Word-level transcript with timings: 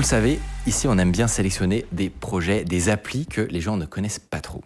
Vous 0.00 0.04
le 0.04 0.08
savez, 0.08 0.40
ici 0.66 0.88
on 0.88 0.96
aime 0.96 1.12
bien 1.12 1.28
sélectionner 1.28 1.84
des 1.92 2.08
projets, 2.08 2.64
des 2.64 2.88
applis 2.88 3.26
que 3.26 3.42
les 3.42 3.60
gens 3.60 3.76
ne 3.76 3.84
connaissent 3.84 4.18
pas 4.18 4.40
trop. 4.40 4.64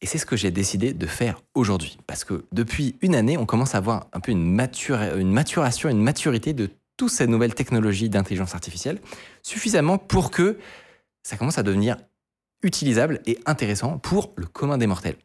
Et 0.00 0.06
c'est 0.06 0.18
ce 0.18 0.26
que 0.26 0.34
j'ai 0.34 0.50
décidé 0.50 0.92
de 0.92 1.06
faire 1.06 1.40
aujourd'hui. 1.54 1.98
Parce 2.08 2.24
que 2.24 2.44
depuis 2.50 2.96
une 3.00 3.14
année, 3.14 3.38
on 3.38 3.46
commence 3.46 3.76
à 3.76 3.78
avoir 3.78 4.08
un 4.12 4.18
peu 4.18 4.32
une, 4.32 4.58
une 4.58 5.32
maturation, 5.32 5.88
une 5.88 6.02
maturité 6.02 6.52
de 6.52 6.68
toutes 6.96 7.12
ces 7.12 7.28
nouvelles 7.28 7.54
technologies 7.54 8.08
d'intelligence 8.08 8.56
artificielle, 8.56 8.98
suffisamment 9.44 9.98
pour 9.98 10.32
que 10.32 10.58
ça 11.22 11.36
commence 11.36 11.58
à 11.58 11.62
devenir 11.62 11.96
utilisable 12.64 13.20
et 13.24 13.38
intéressant 13.46 13.98
pour 13.98 14.32
le 14.34 14.46
commun 14.46 14.78
des 14.78 14.88
mortels. 14.88 15.16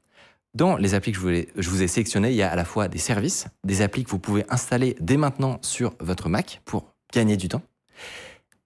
Dans 0.53 0.77
les 0.77 0.93
applis 0.93 1.13
que 1.13 1.17
je, 1.17 1.21
voulais, 1.23 1.47
je 1.57 1.67
vous 1.71 1.81
ai 1.81 1.87
sélectionnées, 1.87 2.29
il 2.29 2.35
y 2.35 2.43
a 2.43 2.51
à 2.51 2.55
la 2.55 2.63
fois 2.63 2.87
des 2.87 2.99
services, 2.99 3.47
des 3.63 3.81
applis 3.81 4.03
que 4.03 4.11
vous 4.11 4.19
pouvez 4.19 4.45
installer 4.49 4.95
dès 4.99 5.17
maintenant 5.17 5.57
sur 5.63 5.95
votre 5.99 6.29
Mac 6.29 6.61
pour 6.63 6.93
gagner 7.11 7.37
du 7.37 7.47
temps, 7.47 7.63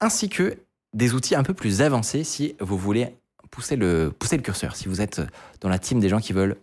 ainsi 0.01 0.27
que 0.27 0.57
des 0.95 1.13
outils 1.13 1.35
un 1.35 1.43
peu 1.43 1.53
plus 1.53 1.81
avancés 1.81 2.23
si 2.23 2.55
vous 2.59 2.77
voulez 2.77 3.15
pousser 3.51 3.75
le, 3.75 4.11
pousser 4.17 4.37
le 4.37 4.41
curseur. 4.41 4.75
Si 4.75 4.87
vous 4.87 5.01
êtes 5.01 5.21
dans 5.61 5.69
la 5.69 5.77
team 5.77 5.99
des 5.99 6.09
gens 6.09 6.19
qui 6.19 6.33
veulent, 6.33 6.57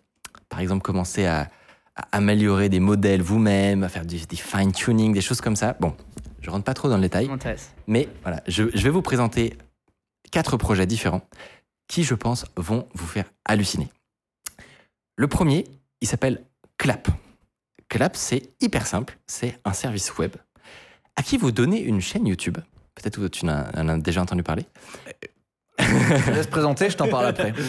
par 0.48 0.60
exemple, 0.60 0.82
commencer 0.82 1.26
à, 1.26 1.48
améliorer 2.10 2.70
des 2.70 2.80
modèles 2.80 3.20
vous-même, 3.20 3.84
à 3.84 3.88
faire 3.90 4.06
du, 4.06 4.18
fine-tuning, 4.18 5.12
des 5.12 5.20
choses 5.20 5.42
comme 5.42 5.56
ça. 5.56 5.76
Bon, 5.78 5.94
je 6.40 6.48
rentre 6.48 6.64
pas 6.64 6.72
trop 6.72 6.88
dans 6.88 6.96
le 6.96 7.02
détail. 7.02 7.28
Mais 7.86 8.08
voilà, 8.22 8.42
je, 8.48 8.64
je 8.72 8.82
vais 8.82 8.90
vous 8.90 9.02
présenter 9.02 9.58
quatre 10.30 10.56
projets 10.56 10.86
différents 10.86 11.20
qui, 11.86 12.02
je 12.02 12.14
pense, 12.14 12.46
vont 12.56 12.88
vous 12.94 13.06
faire 13.06 13.26
halluciner. 13.44 13.90
Le 15.16 15.28
premier, 15.28 15.64
il 16.00 16.08
s'appelle 16.08 16.42
Clap. 16.78 17.08
Clap, 17.90 18.16
c'est 18.16 18.54
hyper 18.62 18.86
simple, 18.86 19.18
c'est 19.26 19.60
un 19.66 19.74
service 19.74 20.16
web 20.16 20.32
à 21.16 21.22
qui 21.22 21.36
vous 21.36 21.52
donnez 21.52 21.80
une 21.80 22.00
chaîne 22.00 22.26
YouTube. 22.26 22.58
Peut-être 22.94 23.20
que 23.20 23.26
tu 23.26 23.46
en 23.46 23.88
as 23.88 23.98
déjà 23.98 24.22
entendu 24.22 24.42
parler. 24.42 24.64
je 25.78 26.30
laisse 26.32 26.46
présenter, 26.46 26.90
je 26.90 26.96
t'en 26.96 27.08
parle 27.08 27.26
après. 27.26 27.52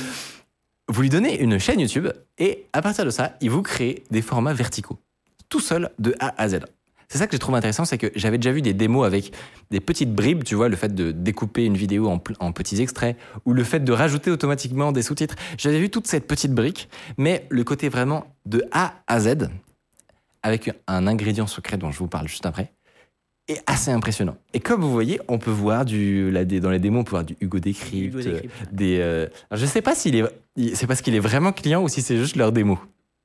Vous 0.89 1.02
lui 1.02 1.09
donnez 1.09 1.39
une 1.41 1.59
chaîne 1.59 1.80
YouTube 1.80 2.09
et 2.38 2.65
à 2.73 2.81
partir 2.81 3.05
de 3.05 3.09
ça, 3.09 3.38
il 3.39 3.49
vous 3.49 3.61
crée 3.61 4.03
des 4.11 4.21
formats 4.21 4.53
verticaux, 4.53 4.99
tout 5.47 5.61
seul 5.61 5.89
de 5.97 6.13
A 6.19 6.33
à 6.38 6.49
Z. 6.49 6.59
C'est 7.07 7.19
ça 7.19 7.25
que 7.25 7.31
j'ai 7.31 7.39
trouvé 7.39 7.57
intéressant, 7.57 7.85
c'est 7.85 7.97
que 7.97 8.11
j'avais 8.15 8.38
déjà 8.38 8.52
vu 8.52 8.61
des 8.61 8.73
démos 8.73 9.05
avec 9.05 9.33
des 9.71 9.80
petites 9.80 10.13
bribes, 10.13 10.43
tu 10.43 10.55
vois, 10.55 10.67
le 10.67 10.75
fait 10.75 10.93
de 10.93 11.11
découper 11.11 11.63
une 11.63 11.77
vidéo 11.77 12.09
en, 12.09 12.21
en 12.39 12.52
petits 12.52 12.81
extraits, 12.81 13.17
ou 13.45 13.53
le 13.53 13.63
fait 13.63 13.80
de 13.80 13.91
rajouter 13.93 14.30
automatiquement 14.30 14.91
des 14.91 15.03
sous-titres. 15.03 15.35
J'avais 15.58 15.80
vu 15.80 15.89
toute 15.89 16.08
cette 16.08 16.27
petite 16.27 16.53
brique, 16.53 16.89
mais 17.17 17.45
le 17.49 17.63
côté 17.63 17.87
vraiment 17.87 18.25
de 18.45 18.63
A 18.71 18.95
à 19.08 19.19
Z, 19.19 19.47
avec 20.41 20.71
un 20.87 21.08
ingrédient 21.08 21.47
secret 21.47 21.77
dont 21.77 21.91
je 21.91 21.99
vous 21.99 22.08
parle 22.08 22.27
juste 22.27 22.45
après, 22.45 22.73
est 23.47 23.61
assez 23.66 23.91
impressionnant. 23.91 24.36
Et 24.53 24.59
comme 24.59 24.81
vous 24.81 24.91
voyez, 24.91 25.19
on 25.27 25.38
peut 25.38 25.52
voir 25.52 25.86
du, 25.86 26.31
dans 26.31 26.69
les 26.69 26.80
démos, 26.80 27.02
on 27.02 27.03
peut 27.03 27.11
voir 27.11 27.23
du 27.23 27.36
Hugo 27.41 27.59
Décrypte, 27.59 28.17
des. 28.72 28.99
Euh, 28.99 29.27
je 29.52 29.65
sais 29.65 29.81
pas 29.81 29.95
s'il 29.95 30.15
est, 30.15 30.23
c'est 30.76 30.87
parce 30.87 31.02
qu'il 31.02 31.15
est 31.15 31.20
vraiment 31.20 31.52
client 31.52 31.83
ou 31.83 31.89
si 31.89 32.02
c'est 32.02 32.17
juste 32.17 32.36
leur 32.36 32.52
démo. 32.52 32.80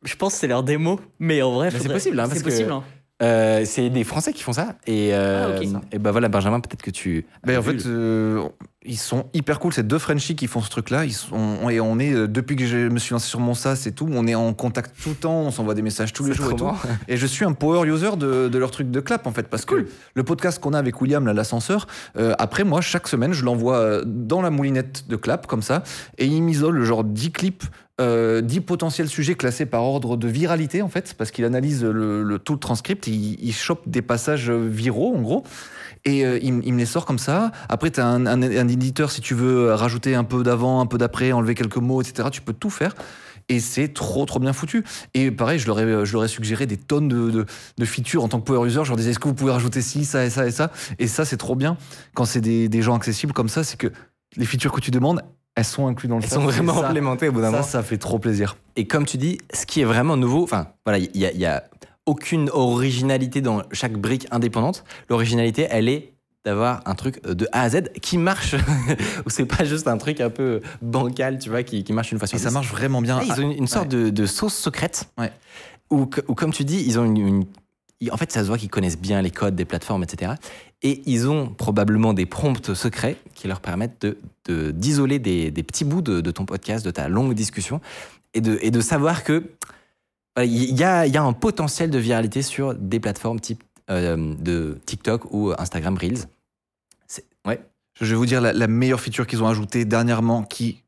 Je 0.05 0.15
pense 0.15 0.35
que 0.35 0.41
c'est 0.41 0.47
leur 0.47 0.63
démo, 0.63 1.01
mais 1.19 1.43
en 1.43 1.53
vrai, 1.53 1.71
c'est 1.71 1.89
possible. 1.89 2.19
Hein, 2.21 2.29
c'est 2.33 2.43
possible. 2.43 2.71
Hein. 2.71 2.85
Euh, 3.21 3.63
c'est 3.65 3.91
des 3.91 4.05
Français 4.05 4.33
qui 4.33 4.43
font 4.43 4.53
ça. 4.53 4.77
Et, 4.87 5.11
euh, 5.13 5.59
ah, 5.61 5.81
et 5.91 5.99
bah 5.99 6.13
voilà, 6.13 6.29
Benjamin, 6.29 6.61
peut-être 6.61 6.83
que 6.83 6.91
tu. 6.91 7.27
Ben, 7.45 7.59
en 7.59 7.63
fait, 7.63 7.85
euh, 7.87 8.45
ils 8.85 8.99
sont 8.99 9.27
hyper 9.35 9.59
cool. 9.59 9.73
C'est 9.73 9.87
deux 9.87 9.99
Frenchies 9.99 10.37
qui 10.37 10.47
font 10.47 10.61
ce 10.61 10.71
truc-là. 10.71 11.05
Ils 11.05 11.13
sont, 11.13 11.69
et 11.69 11.81
on 11.81 11.99
est, 11.99 12.29
depuis 12.29 12.55
que 12.55 12.65
je 12.65 12.77
me 12.89 12.99
suis 12.99 13.13
lancé 13.13 13.29
sur 13.29 13.41
mon 13.41 13.55
SaaS 13.55 13.85
et 13.87 13.93
tout, 13.93 14.09
on 14.09 14.27
est 14.29 14.37
en 14.37 14.53
contact 14.55 14.95
tout 15.03 15.11
le 15.11 15.15
temps. 15.17 15.41
On 15.41 15.51
s'envoie 15.51 15.75
des 15.75 15.83
messages 15.83 16.13
tous 16.13 16.27
les 16.27 16.33
jours 16.33 16.53
et 16.53 16.57
tout. 16.57 16.71
Et 17.09 17.17
je 17.17 17.27
suis 17.27 17.45
un 17.45 17.53
power 17.55 17.89
user 17.89 18.17
de, 18.17 18.49
de, 18.49 18.59
leur 18.59 18.71
truc 18.71 18.91
de 18.91 19.01
clap, 19.01 19.27
en 19.27 19.33
fait. 19.33 19.49
Parce 19.49 19.65
que 19.65 19.87
le 20.15 20.23
podcast 20.23 20.61
qu'on 20.61 20.73
a 20.73 20.79
avec 20.79 21.01
William, 21.01 21.27
l'ascenseur, 21.27 21.89
après, 22.39 22.63
moi, 22.63 22.81
chaque 22.81 23.09
semaine, 23.09 23.33
je 23.33 23.45
l'envoie 23.45 24.03
dans 24.05 24.43
la 24.43 24.51
moulinette 24.51 25.09
de 25.09 25.17
clap, 25.17 25.49
comme 25.49 25.63
ça. 25.63 25.83
Et 26.19 26.27
il 26.27 26.43
m'isole 26.43 26.85
genre 26.85 27.03
10 27.03 27.33
clips 27.33 27.65
euh, 28.01 28.41
10 28.41 28.61
potentiels 28.61 29.09
sujets 29.09 29.35
classés 29.35 29.67
par 29.67 29.83
ordre 29.83 30.17
de 30.17 30.29
viralité, 30.29 30.83
en 30.83 30.89
fait, 30.89 31.15
parce 31.19 31.33
qu'il 31.33 31.45
analyse 31.45 31.85
le, 31.85 32.39
tout 32.39 32.53
le 32.53 32.59
transcript, 32.59 33.09
il, 33.09 33.53
chope 33.53 33.89
des 33.89 34.03
passages 34.03 34.51
viraux, 34.51 35.17
en 35.17 35.21
gros, 35.21 35.45
et 36.05 36.25
euh, 36.25 36.39
il, 36.41 36.53
me 36.53 36.79
les 36.79 36.87
sort 36.87 37.07
comme 37.07 37.19
ça. 37.19 37.51
Après, 37.69 37.91
tu 37.91 37.99
as 37.99 38.07
un, 38.07 38.69
éditeur, 38.69 39.11
si 39.11 39.21
tu 39.21 39.35
veux 39.35 39.73
rajouter 39.75 40.15
un 40.15 40.23
peu 40.23 40.45
d'avant, 40.45 40.81
un 40.81 40.87
peu 40.87 40.97
d'après, 40.97 41.33
enlever 41.33 41.57
quelques 41.57 41.79
mots, 41.79 42.01
etc., 42.01 42.29
tu 42.31 42.41
peux 42.41 42.53
tout 42.53 42.71
faire. 42.71 42.95
Et 43.49 43.61
c'est 43.61 43.89
trop, 43.89 44.27
trop 44.27 44.39
bien 44.39 44.53
foutu. 44.53 44.85
Et 45.15 45.31
pareil, 45.31 45.59
je 45.59 45.67
leur 45.67 45.81
ai, 45.81 46.05
je 46.05 46.13
leur 46.13 46.23
ai 46.23 46.29
suggéré 46.29 46.67
des 46.67 46.77
tonnes 46.77 47.09
de, 47.09 47.47
de, 47.79 47.85
features 47.85 48.23
en 48.23 48.29
tant 48.29 48.41
que 48.41 48.45
power 48.45 48.67
user. 48.67 48.81
Je 48.85 48.91
leur 48.91 48.97
disais, 48.97 49.11
est-ce 49.11 49.19
que 49.19 49.27
vous 49.27 49.35
pouvez 49.35 49.53
rajouter 49.53 49.81
ci, 49.81 50.05
ça 50.05 50.25
et 50.25 50.31
ça 50.31 50.47
et 50.47 50.51
ça? 50.51 50.71
Et 50.99 51.07
ça, 51.07 51.25
c'est 51.25 51.39
trop 51.39 51.57
bien. 51.57 51.79
Quand 52.15 52.27
c'est 52.27 52.43
des, 52.43 52.69
des 52.69 52.83
gens 52.83 52.95
accessibles 52.95 53.33
comme 53.33 53.49
ça, 53.49 53.65
c'est 53.65 53.79
que 53.79 53.91
les 54.37 54.45
features 54.45 54.73
que 54.73 54.81
tu 54.81 54.91
demandes, 54.91 55.23
elles 55.59 55.65
sont 55.65 55.89
incluses 55.89 56.09
dans 56.09 56.19
le 56.19 56.23
Elles 56.23 56.31
sont 56.31 56.41
vraiment 56.41 56.85
implémentées 56.85 57.29
au 57.29 57.33
bout 57.33 57.41
d'un 57.41 57.51
moment. 57.51 57.65
Ça, 57.65 57.69
ça 57.69 57.83
fait 57.83 57.99
trop 57.99 58.21
plaisir. 58.21 58.57
Et 58.77 58.87
comme 58.87 59.05
tu 59.05 59.17
dis, 59.17 59.39
ce 59.53 59.67
qui 59.67 59.81
est 59.81 59.85
vraiment 59.85 60.17
nouveau, 60.17 60.45
enfin, 60.45 60.69
voilà, 60.87 60.99
il 60.99 61.17
y, 61.17 61.47
a, 61.47 61.65
aucune 62.07 62.49
originalité 62.51 63.41
dans 63.41 63.63
chaque 63.73 63.95
brique 63.95 64.29
indépendante. 64.31 64.85
L'originalité, 65.11 65.67
elle 65.69 65.89
est 65.89 66.15
d'avoir 66.45 66.81
un 66.87 66.95
truc 66.95 67.23
de 67.27 67.47
A 67.51 67.63
à 67.63 67.71
Z 67.71 67.91
qui 68.01 68.19
marche, 68.19 68.55
ou 69.27 69.31
c'est 69.31 69.45
pas 69.45 69.65
juste 69.65 69.89
un 69.89 69.99
truc 69.99 70.21
un 70.21 70.31
peu 70.31 70.63
bancal, 70.81 71.39
tu 71.39 71.51
vois, 71.51 71.65
qui, 71.65 71.85
marche 71.93 72.13
une 72.13 72.19
fois 72.19 72.29
sur 72.29 72.39
Et 72.39 72.41
ça 72.41 72.53
marche 72.53 72.71
vraiment 72.71 73.03
bien. 73.03 73.21
ils 73.21 73.45
ont 73.45 73.51
une, 73.51 73.67
sorte 73.67 73.89
de, 73.89 74.27
sauce 74.27 74.55
secrète, 74.55 75.11
ouais. 75.19 75.33
où, 75.91 76.07
comme 76.07 76.53
tu 76.53 76.65
dis, 76.65 76.85
ils 76.87 77.01
ont 77.01 77.05
une 77.05 77.45
en 78.11 78.17
fait, 78.17 78.31
ça 78.31 78.43
se 78.43 78.47
voit 78.47 78.59
qu'ils 78.59 78.71
connaissent 78.71 78.99
bien 78.99 79.21
les 79.23 79.31
codes 79.31 79.57
des 79.57 79.65
plateformes, 79.65 80.05
etc. 80.05 80.33
Et 80.83 81.03
ils 81.07 81.29
ont 81.29 81.49
probablement 81.49 82.15
des 82.15 82.27
prompts 82.27 82.75
secrets 82.75 83.17
qui 83.35 83.49
leur 83.49 83.61
permettent 83.61 84.07
d'isoler 84.49 85.19
des, 85.19 85.51
petits 85.63 85.85
bouts 85.85 86.03
de, 86.03 86.31
ton 86.31 86.45
podcast, 86.45 86.85
de 86.85 86.91
ta 86.91 87.09
longue 87.09 87.35
discussion, 87.35 87.81
et 88.35 88.41
de, 88.41 88.59
et 88.63 88.71
de 88.71 88.81
savoir 88.81 89.25
que 89.25 89.51
il 90.41 90.79
y, 90.79 90.85
a, 90.85 91.05
y 91.05 91.17
a 91.17 91.23
un 91.23 91.33
potentiel 91.33 91.91
de 91.91 91.99
viralité 91.99 92.43
sur 92.43 92.73
des 92.73 93.01
plateformes 93.01 93.41
type 93.41 93.65
euh, 93.91 94.35
de 94.39 94.79
TikTok 94.87 95.33
ou 95.33 95.53
Instagram 95.59 95.97
Reels. 95.97 96.29
ouais. 97.47 97.61
Je 98.01 98.07
vais 98.07 98.17
vous 98.17 98.27
dire 98.27 98.41
la, 98.41 98.53
la 98.53 98.67
meilleure 98.67 99.01
feature 99.01 99.27
qu'ils 99.27 99.43
ont 99.43 99.49
ajoutée 99.49 99.85
dernièrement, 99.85 100.43
qui, 100.43 100.85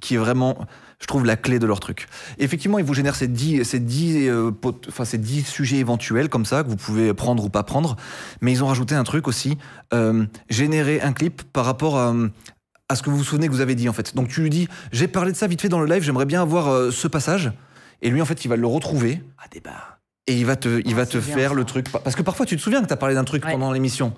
qui 0.00 0.14
est 0.14 0.18
vraiment 0.18 0.66
je 1.04 1.06
trouve, 1.06 1.26
la 1.26 1.36
clé 1.36 1.58
de 1.58 1.66
leur 1.66 1.80
truc. 1.80 2.06
effectivement, 2.38 2.78
ils 2.78 2.84
vous 2.84 2.94
génèrent 2.94 3.14
ces 3.14 3.28
10, 3.28 3.64
ces 3.64 3.78
10, 3.78 4.28
euh, 4.28 4.50
enfin, 4.88 5.04
ces 5.04 5.18
10 5.18 5.46
sujets 5.46 5.76
éventuels 5.76 6.30
comme 6.30 6.46
ça, 6.46 6.62
que 6.62 6.68
vous 6.68 6.76
pouvez 6.76 7.12
prendre 7.12 7.44
ou 7.44 7.50
pas 7.50 7.62
prendre. 7.62 7.96
Mais 8.40 8.52
ils 8.52 8.64
ont 8.64 8.68
rajouté 8.68 8.94
un 8.94 9.04
truc 9.04 9.28
aussi, 9.28 9.58
euh, 9.92 10.24
générer 10.48 11.02
un 11.02 11.12
clip 11.12 11.42
par 11.52 11.66
rapport 11.66 11.98
à, 11.98 12.14
à, 12.88 12.96
ce 12.96 13.02
que 13.02 13.10
vous 13.10 13.18
vous 13.18 13.24
souvenez 13.24 13.48
que 13.48 13.52
vous 13.52 13.60
avez 13.60 13.74
dit, 13.74 13.86
en 13.86 13.92
fait. 13.92 14.14
Donc 14.16 14.28
tu 14.28 14.40
lui 14.40 14.48
dis, 14.48 14.66
j'ai 14.92 15.06
parlé 15.06 15.32
de 15.32 15.36
ça 15.36 15.46
vite 15.46 15.60
fait 15.60 15.68
dans 15.68 15.80
le 15.80 15.92
live, 15.92 16.02
j'aimerais 16.02 16.24
bien 16.24 16.40
avoir 16.40 16.68
euh, 16.68 16.90
ce 16.90 17.06
passage. 17.06 17.52
Et 18.00 18.08
lui, 18.08 18.22
en 18.22 18.26
fait, 18.26 18.42
il 18.44 18.48
va 18.48 18.56
le 18.56 18.66
retrouver. 18.66 19.20
Ah, 19.36 19.44
débat. 19.52 19.98
Et 20.26 20.38
il 20.38 20.46
va 20.46 20.56
te, 20.56 20.80
il 20.86 20.92
ah, 20.94 20.96
va 20.96 21.06
te 21.06 21.20
faire 21.20 21.52
le 21.52 21.64
truc. 21.64 21.90
Parce 21.90 22.16
que 22.16 22.22
parfois, 22.22 22.46
tu 22.46 22.56
te 22.56 22.62
souviens 22.62 22.80
que 22.80 22.86
tu 22.86 22.94
as 22.94 22.96
parlé 22.96 23.14
d'un 23.14 23.24
truc 23.24 23.42
pendant 23.42 23.72
l'émission. 23.72 24.14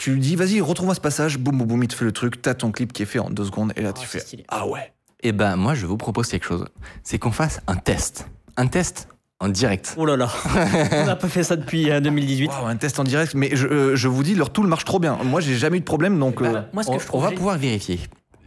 Tu 0.00 0.12
lui 0.12 0.20
dis, 0.20 0.34
vas-y, 0.34 0.62
retrouve-moi 0.62 0.94
ce 0.94 1.00
passage, 1.02 1.36
boum, 1.36 1.58
boum, 1.58 1.66
boum, 1.66 1.82
il 1.82 1.88
te 1.88 1.94
fait 1.94 2.06
le 2.06 2.12
truc, 2.12 2.40
t'as 2.40 2.54
ton 2.54 2.72
clip 2.72 2.90
qui 2.90 3.02
est 3.02 3.06
fait 3.06 3.18
en 3.18 3.28
deux 3.28 3.44
secondes, 3.44 3.74
et 3.76 3.82
là, 3.82 3.92
tu 3.92 4.00
oh, 4.02 4.06
fais, 4.06 4.44
ah 4.48 4.66
ouais. 4.66 4.94
Eh 5.22 5.32
ben, 5.32 5.56
moi, 5.56 5.74
je 5.74 5.84
vous 5.84 5.98
propose 5.98 6.28
quelque 6.28 6.46
chose. 6.46 6.64
C'est 7.02 7.18
qu'on 7.18 7.32
fasse 7.32 7.60
un 7.66 7.76
test. 7.76 8.26
Un 8.56 8.66
test 8.66 9.08
en 9.40 9.50
direct. 9.50 9.94
Oh 9.98 10.06
là 10.06 10.16
là, 10.16 10.30
on 10.92 11.04
n'a 11.04 11.16
pas 11.16 11.28
fait 11.28 11.42
ça 11.42 11.54
depuis 11.54 11.84
2018. 11.84 12.50
un 12.64 12.76
test 12.76 12.98
en 12.98 13.04
direct, 13.04 13.34
mais 13.34 13.54
je, 13.54 13.66
euh, 13.66 13.94
je, 13.94 14.08
vous 14.08 14.22
dis, 14.22 14.34
leur 14.34 14.48
tool 14.48 14.68
marche 14.68 14.86
trop 14.86 15.00
bien. 15.00 15.18
Moi, 15.22 15.42
j'ai 15.42 15.58
jamais 15.58 15.76
eu 15.76 15.80
de 15.80 15.84
problème, 15.84 16.18
donc 16.18 16.40
bah, 16.40 16.48
euh, 16.48 16.62
moi, 16.72 16.82
ce 16.82 16.88
que 16.88 16.94
on, 16.94 16.98
je 16.98 17.04
trouve 17.04 17.20
on 17.20 17.24
va 17.26 17.32
pouvoir 17.32 17.58
vérifier. 17.58 18.00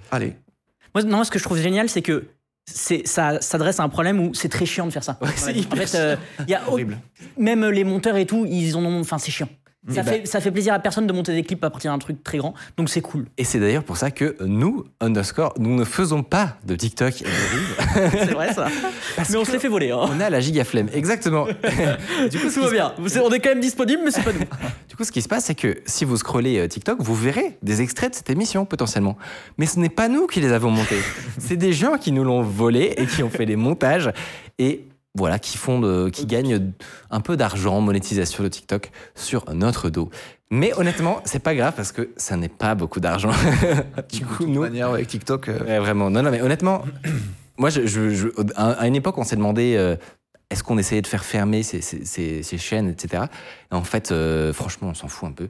Allez. 0.10 0.36
Moi, 0.96 1.04
non, 1.04 1.24
ce 1.24 1.30
que 1.30 1.38
je 1.38 1.44
trouve 1.44 1.60
génial, 1.60 1.88
c'est 1.88 2.02
que 2.02 2.30
c'est 2.66 3.06
ça 3.06 3.40
s'adresse 3.42 3.80
à 3.80 3.84
un 3.84 3.90
problème 3.90 4.20
où 4.20 4.34
c'est 4.34 4.50
très 4.50 4.66
chiant 4.66 4.88
de 4.88 4.92
faire 4.92 5.04
ça. 5.04 5.20
Ouais, 5.22 5.30
en 5.30 5.76
fait, 5.76 5.94
euh, 5.94 6.16
y 6.48 6.56
a 6.56 6.64
horrible. 6.68 6.98
Même 7.38 7.64
les 7.70 7.84
monteurs 7.84 8.18
et 8.18 8.26
tout, 8.26 8.48
ils 8.50 8.76
en 8.76 8.84
ont. 8.84 9.02
Enfin, 9.02 9.20
c'est 9.20 9.30
chiant. 9.30 9.50
Ça, 9.89 10.01
bah- 10.01 10.12
fait, 10.12 10.25
ça 10.25 10.39
fait 10.39 10.51
plaisir 10.51 10.74
à 10.74 10.80
personne 10.80 11.07
de 11.07 11.13
monter 11.13 11.33
des 11.33 11.44
clips 11.44 11.63
à 11.63 11.69
partir 11.69 11.91
d'un 11.91 12.00
truc 12.00 12.24
très 12.24 12.38
grand, 12.38 12.53
donc 12.77 12.89
c'est 12.89 13.01
cool. 13.01 13.25
Et 13.38 13.44
c'est 13.44 13.59
d'ailleurs 13.59 13.83
pour 13.83 13.97
ça 13.97 14.12
que 14.12 14.38
nous, 14.45 14.85
underscore, 15.01 15.53
nous 15.59 15.75
ne 15.75 15.83
faisons 15.83 16.24
pas 16.24 16.56
de 16.65 16.75
TikTok 16.75 17.21
et 17.21 17.25
de 17.25 17.30
Reels. 17.30 18.12
C'est 18.12 18.33
vrai 18.33 18.53
ça. 18.53 18.68
Parce 19.18 19.30
mais 19.30 19.38
on 19.38 19.45
se 19.45 19.51
les 19.51 19.59
fait 19.59 19.68
voler. 19.68 19.91
Hein. 19.91 20.06
On 20.09 20.19
a 20.21 20.30
la 20.30 20.39
giga 20.39 20.63
flemme, 20.63 20.88
exactement. 20.94 21.45
du, 22.31 22.39
coup, 22.39 22.50
Tout 22.50 22.62
va 22.62 22.71
bien. 22.71 22.94
On 22.97 23.30
est 23.31 23.39
quand 23.39 23.50
même 23.50 23.59
disponible, 23.59 24.01
mais 24.06 24.12
c'est 24.12 24.24
pas 24.24 24.31
nous. 24.31 24.39
du 24.89 24.95
coup, 24.95 25.03
ce 25.03 25.12
qui 25.12 25.21
se 25.21 25.27
passe, 25.27 25.45
c'est 25.45 25.56
que 25.56 25.81
si 25.85 26.06
vous 26.06 26.15
scrollez 26.15 26.59
euh, 26.59 26.68
TikTok, 26.68 27.01
vous 27.01 27.15
verrez 27.15 27.57
des 27.62 27.81
extraits 27.81 28.12
de 28.12 28.15
cette 28.15 28.30
émission 28.30 28.65
potentiellement. 28.65 29.18
Mais 29.57 29.65
ce 29.65 29.80
n'est 29.80 29.89
pas 29.89 30.07
nous 30.07 30.27
qui 30.27 30.39
les 30.39 30.51
avons 30.53 30.71
montés. 30.71 31.00
c'est 31.39 31.57
des 31.57 31.74
gens 31.74 31.97
qui 31.97 32.12
nous 32.12 32.24
l'ont 32.24 32.41
volé 32.41 32.94
et 32.97 33.06
qui 33.06 33.24
ont 33.24 33.30
fait 33.30 33.45
les 33.45 33.56
montages 33.56 34.12
et 34.59 34.85
voilà, 35.15 35.38
qui 35.39 35.57
font, 35.57 35.80
de- 35.80 36.10
qui 36.10 36.25
gagnent 36.25 36.71
un 37.12 37.19
peu 37.21 37.38
d'argent, 37.38 37.81
monétisation 37.81 38.44
de 38.44 38.50
TikTok 38.50 38.92
sur 39.15 39.45
notre 39.54 39.89
dos. 39.89 40.10
Mais 40.50 40.74
honnêtement, 40.74 41.21
c'est 41.25 41.39
pas 41.44 41.56
grave 41.56 41.74
parce 41.75 41.92
que 41.92 42.10
ça 42.18 42.36
n'est 42.38 42.50
pas 42.50 42.74
beaucoup 42.75 43.00
d'argent. 43.00 43.31
du 44.12 44.25
coup, 44.25 44.45
De 44.45 44.50
nous, 44.50 44.62
manière, 44.62 44.89
avec 44.89 45.07
TikTok. 45.07 45.50
euh, 45.50 45.60
Ouais, 45.65 45.80
vraiment. 45.80 46.10
Non, 46.10 46.24
non, 46.24 46.31
mais 46.31 46.42
honnêtement, 46.42 46.83
moi, 47.57 47.69
je, 47.69 47.86
je- 47.86 48.10
je- 48.10 48.27
à 48.56 48.71
à 48.71 48.88
une 48.88 48.95
époque, 48.95 49.18
on 49.18 49.24
s'est 49.24 49.36
demandé 49.36 49.75
euh, 49.77 49.95
est-ce 50.50 50.63
qu'on 50.63 50.77
essayait 50.77 51.01
de 51.01 51.07
faire 51.07 51.25
fermer 51.25 51.63
ces, 51.63 51.81
ces- 51.81 52.06
ces- 52.06 52.44
ces 52.44 52.57
chaînes, 52.57 52.89
etc. 52.89 53.24
Et 53.71 53.75
en 53.75 53.83
fait, 53.83 54.12
euh, 54.12 54.51
franchement, 54.54 54.89
on 54.89 54.94
s'en 54.95 55.07
fout 55.07 55.30
un 55.30 55.31
peu. 55.33 55.50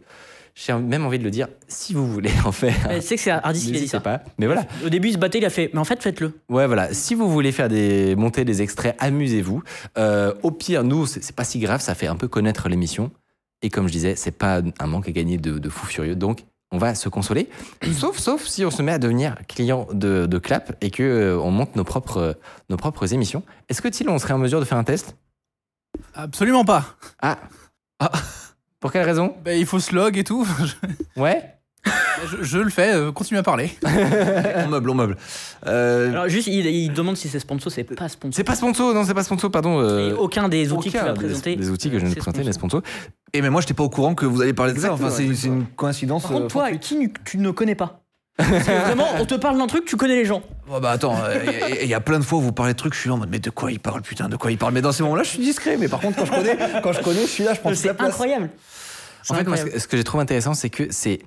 J'ai 0.55 0.71
même 0.73 1.03
envie 1.05 1.17
de 1.17 1.23
le 1.23 1.31
dire, 1.31 1.47
si 1.67 1.93
vous 1.95 2.05
voulez 2.07 2.29
en 2.45 2.51
faire, 2.51 2.75
Tu 2.93 3.01
sais 3.01 3.15
que 3.15 3.21
c'est 3.21 3.31
Hardis 3.31 3.59
qui 3.59 3.65
a 3.65 3.67
dit 3.67 3.71
n'hésitez 3.71 3.87
ça. 3.89 3.99
pas. 4.01 4.21
Mais 4.37 4.45
voilà, 4.45 4.65
Au 4.85 4.89
début, 4.89 5.07
il 5.07 5.13
se 5.13 5.17
battait, 5.17 5.39
il 5.39 5.45
a 5.45 5.49
fait. 5.49 5.71
Mais 5.73 5.79
en 5.79 5.83
fait, 5.83 6.01
faites-le. 6.03 6.39
ouais, 6.49 6.67
voilà. 6.67 6.93
Si 6.93 7.15
vous 7.15 7.27
voulez 7.29 7.51
faire 7.51 7.69
des 7.69 8.15
monter 8.15 8.45
des 8.45 8.61
extraits, 8.61 8.95
amusez-vous. 8.99 9.63
Euh, 9.97 10.33
au 10.43 10.51
pire, 10.51 10.83
nous, 10.83 11.07
c'est 11.07 11.35
pas 11.35 11.43
si 11.43 11.57
grave, 11.59 11.81
ça 11.81 11.95
fait 11.95 12.05
un 12.07 12.15
peu 12.15 12.27
connaître 12.27 12.69
l'émission. 12.69 13.09
Et 13.63 13.69
comme 13.71 13.87
je 13.87 13.93
disais, 13.93 14.15
c'est 14.15 14.31
pas 14.37 14.61
un 14.79 14.85
manque 14.87 15.07
à 15.07 15.11
gagner 15.11 15.37
de, 15.37 15.57
de 15.57 15.69
fou 15.69 15.87
furieux. 15.87 16.15
Donc, 16.15 16.43
on 16.71 16.77
va 16.77 16.93
se 16.93 17.09
consoler. 17.09 17.49
sauf, 17.93 18.19
sauf 18.19 18.45
si 18.45 18.63
on 18.63 18.69
se 18.71 18.81
met 18.83 18.91
à 18.91 18.99
devenir 18.99 19.35
client 19.47 19.87
de, 19.91 20.27
de 20.27 20.37
Clap 20.37 20.75
et 20.81 20.91
que 20.91 21.01
euh, 21.01 21.39
on 21.39 21.49
monte 21.49 21.75
nos 21.75 21.83
propres, 21.83 22.17
euh, 22.17 22.33
nos 22.69 22.77
propres 22.77 23.11
émissions. 23.13 23.41
Est-ce 23.69 23.81
que 23.81 23.87
Thiel, 23.87 24.09
on 24.09 24.19
serait 24.19 24.33
en 24.33 24.37
mesure 24.39 24.59
de 24.59 24.65
faire 24.65 24.77
un 24.77 24.83
test? 24.83 25.15
Absolument 26.13 26.65
pas. 26.65 26.95
Ah. 27.21 27.39
Pour 28.83 28.91
quelle 28.91 29.05
raison? 29.05 29.33
Ben, 29.45 29.57
il 29.57 29.65
faut 29.65 29.79
se 29.79 29.95
log 29.95 30.17
et 30.17 30.25
tout. 30.25 30.45
Ouais. 31.15 31.41
je, 32.29 32.43
je 32.43 32.57
le 32.57 32.69
fais, 32.69 32.93
euh, 32.93 33.13
continue 33.13 33.37
à 33.39 33.43
parler. 33.43 33.71
on 33.85 34.67
meuble, 34.67 34.89
on 34.89 34.93
meuble. 34.93 35.15
Euh, 35.67 36.09
Alors, 36.11 36.27
juste, 36.27 36.47
il, 36.47 36.65
il 36.65 36.91
demande 36.91 37.15
si 37.15 37.29
c'est 37.29 37.39
sponsor, 37.39 37.71
c'est 37.71 37.85
pas 37.85 38.09
sponsor. 38.09 38.35
C'est 38.35 38.43
pas 38.43 38.55
sponsor, 38.55 38.93
non, 38.93 39.05
c'est 39.05 39.13
pas 39.13 39.23
sponsor, 39.23 39.49
pardon. 39.51 39.79
euh, 39.79 40.09
Et 40.09 40.13
aucun 40.13 40.49
des 40.49 40.73
outils 40.73 40.91
que 40.91 40.97
tu 40.97 41.03
vas 41.03 41.13
des- 41.13 41.19
présenter. 41.19 41.55
Des, 41.55 41.69
outils 41.69 41.89
que 41.89 41.97
je 41.97 42.05
viens 42.05 42.09
de 42.13 42.19
présenter, 42.19 42.43
les 42.43 42.51
sponsor. 42.51 42.81
sponsors. 42.81 43.09
Et 43.33 43.41
mais 43.41 43.49
moi, 43.49 43.61
j'étais 43.61 43.73
pas 43.73 43.83
au 43.83 43.89
courant 43.89 44.15
que 44.15 44.25
vous 44.25 44.41
alliez 44.41 44.51
parler 44.53 44.73
de 44.73 44.79
ça. 44.79 44.91
Enfin, 44.91 45.05
Exactement, 45.05 45.33
c'est 45.35 45.41
c'est 45.41 45.47
une 45.47 45.65
coïncidence. 45.65 46.23
Par 46.23 46.31
contre, 46.31 46.45
euh, 46.45 46.49
toi, 46.49 46.71
qui 46.73 47.09
tu 47.23 47.37
ne 47.37 47.51
connais 47.51 47.75
pas? 47.75 48.02
Parce 48.37 48.49
que 48.63 48.71
vraiment, 48.85 49.05
on 49.19 49.25
te 49.25 49.35
parle 49.35 49.57
d'un 49.59 49.67
truc, 49.67 49.85
tu 49.85 49.95
connais 49.95 50.15
les 50.15 50.25
gens. 50.25 50.41
Oh, 50.71 50.79
bah 50.79 50.91
attends, 50.91 51.15
il 51.81 51.87
y, 51.87 51.93
a 51.93 51.99
plein 52.01 52.17
de 52.19 52.23
fois 52.23 52.39
où 52.39 52.41
vous 52.41 52.51
parlez 52.51 52.73
de 52.73 52.77
trucs, 52.77 52.93
je 52.95 52.99
suis 52.99 53.09
là 53.09 53.15
en 53.15 53.17
mode 53.19 53.29
mais 53.29 53.39
de 53.39 53.49
quoi 53.51 53.71
il 53.71 53.79
parle 53.79 54.01
putain, 54.01 54.27
de 54.27 54.35
quoi 54.37 54.51
il 54.51 54.57
parle? 54.57 54.73
Mais 54.73 54.81
dans 54.81 54.91
ces 54.91 55.03
moments-là, 55.03 55.23
je 55.23 55.29
suis 55.29 55.39
discret. 55.39 55.77
Mais 55.77 55.87
par 55.87 55.99
contre, 55.99 56.17
quand 56.17 56.25
je 56.25 56.31
connais, 56.31 56.57
quand 56.81 56.93
je 56.93 57.01
connais, 57.01 57.21
je 57.21 57.27
suis 57.27 57.43
là, 57.43 57.53
je 57.53 57.59
prends 57.59 57.69
toute 57.69 57.77
C'est 57.79 57.87
la 57.89 57.93
place. 57.93 58.09
incroyable. 58.09 58.49
En 59.29 59.35
fait, 59.35 59.43
moi, 59.43 59.57
ce 59.57 59.87
que- 59.87 59.97
j'ai 59.97 60.03
trouvé 60.03 60.23
intéressant, 60.23 60.53
c'est 60.55 60.69
que 60.69 60.87
c'est 60.91 61.19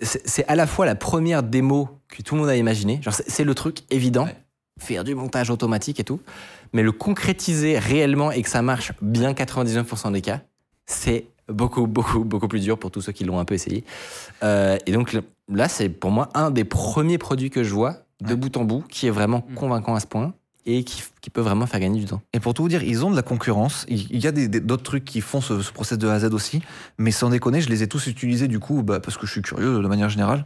c'est 0.00 0.20
c'est 0.28 0.46
à 0.46 0.54
la 0.54 0.66
fois 0.66 0.84
la 0.86 0.94
première 0.96 1.42
démo 1.42 1.88
que 2.08 2.20
tout 2.22 2.34
le 2.34 2.42
monde 2.42 2.50
a 2.50 2.56
imaginé. 2.56 3.00
Genre, 3.02 3.14
c'est 3.14 3.28
c'est 3.30 3.44
le 3.44 3.54
truc 3.54 3.78
évident, 3.90 4.24
Ouais. 4.26 4.36
faire 4.78 5.02
du 5.04 5.14
montage 5.14 5.50
automatique 5.50 5.98
et 6.00 6.04
tout. 6.04 6.20
Mais 6.74 6.82
le 6.82 6.92
concrétiser 6.92 7.78
réellement 7.78 8.30
et 8.32 8.42
que 8.42 8.50
ça 8.50 8.60
marche 8.60 8.92
bien 9.00 9.32
99% 9.32 10.10
des 10.10 10.20
cas, 10.20 10.40
c'est 10.86 11.26
beaucoup, 11.48 11.86
beaucoup, 11.86 12.24
beaucoup 12.24 12.48
plus 12.48 12.60
dur 12.60 12.78
pour 12.78 12.90
tous 12.90 13.00
ceux 13.00 13.12
qui 13.12 13.24
l'ont 13.24 13.38
un 13.38 13.44
peu 13.44 13.54
essayé. 13.54 13.84
Euh, 14.42 14.78
et 14.86 14.92
donc 14.92 15.16
là, 15.52 15.68
c'est 15.68 15.88
pour 15.88 16.10
moi 16.10 16.28
un 16.34 16.50
des 16.50 16.64
premiers 16.64 17.18
produits 17.18 17.50
que 17.50 17.62
je 17.64 17.72
vois 17.74 17.96
de 18.20 18.30
Ouais. 18.30 18.36
bout 18.36 18.56
en 18.56 18.64
bout 18.64 18.84
qui 18.88 19.06
est 19.06 19.10
vraiment 19.10 19.44
Mm. 19.50 19.54
convaincant 19.54 19.94
à 19.94 20.00
ce 20.00 20.06
point 20.06 20.32
et 20.66 20.82
qui, 20.84 21.02
qui 21.20 21.28
peut 21.28 21.42
vraiment 21.42 21.66
faire 21.66 21.80
gagner 21.80 22.00
du 22.00 22.06
temps. 22.06 22.22
Et 22.32 22.40
pour 22.40 22.54
tout 22.54 22.62
vous 22.62 22.68
dire, 22.70 22.82
ils 22.82 23.04
ont 23.04 23.10
de 23.10 23.16
la 23.16 23.22
concurrence. 23.22 23.84
Il 23.88 24.16
y 24.18 24.26
a 24.26 24.32
d'autres 24.32 24.82
trucs 24.82 25.04
qui 25.04 25.20
font 25.20 25.42
ce, 25.42 25.60
ce 25.60 25.70
process 25.72 25.98
de 25.98 26.08
A 26.08 26.14
à 26.14 26.18
Z 26.20 26.32
aussi. 26.32 26.62
Mais 26.96 27.10
sans 27.10 27.28
déconner, 27.28 27.60
je 27.60 27.68
les 27.68 27.82
ai 27.82 27.88
tous 27.88 28.06
utilisés 28.06 28.48
du 28.48 28.60
coup, 28.60 28.82
bah, 28.82 28.98
parce 29.00 29.18
que 29.18 29.26
je 29.26 29.32
suis 29.32 29.42
curieux 29.42 29.82
de 29.82 29.86
manière 29.88 30.08
générale. 30.08 30.44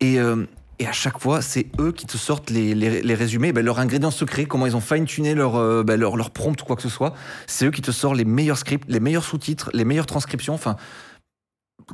Et, 0.00 0.18
euh, 0.18 0.44
et 0.80 0.86
à 0.86 0.92
chaque 0.92 1.18
fois, 1.20 1.42
c'est 1.42 1.66
eux 1.78 1.92
qui 1.92 2.06
te 2.06 2.16
sortent 2.16 2.50
les, 2.50 2.74
les, 2.74 3.02
les 3.02 3.14
résumés, 3.14 3.52
bah, 3.52 3.62
leurs 3.62 3.78
ingrédients 3.78 4.10
secrets, 4.10 4.46
comment 4.46 4.66
ils 4.66 4.74
ont 4.76 4.80
fine-tuné 4.80 5.34
leur, 5.34 5.56
euh, 5.56 5.82
bah, 5.84 5.96
leur, 5.96 6.16
leur 6.16 6.30
prompt 6.30 6.60
ou 6.60 6.64
quoi 6.64 6.74
que 6.74 6.82
ce 6.82 6.88
soit. 6.88 7.14
C'est 7.46 7.66
eux 7.66 7.70
qui 7.70 7.82
te 7.82 7.90
sortent 7.92 8.16
les 8.16 8.24
meilleurs 8.24 8.58
scripts, 8.58 8.86
les 8.88 8.98
meilleurs 9.00 9.24
sous-titres, 9.24 9.70
les 9.74 9.84
meilleures 9.84 10.06
transcriptions. 10.06 10.54
Enfin, 10.54 10.76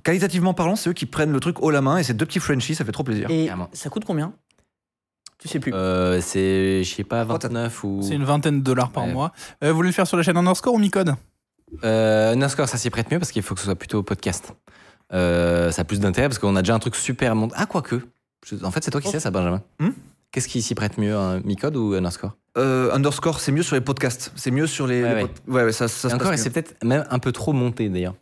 qualitativement 0.04 0.54
parlant, 0.54 0.76
c'est 0.76 0.90
eux 0.90 0.94
qui 0.94 1.06
prennent 1.06 1.32
le 1.32 1.40
truc 1.40 1.60
haut 1.62 1.70
la 1.70 1.80
main. 1.82 1.98
Et 1.98 2.02
ces 2.02 2.14
deux 2.14 2.26
petits 2.26 2.38
Frenchies, 2.40 2.74
ça 2.74 2.84
fait 2.84 2.92
trop 2.92 3.04
plaisir. 3.04 3.30
Et 3.30 3.48
ça 3.72 3.90
coûte 3.90 4.04
combien? 4.04 4.32
Tu 5.38 5.48
sais 5.48 5.60
plus. 5.60 5.74
Euh, 5.74 6.20
c'est, 6.22 6.82
je 6.82 6.94
sais 6.94 7.04
pas, 7.04 7.24
29 7.24 7.84
ou. 7.84 8.00
C'est 8.02 8.14
une 8.14 8.24
vingtaine 8.24 8.60
de 8.60 8.64
dollars 8.64 8.90
par 8.90 9.04
Ouais. 9.04 9.12
mois. 9.12 9.32
Euh, 9.62 9.70
vous 9.70 9.76
voulez 9.76 9.88
le 9.90 9.94
faire 9.94 10.06
sur 10.06 10.16
la 10.16 10.22
chaîne 10.22 10.36
Underscore 10.36 10.72
ou 10.74 10.78
Micode? 10.78 11.14
Euh, 11.84 12.32
Underscore, 12.32 12.68
ça 12.68 12.78
s'y 12.78 12.88
prête 12.90 13.10
mieux 13.10 13.18
parce 13.18 13.32
qu'il 13.32 13.42
faut 13.42 13.54
que 13.54 13.60
ce 13.60 13.66
soit 13.66 13.74
plutôt 13.74 14.02
podcast. 14.02 14.54
Euh, 15.12 15.70
ça 15.72 15.82
a 15.82 15.84
plus 15.84 16.00
d'intérêt 16.00 16.28
parce 16.28 16.38
qu'on 16.38 16.56
a 16.56 16.62
déjà 16.62 16.74
un 16.74 16.78
truc 16.78 16.96
super 16.96 17.34
monté. 17.34 17.54
Ah, 17.58 17.66
quoique. 17.66 18.00
Je- 18.44 18.64
En 18.64 18.70
fait, 18.70 18.82
c'est 18.84 18.90
toi 18.90 19.00
qui 19.00 19.08
sais 19.10 19.20
ça, 19.20 19.30
Benjamin. 19.30 19.62
Hmm 19.80 19.90
Qu'est-ce 20.32 20.48
qui 20.48 20.60
s'y 20.60 20.74
prête 20.74 20.98
mieux, 20.98 21.16
un 21.16 21.40
Micode 21.40 21.76
ou 21.76 21.94
Underscore? 21.94 22.36
Euh, 22.58 22.92
underscore, 22.92 23.40
c'est 23.40 23.52
mieux 23.52 23.62
sur 23.62 23.74
les 23.74 23.80
podcasts. 23.80 24.32
C'est 24.36 24.50
mieux 24.50 24.66
sur 24.66 24.86
les. 24.86 25.02
Ouais, 25.02 25.14
les 25.14 25.22
ouais. 25.24 25.30
ouais, 25.48 25.64
ouais, 25.64 25.72
ça, 25.72 25.88
ça 25.88 26.08
Et 26.08 26.10
se 26.10 26.14
encore, 26.16 26.32
c'est 26.36 26.50
peut-être 26.50 26.82
même 26.84 27.04
un 27.08 27.18
peu 27.18 27.32
trop 27.32 27.52
monté 27.52 27.88
d'ailleurs. 27.88 28.14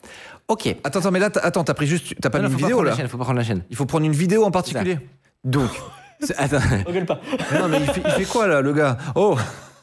Ok. 0.47 0.67
Attends, 0.83 0.99
attends, 0.99 1.11
mais 1.11 1.19
là, 1.19 1.29
t'as- 1.29 1.41
attends, 1.41 1.63
t'as 1.63 1.73
pris 1.73 1.87
juste. 1.87 2.13
T'as 2.21 2.29
pas 2.29 2.39
Non, 2.39 2.45
mis 2.45 2.51
non, 2.51 2.57
une 2.57 2.59
faut 2.61 2.65
vidéo 2.67 2.75
prendre 2.77 2.85
là 2.85 2.91
la 2.91 2.97
chaîne, 2.97 3.07
faut 3.09 3.17
pas 3.17 3.23
prendre 3.23 3.39
la 3.39 3.43
chaîne. 3.45 3.63
Il 3.69 3.75
faut 3.75 3.85
prendre 3.85 4.05
une 4.05 4.13
vidéo 4.13 4.43
en 4.45 4.51
particulier. 4.51 4.99
Donc, 5.43 5.69
attends. 6.37 6.59
Regueule 6.85 7.05
pas. 7.05 7.19
Non, 7.59 7.67
mais 7.67 7.79
il 7.81 7.87
fait, 7.91 8.01
il 8.05 8.11
fait 8.11 8.25
quoi 8.25 8.47
là, 8.47 8.61
le 8.61 8.71
gars? 8.73 8.97
Oh 9.15 9.37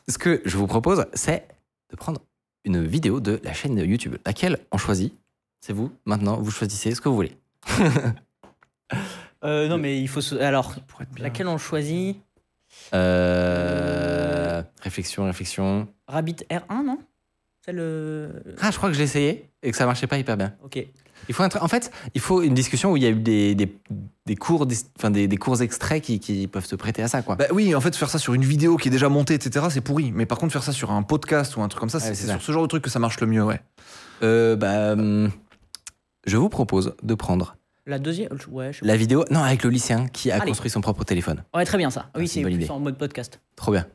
ce 0.09 0.17
que 0.19 0.41
je 0.45 0.57
vous 0.57 0.67
propose, 0.67 1.05
c'est 1.15 1.47
de 1.91 1.97
prendre 1.97 2.21
une 2.65 2.85
vidéo 2.87 3.21
de 3.21 3.41
la 3.45 3.53
chaîne 3.53 3.75
de 3.75 3.85
YouTube. 3.85 4.17
Laquelle 4.25 4.59
on 4.71 4.79
choisit 4.79 5.15
C'est 5.61 5.73
vous, 5.73 5.91
maintenant, 6.07 6.41
vous 6.41 6.51
choisissez 6.51 6.95
ce 6.95 7.01
que 7.01 7.09
vous 7.09 7.15
voulez. 7.17 7.37
Euh, 9.45 9.69
non, 9.69 9.79
mais 9.79 10.01
il 10.01 10.09
faut. 10.09 10.21
se- 10.21 10.35
Alors, 10.37 10.75
Pour 10.87 11.03
être 11.03 11.11
bien. 11.15 11.25
laquelle 11.25 11.49
on 11.49 11.59
choisit 11.59 12.17
Euh... 12.95 14.63
Réflexion, 14.83 15.25
réflexion. 15.25 15.89
Rabbit 16.09 16.37
R1, 16.51 16.85
non? 16.85 16.99
C'est 17.65 17.73
le. 17.73 18.43
Ah, 18.61 18.71
je 18.71 18.77
crois 18.77 18.89
que 18.91 18.97
j'ai 18.97 19.05
essayé 19.05 19.51
et 19.63 19.71
que 19.71 19.77
ça 19.77 19.87
marchait 19.87 20.07
pas 20.09 20.19
hyper 20.19 20.37
bien. 20.37 20.55
Ok. 20.65 20.85
Il 21.29 21.35
faut 21.35 21.45
un 21.45 21.49
en 21.61 21.69
fait, 21.69 21.93
il 22.15 22.21
faut 22.21 22.43
une 22.43 22.55
discussion 22.55 22.91
où 22.91 22.97
il 22.97 23.05
y 23.05 23.07
a 23.07 23.11
eu 23.11 23.15
des, 23.15 23.55
des, 23.55 23.73
des 24.27 24.35
cours, 24.35 24.67
enfin 24.99 25.11
des, 25.13 25.29
des 25.29 25.37
cours 25.37 25.63
extraits 25.63 26.03
qui, 26.03 26.19
qui 26.19 26.49
peuvent 26.49 26.65
se 26.67 26.75
prêter 26.75 27.01
à 27.05 27.07
ça, 27.09 27.23
quoi. 27.23 27.37
Bah 27.37 27.45
oui, 27.53 27.73
en 27.77 27.81
fait, 27.81 27.95
faire 27.95 28.11
ça 28.11 28.19
sur 28.19 28.35
une 28.35 28.43
vidéo 28.45 28.77
qui 28.77 28.89
est 28.89 28.91
déjà 28.91 29.09
montée, 29.09 29.35
etc., 29.35 29.67
c'est 29.71 29.81
pourri. 29.81 30.11
Mais 30.11 30.27
par 30.27 30.39
contre, 30.39 30.53
faire 30.53 30.65
ça 30.65 30.73
sur 30.73 30.91
un 30.91 31.05
podcast 31.05 31.57
ou 31.57 31.63
un 31.63 31.69
truc 31.69 31.79
comme 31.79 31.91
ça, 31.91 31.99
Ouais, 31.99 32.05
c'est 32.05 32.15
c'est 32.17 32.23
c'est 32.23 32.27
ça. 32.27 32.33
sur 32.35 32.43
ce 32.43 32.51
genre 32.53 32.63
de 32.63 32.67
truc 32.67 32.83
que 32.83 32.91
ça 32.91 32.99
marche 32.99 33.21
le 33.21 33.29
mieux, 33.29 33.45
ouais. 33.45 33.61
Euh, 34.25 34.57
bah, 34.57 34.95
hum, 34.95 35.31
je 36.27 36.37
vous 36.37 36.49
propose 36.49 36.97
de 37.05 37.15
prendre 37.15 37.55
La 37.87 37.99
deuxième. 37.99 38.29
Ouais, 38.51 38.73
je 38.73 38.79
sais 38.81 38.87
la 38.87 38.97
vidéo, 38.97 39.25
non, 39.31 39.41
avec 39.43 39.63
le 39.65 39.71
lycéen 39.71 40.07
qui 40.09 40.31
a 40.31 40.37
Allez. 40.37 40.47
construit 40.47 40.71
son 40.71 40.81
propre 40.81 41.05
téléphone. 41.05 41.43
Ouais, 41.55 41.65
très 41.65 41.79
bien 41.79 41.91
ça. 41.91 42.11
Ah, 42.15 42.19
Oui, 42.19 42.29
c'est 42.29 42.43
plus 42.43 42.53
idée. 42.55 42.71
en 42.71 42.79
mode 42.79 42.97
podcast. 42.97 43.41
Trop 43.57 43.73
bien. 43.73 43.87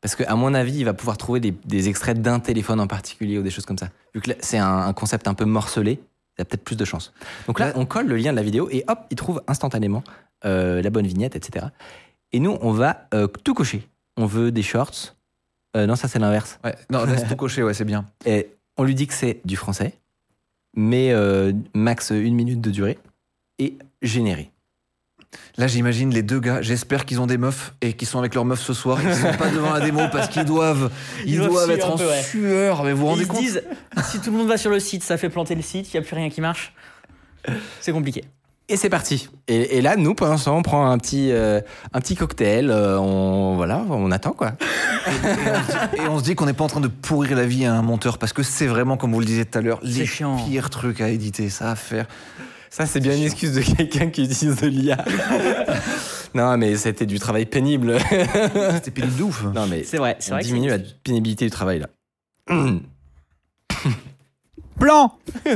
Parce 0.00 0.14
que 0.14 0.22
à 0.24 0.34
mon 0.36 0.54
avis, 0.54 0.78
il 0.78 0.84
va 0.84 0.94
pouvoir 0.94 1.18
trouver 1.18 1.40
des, 1.40 1.50
des 1.66 1.88
extraits 1.90 2.20
d'un 2.22 2.40
téléphone 2.40 2.80
en 2.80 2.86
particulier 2.86 3.38
ou 3.38 3.42
des 3.42 3.50
choses 3.50 3.66
comme 3.66 3.76
ça. 3.76 3.88
Vu 4.14 4.22
que 4.22 4.30
là, 4.30 4.36
c'est 4.40 4.56
un, 4.56 4.78
un 4.78 4.92
concept 4.94 5.28
un 5.28 5.34
peu 5.34 5.44
morcelé, 5.44 6.00
il 6.38 6.42
a 6.42 6.44
peut-être 6.46 6.64
plus 6.64 6.76
de 6.76 6.84
chance. 6.86 7.12
Donc 7.46 7.58
là, 7.60 7.66
Ouais. 7.66 7.72
on 7.76 7.84
colle 7.84 8.06
le 8.06 8.16
lien 8.16 8.30
de 8.30 8.36
la 8.36 8.42
vidéo 8.42 8.68
et 8.70 8.84
hop, 8.88 9.00
il 9.10 9.16
trouve 9.16 9.42
instantanément 9.46 10.02
euh, 10.46 10.80
la 10.80 10.88
bonne 10.88 11.06
vignette, 11.06 11.36
etc. 11.36 11.66
Et 12.32 12.40
nous, 12.40 12.56
on 12.62 12.70
va 12.72 13.06
euh, 13.12 13.26
tout 13.26 13.52
cocher. 13.52 13.86
On 14.16 14.24
veut 14.24 14.50
des 14.50 14.62
shorts. 14.62 15.14
Euh, 15.76 15.86
non, 15.86 15.96
ça 15.96 16.08
c'est 16.08 16.18
l'inverse. 16.18 16.58
Ouais, 16.64 16.74
non, 16.88 17.04
laisse 17.04 17.24
tout 17.28 17.36
cocher, 17.36 17.62
ouais, 17.62 17.74
c'est 17.74 17.84
bien. 17.84 18.06
Et 18.24 18.48
on 18.78 18.84
lui 18.84 18.94
dit 18.94 19.06
que 19.06 19.12
c'est 19.14 19.40
du 19.44 19.56
français, 19.56 19.92
mais 20.74 21.12
euh, 21.12 21.52
max 21.74 22.08
une 22.10 22.34
minute 22.34 22.62
de 22.62 22.70
durée 22.70 22.98
et 23.60 23.76
généré. 24.02 24.50
Là, 25.58 25.68
j'imagine 25.68 26.12
les 26.12 26.22
deux 26.22 26.40
gars, 26.40 26.60
j'espère 26.60 27.04
qu'ils 27.04 27.20
ont 27.20 27.26
des 27.28 27.38
meufs 27.38 27.72
et 27.82 27.92
qu'ils 27.92 28.08
sont 28.08 28.18
avec 28.18 28.34
leurs 28.34 28.44
meufs 28.44 28.62
ce 28.62 28.72
soir 28.72 29.00
qu'ils 29.00 29.14
sont 29.14 29.32
pas 29.38 29.48
devant 29.50 29.72
la 29.72 29.78
démo 29.80 30.00
parce 30.10 30.28
qu'ils 30.28 30.44
doivent, 30.44 30.90
ils, 31.24 31.34
Ils 31.34 31.38
doivent 31.38 31.70
être 31.70 31.88
en 31.88 31.96
peu, 31.96 32.08
ouais. 32.08 32.22
sueur. 32.22 32.82
Mais 32.82 32.92
vous 32.92 33.02
vous 33.02 33.06
rendez 33.06 33.22
ils 33.22 33.26
se 33.26 33.30
compte 33.30 33.40
disent 33.40 33.62
si 34.10 34.18
tout 34.20 34.32
le 34.32 34.38
monde 34.38 34.48
va 34.48 34.56
sur 34.56 34.70
le 34.70 34.80
site, 34.80 35.04
ça 35.04 35.16
fait 35.16 35.28
planter 35.28 35.54
le 35.54 35.62
site, 35.62 35.92
il 35.92 36.00
n'y 36.00 36.04
a 36.04 36.06
plus 36.06 36.16
rien 36.16 36.30
qui 36.30 36.40
marche. 36.40 36.74
C'est 37.80 37.92
compliqué. 37.92 38.24
Et 38.68 38.76
c'est 38.76 38.88
parti. 38.88 39.28
Et, 39.48 39.78
et 39.78 39.82
là, 39.82 39.96
nous, 39.96 40.14
pendant 40.14 40.36
ce 40.36 40.44
temps, 40.44 40.56
on 40.56 40.62
prend 40.62 40.88
un 40.88 40.96
petit, 40.98 41.32
euh, 41.32 41.60
un 41.92 42.00
petit 42.00 42.14
cocktail. 42.14 42.70
euh, 42.70 42.98
on, 43.00 43.56
voilà, 43.56 43.84
on 43.88 44.12
attend 44.12 44.30
quoi. 44.32 44.52
Et 45.96 46.06
on 46.08 46.18
se 46.20 46.24
dit 46.24 46.36
qu'on 46.36 46.46
n'est 46.46 46.52
pas 46.52 46.62
en 46.64 46.68
train 46.68 46.80
de 46.80 46.86
pourrir 46.86 47.36
la 47.36 47.46
vie 47.46 47.64
à 47.66 47.74
un 47.74 47.82
monteur 47.82 48.18
parce 48.18 48.32
que 48.32 48.44
c'est 48.44 48.68
vraiment, 48.68 48.96
comme 48.96 49.12
vous 49.12 49.18
le 49.18 49.26
disiez 49.26 49.44
tout 49.44 49.58
à 49.58 49.60
l'heure, 49.60 49.80
les 49.82 50.06
chiant. 50.06 50.36
pires 50.36 50.70
trucs 50.70 51.00
à 51.00 51.08
éditer, 51.08 51.50
ça 51.50 51.72
à 51.72 51.74
faire. 51.74 52.06
Ça, 52.70 52.86
c'est 52.86 53.00
bien 53.00 53.16
une 53.16 53.24
excuse 53.24 53.52
de 53.54 53.60
quelqu'un 53.62 54.10
qui 54.10 54.22
utilise 54.24 54.56
de 54.60 54.66
l'IA. 54.68 55.04
non, 56.34 56.56
mais 56.56 56.76
c'était 56.76 57.04
du 57.06 57.18
travail 57.18 57.44
pénible. 57.46 57.98
C'était 58.74 58.92
pénible 58.92 59.16
de 59.16 59.22
ouf. 59.24 59.42
non, 59.52 59.66
mais 59.66 59.82
C'est 59.82 59.96
vrai, 59.98 60.16
c'est 60.20 60.30
on 60.32 60.36
vrai. 60.36 60.44
diminue 60.44 60.68
la 60.68 60.78
pénibilité 61.02 61.44
du 61.44 61.50
travail 61.50 61.80
là. 61.80 61.88
Plan 64.78 65.12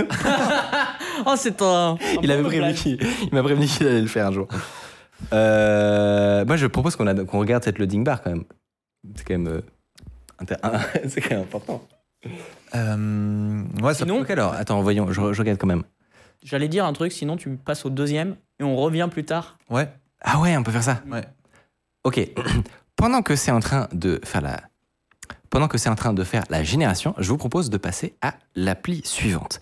Oh, 1.26 1.34
c'est 1.36 1.62
un. 1.62 1.96
Il 2.22 2.30
avait 2.30 2.42
prévenu 2.42 2.74
qu'il- 2.74 2.98
il 3.22 3.28
m'a 3.32 3.42
prévenu 3.42 3.66
qu'il 3.66 3.86
allait 3.86 4.00
le 4.02 4.06
faire 4.08 4.26
un 4.26 4.32
jour. 4.32 4.48
Euh, 5.32 6.44
moi, 6.44 6.56
je 6.56 6.66
propose 6.66 6.96
qu'on 6.96 7.06
a- 7.06 7.24
qu'on 7.24 7.38
regarde 7.38 7.62
cette 7.64 7.78
loading 7.78 8.04
bar 8.04 8.20
quand 8.22 8.30
même. 8.30 8.44
C'est 9.14 9.24
quand 9.24 9.34
même, 9.38 9.46
euh, 9.48 9.60
inter- 10.40 10.56
c'est 11.08 11.20
quand 11.20 11.30
même 11.36 11.42
important. 11.44 11.86
Euh, 12.74 13.62
ouais, 13.82 13.94
ça- 13.94 14.04
Sinon, 14.04 14.18
Donc 14.18 14.30
alors, 14.30 14.52
attends, 14.54 14.82
voyons, 14.82 15.06
je, 15.12 15.32
je 15.32 15.38
regarde 15.40 15.58
quand 15.58 15.66
même. 15.68 15.84
J'allais 16.44 16.68
dire 16.68 16.84
un 16.84 16.92
truc, 16.92 17.10
sinon 17.12 17.36
tu 17.36 17.56
passes 17.56 17.84
au 17.84 17.90
deuxième 17.90 18.36
et 18.60 18.62
on 18.62 18.76
revient 18.76 19.08
plus 19.10 19.24
tard. 19.24 19.58
ouais. 19.70 19.88
Ah 20.26 20.40
ouais, 20.40 20.56
on 20.56 20.62
peut 20.62 20.72
faire 20.72 20.82
ça. 20.82 21.02
Ouais. 21.10 21.24
Ok. 22.04 22.18
Pendant 22.96 23.20
que 23.20 23.36
c'est 23.36 23.50
en 23.50 23.60
train 23.60 23.88
de 23.92 24.18
faire 24.24 24.40
la, 24.40 24.62
pendant 25.50 25.68
que 25.68 25.78
c'est 25.78 25.88
en 25.88 25.94
train 25.94 26.12
de 26.14 26.24
faire 26.24 26.42
la 26.48 26.62
génération, 26.64 27.14
je 27.18 27.28
vous 27.28 27.36
propose 27.36 27.68
de 27.70 27.76
passer 27.76 28.16
à 28.22 28.34
l'appli 28.54 29.02
suivante, 29.04 29.60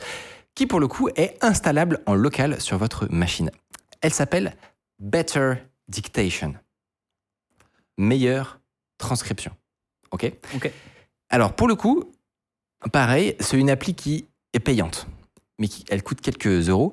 qui 0.55 0.67
pour 0.67 0.79
le 0.81 0.87
coup 0.87 1.09
est 1.17 1.37
installable 1.43 2.01
en 2.07 2.15
local 2.15 2.61
sur 2.61 2.79
votre 2.79 3.09
machine. 3.11 3.51
Elle 4.01 4.13
s'appelle 4.13 4.55
Better 5.01 5.55
Dictation. 5.89 6.55
Meilleure 7.99 8.61
transcription. 8.99 9.53
Ok. 10.13 10.33
Ok. 10.55 10.71
Alors 11.29 11.55
pour 11.55 11.69
le 11.69 11.75
coup, 11.75 12.05
pareil, 12.93 13.37
c'est 13.41 13.59
une 13.59 13.71
appli 13.71 13.95
qui 13.95 14.27
est 14.53 14.61
payante, 14.61 15.07
mais 15.63 15.69
qui, 15.69 15.85
elle 15.89 16.03
coûte 16.03 16.21
quelques 16.21 16.69
euros. 16.69 16.93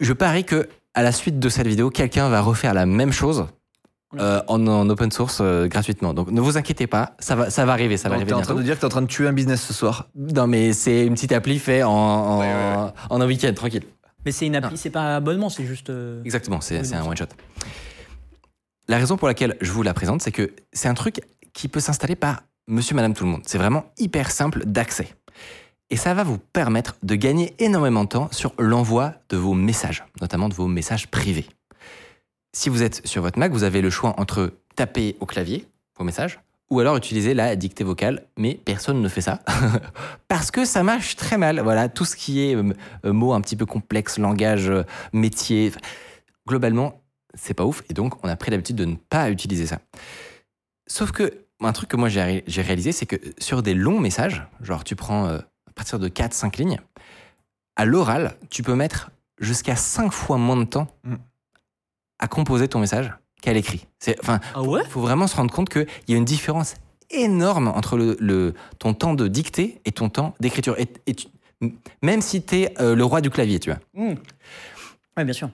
Je 0.00 0.12
parie 0.12 0.44
que 0.44 0.68
à 0.94 1.02
la 1.02 1.12
suite 1.12 1.38
de 1.38 1.48
cette 1.48 1.66
vidéo, 1.66 1.88
quelqu'un 1.90 2.28
va 2.28 2.40
refaire 2.42 2.74
la 2.74 2.84
même 2.84 3.12
chose 3.12 3.46
euh, 4.18 4.42
en, 4.48 4.66
en 4.66 4.90
open 4.90 5.10
source 5.10 5.38
euh, 5.40 5.68
gratuitement. 5.68 6.12
Donc 6.12 6.30
ne 6.30 6.40
vous 6.40 6.58
inquiétez 6.58 6.86
pas, 6.86 7.14
ça 7.20 7.34
va, 7.36 7.48
ça 7.48 7.64
va 7.64 7.72
arriver, 7.72 7.96
ça 7.96 8.08
va 8.10 8.16
Donc, 8.16 8.22
arriver 8.22 8.32
t'es 8.32 8.38
en 8.38 8.42
train 8.42 8.54
de 8.56 8.62
dire 8.62 8.74
que 8.74 8.80
t'es 8.80 8.86
en 8.86 8.90
train 8.90 9.02
de 9.02 9.06
tuer 9.06 9.28
un 9.28 9.32
business 9.32 9.62
ce 9.62 9.72
soir. 9.72 10.08
Non 10.14 10.46
mais 10.46 10.72
c'est 10.74 11.06
une 11.06 11.14
petite 11.14 11.32
appli 11.32 11.58
faite 11.58 11.84
en, 11.84 11.90
en, 11.90 12.40
Ouais, 12.40 12.46
ouais, 12.46 12.90
en 13.08 13.20
un 13.20 13.26
week-end, 13.26 13.52
tranquille. 13.54 13.84
Mais 14.26 14.32
c'est 14.32 14.46
une 14.46 14.56
appli, 14.56 14.76
c'est 14.76 14.90
pas 14.90 15.00
un 15.00 15.16
abonnement, 15.16 15.48
c'est 15.48 15.64
juste. 15.64 15.88
euh, 15.90 16.22
Exactement, 16.24 16.60
c'est 16.60 16.92
un 16.94 17.04
one 17.06 17.16
shot. 17.16 17.26
La 18.88 18.98
raison 18.98 19.16
pour 19.16 19.28
laquelle 19.28 19.56
je 19.60 19.70
vous 19.72 19.82
la 19.82 19.94
présente, 19.94 20.20
c'est 20.22 20.32
que 20.32 20.52
c'est 20.72 20.88
un 20.88 20.94
truc 20.94 21.20
qui 21.54 21.68
peut 21.68 21.80
s'installer 21.80 22.16
par 22.16 22.42
monsieur, 22.66 22.94
madame, 22.94 23.14
tout 23.14 23.24
le 23.24 23.30
monde. 23.30 23.42
C'est 23.46 23.58
vraiment 23.58 23.84
hyper 23.98 24.30
simple 24.30 24.64
d'accès. 24.66 25.08
Et 25.92 25.96
ça 25.96 26.14
va 26.14 26.24
vous 26.24 26.38
permettre 26.38 26.96
de 27.02 27.14
gagner 27.16 27.54
énormément 27.58 28.04
de 28.04 28.08
temps 28.08 28.28
sur 28.32 28.54
l'envoi 28.58 29.12
de 29.28 29.36
vos 29.36 29.52
messages, 29.52 30.04
notamment 30.22 30.48
de 30.48 30.54
vos 30.54 30.66
messages 30.66 31.06
privés. 31.08 31.44
Si 32.54 32.70
vous 32.70 32.82
êtes 32.82 33.06
sur 33.06 33.20
votre 33.20 33.38
Mac, 33.38 33.52
vous 33.52 33.62
avez 33.62 33.82
le 33.82 33.90
choix 33.90 34.14
entre 34.18 34.54
taper 34.74 35.16
au 35.20 35.26
clavier 35.26 35.66
vos 35.98 36.04
messages 36.04 36.40
ou 36.70 36.80
alors 36.80 36.96
utiliser 36.96 37.34
la 37.34 37.56
dictée 37.56 37.84
vocale, 37.84 38.24
mais 38.38 38.54
personne 38.54 39.02
ne 39.02 39.08
fait 39.10 39.20
ça 39.20 39.42
parce 40.28 40.50
que 40.50 40.64
ça 40.64 40.82
marche 40.82 41.14
très 41.16 41.36
mal. 41.36 41.60
Voilà, 41.60 41.90
tout 41.90 42.06
ce 42.06 42.16
qui 42.16 42.40
est 42.40 42.56
euh, 42.56 42.72
euh, 43.04 43.12
mots 43.12 43.34
un 43.34 43.42
petit 43.42 43.56
peu 43.56 43.66
complexes, 43.66 44.16
langage, 44.16 44.70
euh, 44.70 44.84
métier, 45.12 45.72
globalement, 46.48 47.02
c'est 47.34 47.52
pas 47.52 47.66
ouf 47.66 47.82
et 47.90 47.92
donc 47.92 48.14
on 48.24 48.28
a 48.30 48.36
pris 48.36 48.50
l'habitude 48.50 48.76
de 48.76 48.86
ne 48.86 48.96
pas 48.96 49.28
utiliser 49.28 49.66
ça. 49.66 49.80
Sauf 50.86 51.12
que 51.12 51.44
un 51.60 51.72
truc 51.72 51.90
que 51.90 51.96
moi 51.98 52.08
j'ai 52.08 52.22
ré- 52.22 52.44
j'ai 52.46 52.62
réalisé, 52.62 52.92
c'est 52.92 53.04
que 53.04 53.16
sur 53.36 53.62
des 53.62 53.74
longs 53.74 54.00
messages, 54.00 54.46
genre 54.62 54.84
tu 54.84 54.96
prends 54.96 55.38
à 55.72 55.74
partir 55.74 55.98
de 55.98 56.08
4-5 56.08 56.58
lignes, 56.58 56.78
à 57.76 57.86
l'oral, 57.86 58.36
tu 58.50 58.62
peux 58.62 58.74
mettre 58.74 59.10
jusqu'à 59.38 59.74
5 59.74 60.12
fois 60.12 60.36
moins 60.36 60.56
de 60.58 60.64
temps 60.64 60.86
Mm. 61.04 61.14
à 62.18 62.28
composer 62.28 62.68
ton 62.68 62.78
message 62.78 63.10
qu'à 63.40 63.52
l'écrit. 63.54 63.86
Enfin, 64.20 64.38
Ah 64.54 64.62
ouais? 64.62 64.82
il 64.84 64.90
faut 64.90 65.00
vraiment 65.00 65.26
se 65.26 65.34
rendre 65.34 65.52
compte 65.52 65.68
qu'il 65.70 65.86
y 66.08 66.14
a 66.14 66.16
une 66.16 66.24
différence 66.26 66.74
énorme 67.10 67.68
entre 67.68 67.96
le, 67.96 68.16
le- 68.20 68.54
ton 68.78 68.92
temps 68.94 69.14
de 69.14 69.26
dictée 69.28 69.80
et 69.86 69.92
ton 69.92 70.08
temps 70.10 70.34
d'écriture. 70.40 70.78
Et, 70.78 70.86
et 71.06 71.14
tu- 71.14 71.28
même 72.02 72.20
si 72.20 72.42
tu 72.42 72.56
es 72.62 72.74
le 72.78 73.04
roi 73.04 73.20
du 73.22 73.30
clavier, 73.30 73.58
tu 73.58 73.70
vois. 73.70 73.80
Hmm. 73.94 74.14
Ouais, 75.16 75.24
bien 75.24 75.32
sûr. 75.32 75.50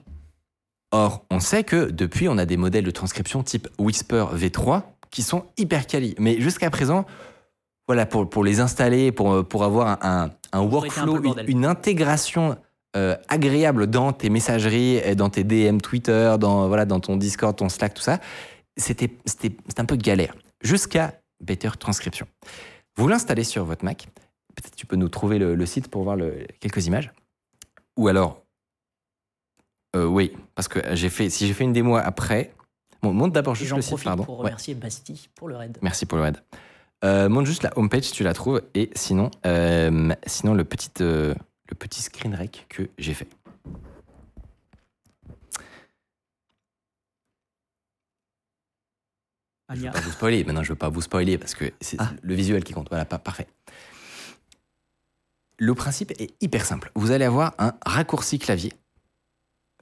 Or, 0.91 1.23
on 1.31 1.39
sait 1.39 1.63
que 1.63 1.89
depuis, 1.91 2.27
on 2.27 2.37
a 2.37 2.45
des 2.45 2.57
modèles 2.57 2.83
de 2.85 2.91
transcription 2.91 3.43
type 3.43 3.67
Whisper 3.79 4.25
V3 4.33 4.83
qui 5.11 5.21
sont 5.23 5.45
hyper 5.57 5.85
quali. 5.87 6.15
Mais 6.19 6.39
jusqu'à 6.41 6.69
présent, 6.69 7.05
voilà, 7.89 8.05
pour, 8.05 8.29
pour 8.29 8.43
les 8.43 8.59
installer, 8.59 9.11
pour, 9.11 9.43
pour 9.47 9.63
avoir 9.63 9.97
un, 10.05 10.29
un 10.51 10.61
workflow, 10.61 11.23
une, 11.47 11.65
intégration 11.65 12.55
euh, 12.95 13.15
agréable 13.29 13.87
dans 13.87 14.13
tes 14.13 14.29
messageries, 14.29 15.15
dans 15.15 15.31
tes 15.31 15.43
DM 15.43 15.79
Twitter, 15.79 16.35
dans, 16.39 16.67
voilà, 16.67 16.85
dans 16.85 16.99
ton 16.99 17.17
Discord, 17.17 17.55
ton 17.55 17.67
Slack, 17.67 17.95
tout 17.95 18.03
ça, 18.03 18.19
c'était 18.77 19.09
un 19.79 19.85
peu 19.85 19.95
galère. 19.95 20.35
Jusqu'à 20.61 21.19
Better 21.41 21.71
Transcription. 21.79 22.27
Vous 22.95 23.07
l'installez 23.07 23.43
sur 23.43 23.65
votre 23.65 23.83
Mac. 23.83 24.07
Peut-être 24.55 24.75
tu 24.75 24.85
peux 24.85 24.95
nous 24.95 25.09
trouver 25.09 25.39
le, 25.39 25.55
le 25.55 25.65
site 25.65 25.87
pour 25.87 26.03
voir 26.03 26.15
le- 26.15 26.45
quelques 26.59 26.85
images. 26.85 27.11
Ou 27.97 28.07
alors, 28.07 28.43
euh, 29.95 30.05
oui, 30.05 30.37
parce 30.53 30.67
que 30.67 30.79
j'ai 30.95 31.09
fait, 31.09 31.31
si 31.31 31.47
j'ai 31.47 31.55
fait 31.55 31.63
une 31.63 31.73
démo 31.73 31.95
après, 31.95 32.53
bon, 33.01 33.13
monte 33.13 33.31
d'abord 33.33 33.55
juste 33.55 33.75
le 33.75 33.81
site, 33.81 34.03
pardon. 34.03 34.25
pour 34.25 34.37
Ouais. 34.41 34.45
remercier 34.45 34.75
Bastille 34.75 35.27
pour 35.33 35.47
le 35.47 35.55
raid. 35.55 35.75
Merci 35.81 36.05
pour 36.05 36.19
le 36.19 36.25
raid. 36.25 36.37
Euh, 37.05 37.29
monte 37.29 37.45
juste 37.45 37.63
la 37.63 37.77
homepage 37.77 38.03
si 38.03 38.11
tu 38.11 38.23
la 38.23 38.33
trouves 38.33 38.61
et 38.73 38.89
sinon, 38.93 39.31
euh, 39.45 40.13
sinon 40.27 40.53
le 40.53 40.65
petit, 40.65 40.91
euh, 41.01 41.33
le 41.69 41.75
petit 41.75 42.01
screen 42.01 42.35
rec 42.35 42.65
que 42.69 42.89
j'ai 42.97 43.13
fait. 43.13 43.27
Je 49.69 49.73
Anya. 49.75 49.91
veux 49.91 49.93
pas 49.93 50.01
vous 50.01 50.11
spoiler. 50.11 50.43
Maintenant, 50.43 50.63
je 50.63 50.69
veux 50.69 50.77
pas 50.77 50.89
vous 50.89 51.01
spoiler 51.01 51.37
parce 51.37 51.53
que 51.53 51.71
c'est 51.79 51.97
Ah. 51.99 52.11
le 52.21 52.33
visuel 52.33 52.63
qui 52.63 52.73
compte. 52.73 52.89
Voilà, 52.89 53.05
pas 53.05 53.19
parfait. 53.19 53.47
Le 55.57 55.75
principe 55.75 56.11
est 56.19 56.33
hyper 56.41 56.65
simple. 56.65 56.91
Vous 56.95 57.11
allez 57.11 57.25
avoir 57.25 57.53
un 57.59 57.73
raccourci 57.85 58.39
clavier 58.39 58.73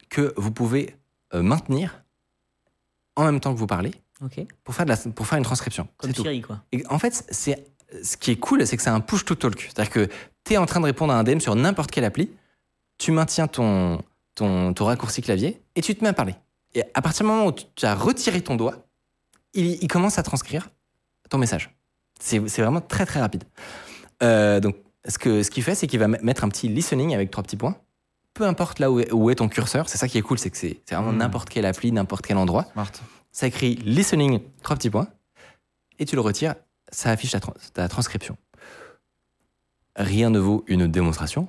que 0.09 0.33
vous 0.38 0.51
pouvez 0.51 0.95
euh, 1.33 1.41
maintenir 1.41 2.03
en 3.15 3.25
même 3.25 3.39
temps 3.39 3.53
que 3.53 3.59
vous 3.59 3.67
parlez 3.67 3.91
Pour 4.63 4.74
faire, 4.75 4.86
de 4.86 4.91
la, 4.91 4.97
pour 4.97 5.27
faire 5.27 5.38
une 5.38 5.43
transcription. 5.43 5.88
Comme 5.97 6.09
C'est 6.09 6.15
tout. 6.15 6.24
Siri, 6.24 6.41
quoi. 6.41 6.59
Et 6.71 6.83
en 6.89 6.97
fait, 7.00 7.24
c'est 7.29 7.63
ce 8.03 8.17
qui 8.17 8.31
est 8.31 8.36
cool, 8.38 8.65
c'est 8.65 8.75
que 8.77 8.83
c'est 8.83 8.89
un 8.89 9.00
push 9.00 9.25
to 9.25 9.36
talk. 9.36 9.59
C'est-à-dire 9.62 9.91
que 9.91 10.09
tu 10.43 10.53
es 10.53 10.57
en 10.57 10.65
train 10.65 10.79
de 10.79 10.86
répondre 10.86 11.13
à 11.13 11.17
un 11.17 11.24
DM 11.24 11.39
sur 11.39 11.55
n'importe 11.55 11.91
quelle 11.91 12.03
appli, 12.05 12.31
tu 12.97 13.12
maintiens 13.12 13.47
ton, 13.47 14.01
ton, 14.36 14.74
ton 14.74 14.86
raccourci 14.86 15.21
clavier 15.21 15.62
et 15.75 15.81
tu 15.81 15.93
te 15.95 16.03
mets 16.03 16.09
à 16.09 16.13
parler. 16.13 16.36
Et 16.74 16.83
à 16.93 17.01
partir 17.01 17.25
du 17.25 17.31
moment 17.31 17.45
où 17.47 17.51
tu 17.51 17.86
as 17.86 17.95
retiré 17.95 18.41
ton 18.41 18.55
doigt, 18.55 18.75
il, 19.53 19.81
il 19.83 19.88
commence 19.88 20.17
à 20.19 20.24
transcrire 20.24 20.69
ton 21.29 21.38
message. 21.38 21.75
C'est 22.19 22.47
c'est 22.50 22.62
vraiment 22.63 22.81
très 22.81 23.05
très 23.05 23.19
rapide. 23.19 23.43
Euh, 24.24 24.59
donc, 24.59 24.75
ce 25.07 25.17
qu'il 25.19 25.45
ce 25.45 25.51
qu'il 25.51 25.63
fait, 25.63 25.75
c'est 25.75 25.88
qu'il 25.88 26.00
va 26.00 26.07
me- 26.07 26.17
mettre 26.24 26.43
un 26.43 26.50
petit 26.50 26.67
listening 26.67 27.13
avec 27.13 27.29
trois 27.31 27.43
petits 27.43 27.55
points. 27.57 27.77
Peu 28.33 28.45
importe 28.45 28.79
là 28.79 28.91
où 28.91 29.00
est, 29.00 29.12
où 29.12 29.29
est 29.29 29.36
ton 29.36 29.47
curseur, 29.47 29.88
c'est 29.89 29.97
ça 29.97 30.07
qui 30.07 30.17
est 30.17 30.21
cool, 30.21 30.38
c'est 30.39 30.50
que 30.50 30.57
c'est 30.57 30.79
c'est 30.86 30.95
vraiment 30.95 31.12
Mm. 31.12 31.17
n'importe 31.17 31.50
quelle 31.50 31.65
appli, 31.65 31.91
n'importe 31.91 32.25
quel 32.25 32.38
endroit 32.38 32.65
Smart. 32.74 32.91
Ça 33.38 33.46
écrit 33.46 33.75
listening, 33.75 34.39
trois 34.63 34.75
petits 34.75 34.89
points, 34.89 35.10
et 36.00 36.06
tu 36.06 36.15
le 36.15 36.22
retires, 36.22 36.56
ça 36.91 37.12
affiche 37.12 37.34
ta, 37.34 37.39
trans- 37.39 37.53
ta 37.72 37.88
transcription. 37.88 38.36
Rien 39.96 40.32
ne 40.32 40.39
vaut 40.39 40.63
une 40.65 40.88
démonstration 40.88 41.48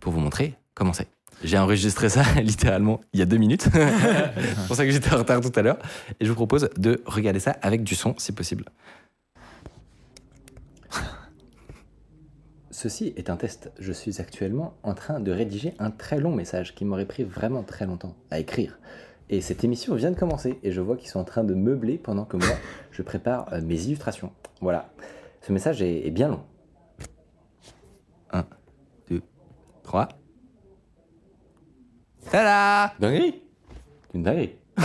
pour 0.00 0.12
vous 0.14 0.20
montrer 0.20 0.54
comment 0.72 0.94
c'est. 0.94 1.08
J'ai 1.44 1.58
enregistré 1.58 2.08
ça 2.08 2.22
littéralement 2.42 3.02
il 3.12 3.20
y 3.20 3.22
a 3.22 3.26
deux 3.26 3.36
minutes. 3.36 3.68
c'est 3.70 4.66
pour 4.66 4.76
ça 4.76 4.86
que 4.86 4.90
j'étais 4.90 5.12
en 5.12 5.18
retard 5.18 5.42
tout 5.42 5.52
à 5.56 5.60
l'heure. 5.60 5.78
Et 6.20 6.24
je 6.24 6.30
vous 6.30 6.36
propose 6.36 6.70
de 6.78 7.02
regarder 7.04 7.40
ça 7.40 7.50
avec 7.60 7.84
du 7.84 7.94
son 7.94 8.14
si 8.16 8.32
possible. 8.32 8.64
Ceci 12.70 13.12
est 13.18 13.28
un 13.28 13.36
test. 13.36 13.72
Je 13.78 13.92
suis 13.92 14.22
actuellement 14.22 14.74
en 14.82 14.94
train 14.94 15.20
de 15.20 15.32
rédiger 15.32 15.74
un 15.78 15.90
très 15.90 16.18
long 16.18 16.34
message 16.34 16.74
qui 16.74 16.86
m'aurait 16.86 17.04
pris 17.04 17.24
vraiment 17.24 17.62
très 17.62 17.84
longtemps 17.84 18.16
à 18.30 18.38
écrire. 18.38 18.78
Et 19.28 19.40
cette 19.40 19.64
émission 19.64 19.94
vient 19.96 20.10
de 20.12 20.18
commencer 20.18 20.58
et 20.62 20.70
je 20.70 20.80
vois 20.80 20.96
qu'ils 20.96 21.08
sont 21.08 21.18
en 21.18 21.24
train 21.24 21.42
de 21.44 21.54
meubler 21.54 21.98
pendant 21.98 22.24
que 22.24 22.36
moi 22.36 22.46
je 22.92 23.02
prépare 23.02 23.52
euh, 23.52 23.60
mes 23.60 23.82
illustrations. 23.84 24.32
Voilà. 24.60 24.88
Ce 25.42 25.52
message 25.52 25.82
est, 25.82 26.06
est 26.06 26.10
bien 26.10 26.28
long. 26.28 26.40
1, 28.32 28.44
2, 29.10 29.22
3. 29.82 30.08
Tada 32.30 32.92
Dinguerie 32.98 33.42
Une 34.14 34.22
dinguerie. 34.22 34.52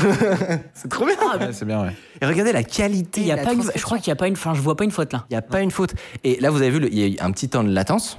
C'est 0.74 0.90
trop 0.90 1.06
bien 1.06 1.16
Ouais, 1.38 1.52
c'est 1.52 1.66
bien, 1.66 1.84
ouais. 1.84 1.92
Et 2.22 2.26
regardez 2.26 2.54
la 2.54 2.64
qualité 2.64 3.22
Il 3.22 3.28
y 3.28 3.32
a 3.32 3.36
la 3.36 3.44
pas 3.44 3.50
une, 3.54 3.58
je 3.58 3.64
transcription. 3.64 3.86
crois 3.86 3.98
qu'il 4.00 4.10
n'y 4.12 4.14
a 4.14 4.16
pas 4.16 4.28
une, 4.28 4.34
enfin, 4.36 4.54
je 4.54 4.62
vois 4.62 4.78
pas 4.78 4.84
une 4.86 4.92
faute 4.92 5.12
là. 5.12 5.26
Il 5.30 5.34
n'y 5.34 5.38
a 5.38 5.42
pas 5.42 5.62
une 5.62 5.72
faute. 5.72 5.94
Et 6.24 6.40
là, 6.40 6.50
vous 6.50 6.58
avez 6.62 6.70
vu, 6.70 6.80
le- 6.80 6.88
il 6.92 6.98
y 7.00 7.04
a 7.04 7.08
eu 7.08 7.18
un 7.20 7.32
petit 7.32 7.50
temps 7.50 7.64
de 7.64 7.72
latence. 7.72 8.18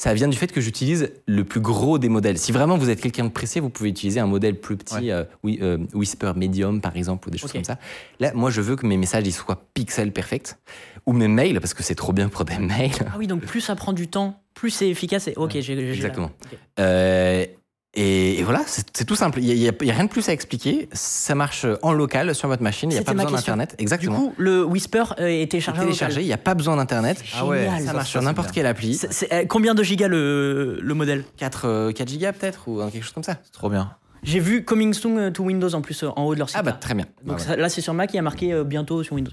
Ça 0.00 0.14
vient 0.14 0.28
du 0.28 0.36
fait 0.38 0.50
que 0.50 0.62
j'utilise 0.62 1.12
le 1.26 1.44
plus 1.44 1.60
gros 1.60 1.98
des 1.98 2.08
modèles. 2.08 2.38
Si 2.38 2.52
vraiment 2.52 2.78
vous 2.78 2.88
êtes 2.88 3.02
quelqu'un 3.02 3.24
de 3.24 3.28
pressé, 3.28 3.60
vous 3.60 3.68
pouvez 3.68 3.90
utiliser 3.90 4.18
un 4.18 4.26
modèle 4.26 4.58
plus 4.58 4.78
petit, 4.78 4.94
Ouais. 4.94 5.12
euh, 5.12 5.24
oui, 5.42 5.58
euh, 5.60 5.76
Whisper 5.92 6.32
Medium 6.36 6.80
par 6.80 6.96
exemple, 6.96 7.28
ou 7.28 7.30
des 7.30 7.36
choses 7.36 7.52
comme 7.52 7.64
ça. 7.64 7.76
Là, 8.18 8.32
moi, 8.32 8.48
je 8.48 8.62
veux 8.62 8.76
que 8.76 8.86
mes 8.86 8.96
messages 8.96 9.26
ils 9.26 9.32
soient 9.32 9.62
pixel 9.74 10.10
perfect. 10.10 10.58
Ou 11.04 11.12
mes 11.12 11.28
mails, 11.28 11.60
parce 11.60 11.74
que 11.74 11.82
c'est 11.82 11.94
trop 11.94 12.14
bien 12.14 12.30
pour 12.30 12.46
des 12.46 12.56
mails. 12.58 12.92
Ah 13.08 13.16
oui, 13.18 13.26
donc 13.26 13.42
plus 13.42 13.60
ça 13.60 13.76
prend 13.76 13.92
du 13.92 14.08
temps, 14.08 14.40
plus 14.54 14.70
c'est 14.70 14.88
efficace. 14.88 15.28
Et... 15.28 15.34
Ok, 15.36 15.58
j'ai 15.60 15.78
Exactement. 15.92 16.30
Euh, 16.78 17.44
Et, 17.94 18.38
et 18.38 18.42
voilà, 18.44 18.62
c'est 18.66 19.04
tout 19.04 19.16
simple. 19.16 19.40
Il 19.42 19.52
n'y 19.52 19.66
a, 19.68 19.72
a 19.72 19.92
rien 19.94 20.04
de 20.04 20.08
plus 20.08 20.28
à 20.28 20.32
expliquer. 20.32 20.88
Ça 20.92 21.34
marche 21.34 21.66
en 21.82 21.92
local 21.92 22.34
sur 22.36 22.46
votre 22.46 22.62
machine. 22.62 22.88
Il 22.90 22.92
n'y 22.94 22.98
a 22.98 23.00
C'était 23.00 23.16
pas 23.16 23.24
besoin 23.24 23.38
d'Internet. 23.38 23.74
Du 23.76 23.82
Exactement. 23.82 24.16
coup, 24.16 24.34
le 24.38 24.64
Whisper 24.64 25.02
euh, 25.18 25.26
est 25.26 25.50
téléchargé 25.50 25.80
téléchargé, 25.82 26.20
il 26.20 26.26
n'y 26.26 26.32
a 26.32 26.38
pas 26.38 26.54
besoin 26.54 26.76
d'Internet. 26.76 27.22
Ah 27.36 27.44
ouais, 27.46 27.66
ça 27.80 27.86
ça, 27.86 27.92
marche 27.94 28.10
sur 28.10 28.22
n'importe 28.22 28.52
quelle 28.52 28.66
appli. 28.66 29.00
Euh, 29.32 29.44
combien 29.48 29.74
de 29.74 29.82
gigas 29.82 30.06
le, 30.06 30.78
le 30.80 30.94
modèle? 30.94 31.24
4, 31.38 31.62
euh, 31.66 31.92
4 31.92 32.08
gigas 32.08 32.32
peut-être 32.32 32.68
ou 32.68 32.80
quelque 32.90 33.02
chose 33.02 33.12
comme 33.12 33.24
ça. 33.24 33.38
C'est 33.42 33.52
trop 33.52 33.68
bien. 33.68 33.92
J'ai 34.22 34.38
vu 34.38 34.64
Coming 34.64 34.92
Soon 34.94 35.16
euh, 35.18 35.30
to 35.32 35.42
Windows 35.42 35.74
en 35.74 35.80
plus 35.80 36.04
euh, 36.04 36.10
en 36.14 36.24
haut 36.24 36.34
de 36.34 36.38
leur 36.38 36.48
site. 36.48 36.58
Ah 36.60 36.62
bah 36.62 36.72
très 36.72 36.94
bien. 36.94 37.06
Donc 37.24 37.38
Bah, 37.38 37.42
ça- 37.44 37.56
là, 37.56 37.68
c'est 37.68 37.80
sur 37.80 37.94
Mac, 37.94 38.12
il 38.12 38.16
y 38.16 38.18
a 38.20 38.22
marqué 38.22 38.52
euh, 38.52 38.62
bientôt 38.64 39.02
sur 39.02 39.14
Windows. 39.16 39.32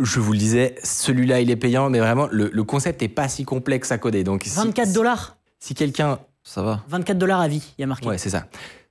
Je 0.00 0.20
vous 0.20 0.32
le 0.32 0.38
disais, 0.38 0.76
celui-là 0.84 1.40
il 1.40 1.50
est 1.50 1.56
payant, 1.56 1.90
mais 1.90 1.98
vraiment 1.98 2.28
le, 2.30 2.50
le 2.52 2.64
concept 2.64 3.00
n'est 3.02 3.08
pas 3.08 3.26
si 3.28 3.44
complexe 3.44 3.90
à 3.90 3.98
coder. 3.98 4.22
Donc 4.22 4.44
si- 4.44 4.54
24 4.54 4.92
dollars 4.92 5.38
Si 5.58 5.74
quelqu'un, 5.74 6.20
Ça 6.48 6.62
va. 6.62 6.82
24 6.88 7.18
dollars 7.18 7.40
à 7.40 7.48
vie, 7.48 7.74
il 7.76 7.82
y 7.82 7.84
a 7.84 7.86
marqué. 7.86 8.06
ouais 8.08 8.16
c'est 8.18 8.30
ça. 8.30 8.46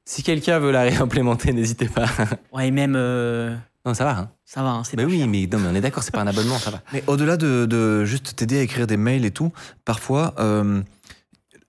Si 0.05 0.21
quelqu'un 0.21 0.59
veut 0.59 0.71
la 0.71 0.83
réimplémenter, 0.83 1.53
n'hésitez 1.53 1.87
pas. 1.87 2.05
Ouais, 2.53 2.67
et 2.67 2.71
même, 2.71 2.93
euh, 2.95 3.55
non 3.85 3.93
ça 3.95 4.05
va. 4.05 4.17
Hein. 4.17 4.29
ça 4.45 4.61
va, 4.61 4.69
hein, 4.69 4.83
c'est 4.83 4.95
pas 4.95 5.03
oui, 5.03 5.17
cher. 5.17 5.27
mais 5.27 5.47
non, 5.51 5.57
mais 5.59 5.69
on 5.71 5.75
est 5.75 5.81
d'accord, 5.81 6.03
c'est 6.03 6.13
pas 6.13 6.21
un 6.21 6.27
abonnement, 6.27 6.59
ça 6.59 6.69
va. 6.69 6.81
Mais 6.93 7.03
au-delà 7.07 7.35
de, 7.35 7.65
de 7.65 8.05
juste 8.05 8.35
t'aider 8.35 8.59
à 8.59 8.61
écrire 8.61 8.85
des 8.85 8.95
mails 8.97 9.25
et 9.25 9.31
tout, 9.31 9.51
parfois, 9.85 10.35
euh, 10.39 10.81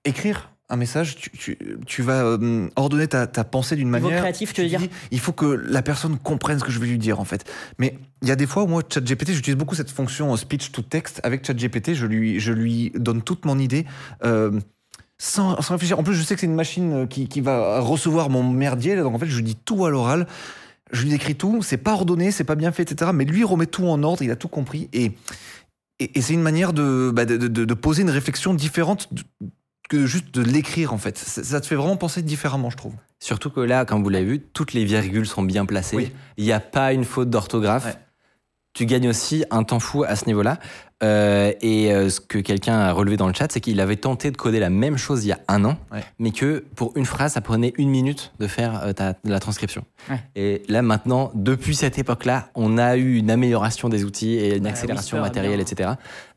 écrire 0.04 0.50
un 0.70 0.76
message, 0.76 1.16
tu, 1.16 1.30
tu- 1.30 1.58
tu 1.86 2.02
vas 2.02 2.22
euh, 2.24 2.68
ordonner 2.76 3.08
ta, 3.08 3.26
ta 3.26 3.42
pensée 3.42 3.74
d'une 3.74 3.88
manière. 3.88 4.20
créatif, 4.20 4.52
tu 4.52 4.60
veux 4.60 4.68
dire 4.68 4.80
dis, 4.80 4.90
Il 5.10 5.18
faut 5.18 5.32
que 5.32 5.46
la 5.46 5.80
personne 5.80 6.18
comprenne 6.18 6.58
ce 6.58 6.64
que 6.64 6.70
je 6.70 6.78
vais 6.78 6.86
lui 6.86 6.98
dire, 6.98 7.20
en 7.20 7.24
fait. 7.24 7.50
Mais 7.78 7.98
il 8.20 8.28
y 8.28 8.30
a 8.30 8.36
des 8.36 8.46
fois 8.46 8.64
où 8.64 8.66
moi, 8.66 8.82
ChatGPT, 8.86 9.32
j'utilise 9.32 9.56
beaucoup 9.56 9.74
cette 9.74 9.90
fonction 9.90 10.36
speech 10.36 10.70
to 10.72 10.82
text. 10.82 11.20
Avec 11.24 11.46
ChatGPT, 11.46 11.94
je 11.94 12.04
lui, 12.04 12.38
je 12.38 12.52
lui 12.52 12.92
donne 12.94 13.22
toute 13.22 13.46
mon 13.46 13.58
idée. 13.58 13.86
euh, 14.24 14.60
sans, 15.18 15.60
sans 15.60 15.74
réfléchir. 15.74 15.98
En 15.98 16.02
plus, 16.02 16.14
je 16.14 16.22
sais 16.22 16.34
que 16.34 16.40
c'est 16.40 16.46
une 16.46 16.54
machine 16.54 16.92
euh, 16.92 17.06
qui, 17.06 17.28
qui 17.28 17.40
va 17.40 17.80
recevoir 17.80 18.30
mon 18.30 18.42
merdier. 18.42 18.96
Donc, 18.96 19.14
en 19.14 19.18
fait, 19.18 19.26
je 19.26 19.36
lui 19.36 19.42
dis 19.44 19.56
tout 19.56 19.84
à 19.84 19.90
l'oral. 19.90 20.26
Je 20.92 21.02
lui 21.02 21.10
décris 21.10 21.34
tout. 21.34 21.60
C'est 21.62 21.76
pas 21.76 21.92
ordonné, 21.92 22.30
c'est 22.30 22.44
pas 22.44 22.54
bien 22.54 22.72
fait, 22.72 22.90
etc. 22.90 23.10
Mais 23.14 23.24
lui, 23.24 23.40
il 23.40 23.44
remet 23.44 23.66
tout 23.66 23.86
en 23.86 24.02
ordre. 24.02 24.22
Il 24.22 24.30
a 24.30 24.36
tout 24.36 24.48
compris. 24.48 24.88
Et, 24.92 25.12
et, 25.98 26.18
et 26.18 26.22
c'est 26.22 26.32
une 26.34 26.42
manière 26.42 26.72
de, 26.72 27.10
bah, 27.14 27.24
de, 27.24 27.36
de- 27.36 27.64
de 27.64 27.74
poser 27.74 28.02
une 28.02 28.10
réflexion 28.10 28.54
différente 28.54 29.08
que 29.88 30.06
juste 30.06 30.32
de 30.34 30.42
l'écrire, 30.42 30.92
en 30.92 30.98
fait. 30.98 31.18
Ça, 31.18 31.42
ça 31.42 31.60
te 31.60 31.66
fait 31.66 31.74
vraiment 31.74 31.96
penser 31.96 32.22
différemment, 32.22 32.70
je 32.70 32.76
trouve. 32.76 32.92
Surtout 33.20 33.50
que 33.50 33.60
là, 33.60 33.84
comme 33.84 34.02
vous 34.02 34.08
l'avez 34.10 34.24
vu, 34.26 34.40
toutes 34.40 34.72
les 34.72 34.84
virgules 34.84 35.26
sont 35.26 35.42
bien 35.42 35.66
placées. 35.66 35.96
Oui. 35.96 36.12
Il 36.36 36.44
n'y 36.44 36.52
a 36.52 36.60
pas 36.60 36.92
une 36.92 37.04
faute 37.04 37.30
d'orthographe. 37.30 37.86
Ouais. 37.86 37.96
Tu 38.78 38.86
gagnes 38.86 39.08
aussi 39.08 39.44
un 39.50 39.64
temps 39.64 39.80
fou 39.80 40.04
à 40.04 40.14
ce 40.14 40.26
niveau-là. 40.26 40.58
Euh, 41.02 41.52
et 41.62 41.92
euh, 41.92 42.10
ce 42.10 42.20
que 42.20 42.38
quelqu'un 42.38 42.78
a 42.78 42.92
relevé 42.92 43.16
dans 43.16 43.26
le 43.26 43.32
chat, 43.34 43.50
c'est 43.50 43.60
qu'il 43.60 43.80
avait 43.80 43.96
tenté 43.96 44.30
de 44.30 44.36
coder 44.36 44.60
la 44.60 44.70
même 44.70 44.96
chose 44.96 45.24
il 45.24 45.28
y 45.28 45.32
a 45.32 45.38
un 45.48 45.64
an, 45.64 45.76
Ouais. 45.92 46.04
mais 46.20 46.30
que 46.30 46.64
pour 46.76 46.92
une 46.96 47.04
phrase, 47.04 47.32
ça 47.32 47.40
prenait 47.40 47.72
une 47.76 47.88
minute 47.88 48.32
de 48.38 48.46
faire 48.46 48.80
euh, 48.84 48.92
ta- 48.92 49.14
la 49.24 49.40
transcription. 49.40 49.84
Ouais. 50.08 50.20
Et 50.36 50.62
là, 50.68 50.82
maintenant, 50.82 51.32
depuis 51.34 51.74
cette 51.74 51.98
époque-là, 51.98 52.50
on 52.54 52.78
a 52.78 52.96
eu 52.96 53.16
une 53.16 53.32
amélioration 53.32 53.88
des 53.88 54.04
outils 54.04 54.34
et 54.36 54.56
une 54.58 54.64
Ouais, 54.64 54.70
accélération 54.70 55.16
Whisper, 55.18 55.28
matérielle, 55.28 55.56
bien. 55.64 55.66
etc., 55.66 55.90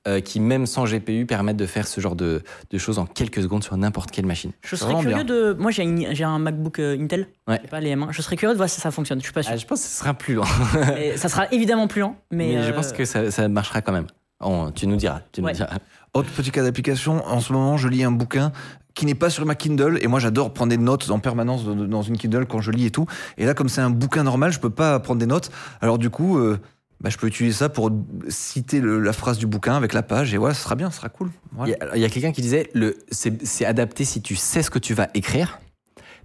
euh, 0.07 0.19
qui, 0.19 0.39
même 0.39 0.65
sans 0.65 0.85
GPU, 0.85 1.25
permettent 1.25 1.57
de 1.57 1.65
faire 1.65 1.87
ce 1.87 2.01
genre 2.01 2.15
de, 2.15 2.41
de 2.71 2.77
choses 2.77 2.97
en 2.99 3.05
quelques 3.05 3.41
secondes 3.41 3.63
sur 3.63 3.77
n'importe 3.77 4.09
quelle 4.11 4.25
machine. 4.25 4.51
Je 4.61 4.75
serais 4.75 4.95
curieux 4.99 5.23
de. 5.23 5.53
Moi, 5.59 5.71
j'ai 5.71 5.83
une- 5.83 6.13
j'ai 6.13 6.23
un 6.23 6.39
MacBook 6.39 6.79
euh, 6.79 6.97
Intel, 6.99 7.27
Ouais. 7.47 7.59
j'ai 7.61 7.67
pas 7.67 7.79
les 7.79 7.95
M1. 7.95 8.07
Je 8.11 8.21
serais 8.21 8.35
curieux 8.35 8.53
de 8.53 8.57
voir 8.57 8.69
si 8.69 8.81
ça 8.81 8.89
fonctionne. 8.91 9.19
Je 9.19 9.25
suis 9.25 9.33
pas 9.33 9.43
sûr. 9.43 9.51
Ah, 9.53 9.57
je 9.57 9.65
pense 9.65 9.81
que 9.81 9.87
ce 9.87 9.99
sera 9.99 10.13
plus 10.13 10.33
lent. 10.35 10.43
Et 10.97 11.17
ça 11.17 11.29
sera 11.29 11.47
évidemment 11.51 11.87
plus 11.87 12.01
lent, 12.01 12.15
mais, 12.31 12.55
Mais, 12.55 12.63
je 12.63 12.69
euh, 12.71 12.73
pense 12.73 12.91
que 12.93 13.05
ça, 13.05 13.29
ça 13.31 13.47
marchera 13.47 13.81
quand 13.81 13.91
même. 13.91 14.07
On- 14.39 14.71
tu 14.71 14.87
nous 14.87 14.95
diras. 14.95 15.21
Tu 15.31 15.41
nous 15.41 15.51
diras. 15.51 15.69
Autre 16.15 16.29
petit 16.31 16.49
cas 16.51 16.63
d'application, 16.63 17.23
en 17.27 17.39
ce 17.39 17.53
moment, 17.53 17.77
je 17.77 17.87
lis 17.87 18.03
un 18.03 18.11
bouquin 18.11 18.51
qui 18.95 19.05
n'est 19.05 19.15
pas 19.15 19.29
sur 19.29 19.45
ma 19.45 19.55
Kindle 19.55 19.99
et 20.01 20.07
moi 20.07 20.19
j'adore 20.19 20.51
prendre 20.51 20.69
des 20.71 20.77
notes 20.77 21.09
en 21.11 21.19
permanence 21.19 21.63
dans- 21.63 21.75
dans 21.75 22.01
une 22.01 22.17
Kindle 22.17 22.45
quand 22.45 22.59
je 22.59 22.71
lis 22.71 22.87
et 22.87 22.91
tout. 22.91 23.05
Et 23.37 23.45
là, 23.45 23.53
comme 23.53 23.69
c'est 23.69 23.79
un 23.79 23.89
bouquin 23.89 24.23
normal, 24.23 24.51
je 24.51 24.59
peux 24.59 24.69
pas 24.71 24.99
prendre 24.99 25.19
des 25.19 25.25
notes. 25.27 25.49
Alors 25.79 25.97
du 25.97 26.09
coup, 26.09 26.37
euh, 26.39 26.59
bah, 27.01 27.09
je 27.09 27.17
peux 27.17 27.27
utiliser 27.27 27.55
ça 27.57 27.69
pour 27.69 27.91
citer 28.29 28.79
le- 28.79 28.99
la 28.99 29.11
phrase 29.13 29.37
du 29.37 29.47
bouquin 29.47 29.75
avec 29.75 29.93
la 29.93 30.03
page 30.03 30.33
et 30.33 30.37
voilà, 30.37 30.53
ce 30.53 30.61
sera 30.63 30.75
bien, 30.75 30.89
ce 30.91 30.97
sera 30.97 31.09
cool. 31.09 31.29
Il 31.51 31.55
Voilà. 31.57 31.73
y 31.73 31.75
a, 31.81 31.95
il 31.95 32.01
y 32.01 32.05
a 32.05 32.09
quelqu'un 32.09 32.31
qui 32.31 32.41
disait 32.41 32.69
le 32.73 32.95
c'est 33.11 33.65
adapté 33.65 34.05
si 34.05 34.21
tu 34.21 34.35
sais 34.35 34.61
ce 34.63 34.69
que 34.69 34.79
tu 34.79 34.93
vas 34.93 35.09
écrire. 35.13 35.59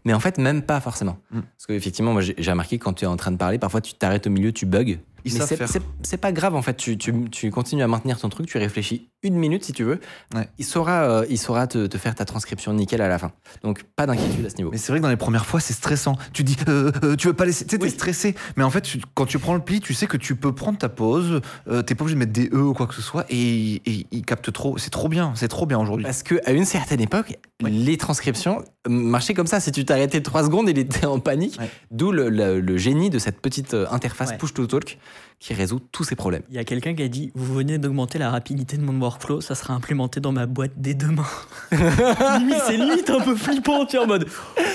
Mais 0.05 0.13
en 0.15 0.21
fait, 0.21 0.39
même 0.39 0.63
pas 0.63 0.81
forcément. 0.81 1.19
Mm. 1.33 1.41
Parce 1.41 1.67
qu'effectivement, 1.67 2.13
moi, 2.13 2.23
j'ai 2.23 2.35
j'ai 2.39 2.51
remarqué 2.53 2.79
quand 2.79 2.93
tu 2.93 3.05
es 3.05 3.09
en 3.09 3.17
train 3.17 3.33
de 3.33 3.37
parler, 3.39 3.59
parfois 3.59 3.81
tu 3.81 3.95
t'arrêtes 3.95 4.27
au 4.29 4.31
milieu, 4.31 4.53
tu 4.53 4.65
bugs. 4.67 4.99
Ils 5.27 5.33
mais 5.33 5.39
savent 5.41 5.49
c'est- 5.49 5.57
faire. 5.57 5.69
c'est 5.69 5.83
c'est 6.03 6.17
pas 6.17 6.33
grave, 6.33 6.55
en 6.55 6.63
fait. 6.63 6.77
Tu, 6.77 6.97
tu, 6.97 7.13
tu 7.31 7.51
continues 7.51 7.83
à 7.83 7.89
maintenir 7.89 8.19
ton 8.19 8.29
truc, 8.29 8.47
tu 8.47 8.59
réfléchis 8.59 9.11
une 9.23 9.35
minute 9.37 9.65
si 9.65 9.73
tu 9.73 9.83
veux. 9.83 9.99
Ouais. 10.35 10.49
Il 10.59 10.65
saura, 10.65 11.03
euh, 11.03 11.27
il 11.29 11.37
saura 11.39 11.67
te, 11.67 11.87
te 11.87 11.99
faire 11.99 12.15
ta 12.15 12.25
transcription 12.25 12.73
nickel 12.73 13.01
à 13.03 13.09
la 13.09 13.19
fin. 13.19 13.33
Donc, 13.65 13.83
pas 13.97 14.07
d'inquiétude 14.07 14.47
à 14.47 14.51
ce 14.51 14.57
niveau. 14.57 14.71
Mais 14.71 14.79
c'est 14.79 14.93
vrai 14.93 14.99
que 15.01 15.03
dans 15.03 15.11
les 15.11 15.17
premières 15.17 15.47
fois, 15.47 15.59
c'est 15.59 15.73
stressant. 15.75 16.17
Tu 16.33 16.45
dis, 16.45 16.57
euh, 16.69 16.93
euh, 17.03 17.17
tu 17.17 17.27
veux 17.27 17.33
pas 17.35 17.45
laisser, 17.45 17.65
tu 17.65 17.73
sais, 17.73 17.79
t'es 17.79 17.85
Oui. 17.85 17.91
stressé. 17.91 18.35
Mais 18.57 18.63
en 18.63 18.71
fait, 18.71 18.83
tu- 18.83 19.01
quand 19.15 19.27
tu 19.27 19.39
prends 19.39 19.55
le 19.55 19.61
pli, 19.61 19.81
tu 19.81 19.95
sais 19.95 20.07
que 20.07 20.17
tu 20.17 20.37
peux 20.37 20.55
prendre 20.55 20.79
ta 20.79 20.89
pause. 20.89 21.41
T'es 21.87 21.95
pas 21.97 22.03
obligé 22.05 22.15
de 22.15 22.19
mettre 22.21 22.33
des 22.33 22.49
e 22.53 22.57
ou 22.63 22.73
quoi 22.73 22.87
que 22.87 22.95
ce 22.95 23.03
soit 23.03 23.27
et, 23.29 23.83
et 23.85 24.07
il 24.13 24.25
capte 24.25 24.53
trop. 24.53 24.79
C'est 24.79 24.91
trop 24.91 25.09
bien, 25.09 25.33
c'est 25.35 25.49
trop 25.49 25.67
bien 25.67 25.79
aujourd'hui. 25.79 26.05
Parce 26.05 26.23
qu'à 26.23 26.53
une 26.53 26.65
certaine 26.65 27.01
époque, 27.01 27.37
les 27.65 27.97
transcriptions 27.97 28.63
marchaient 28.89 29.35
comme 29.35 29.47
ça. 29.49 29.59
Si 29.59 29.73
tu 29.73 29.85
t'arrêtais 29.85 30.21
trois 30.21 30.45
secondes, 30.45 30.69
il 30.69 30.79
était 30.79 31.07
en 31.07 31.19
panique. 31.19 31.57
Ouais. 31.59 31.69
D'où 31.91 32.13
le, 32.13 32.29
le- 32.29 32.61
le 32.61 32.77
génie 32.77 33.11
de 33.11 33.19
cette 33.19 33.41
petite 33.41 33.75
interface 33.91 34.31
Ouais. 34.31 34.39
push-to-talk 34.39 34.99
qui 35.39 35.55
résout 35.55 35.81
tous 35.93 36.05
ces 36.05 36.17
problèmes. 36.17 36.43
Il 36.49 36.55
y 36.55 36.59
a 36.59 36.65
quelqu'un 36.65 36.95
qui 36.95 37.03
a 37.03 37.09
dit 37.09 37.31
Vous 37.35 37.55
venez 37.55 37.79
d'augmenter 37.79 38.19
la 38.19 38.31
rapidité 38.31 38.77
de 38.77 38.83
mon 38.83 38.99
workflow, 39.01 39.41
ça 39.41 39.55
sera 39.55 39.75
implémenté 39.75 40.21
dans 40.21 40.33
ma 40.33 40.47
boîte 40.47 40.73
dès 40.77 40.95
demain. 40.95 41.27
c'est 41.71 42.77
limite 42.77 43.11
un 43.11 43.21
peu 43.21 43.37
flippant, 43.37 43.87
tu 43.87 43.97
es 43.97 43.99
en 43.99 44.07
mode 44.07 44.27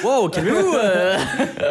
Wow, 0.04 0.30
calmez-vous 0.30 0.74
euh. 0.76 1.18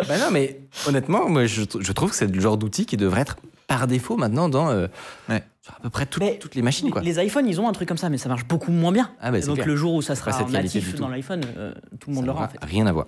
bah 0.09 0.19
non, 0.19 0.31
mais 0.31 0.61
honnêtement, 0.87 1.29
moi, 1.29 1.47
je, 1.47 1.63
je 1.79 1.93
trouve 1.93 2.11
que 2.11 2.17
c'est 2.17 2.27
le 2.27 2.41
genre 2.41 2.57
d'outil 2.57 2.87
qui 2.87 2.97
devrait 2.97 3.23
être 3.23 3.37
par 3.71 3.87
défaut 3.87 4.17
maintenant 4.17 4.49
dans 4.49 4.69
euh, 4.71 4.89
Ouais. 5.29 5.45
sur 5.63 5.73
à 5.73 5.79
peu 5.79 5.91
près 5.91 6.05
toutes, 6.05 6.57
les 6.57 6.61
machines. 6.63 6.91
Quoi. 6.91 7.03
Les 7.03 7.25
iPhones, 7.25 7.47
ils 7.47 7.61
ont 7.61 7.69
un 7.69 7.73
truc 7.73 7.87
comme 7.87 7.99
ça, 7.99 8.09
mais 8.09 8.19
ça 8.19 8.29
marche 8.29 8.45
beaucoup 8.45 8.73
moins 8.73 8.91
bien. 8.91 9.13
Ah 9.21 9.31
bah, 9.31 9.41
Donc 9.41 9.55
clair. 9.55 9.67
le 9.69 9.77
jour 9.77 9.95
où 9.95 10.03
ça 10.03 10.17
sera 10.17 10.33
cette 10.33 10.51
qualité 10.51 10.81
natif 10.81 10.97
dans 10.97 11.07
l'iPhone, 11.07 11.43
euh, 11.57 11.73
tout 12.01 12.11
le 12.11 12.17
monde 12.17 12.27
l'aura 12.27 12.39
en 12.41 12.43
n'aura 12.43 12.53
fait. 12.53 12.65
Rien 12.65 12.87
à 12.89 12.93
voir. 12.93 13.07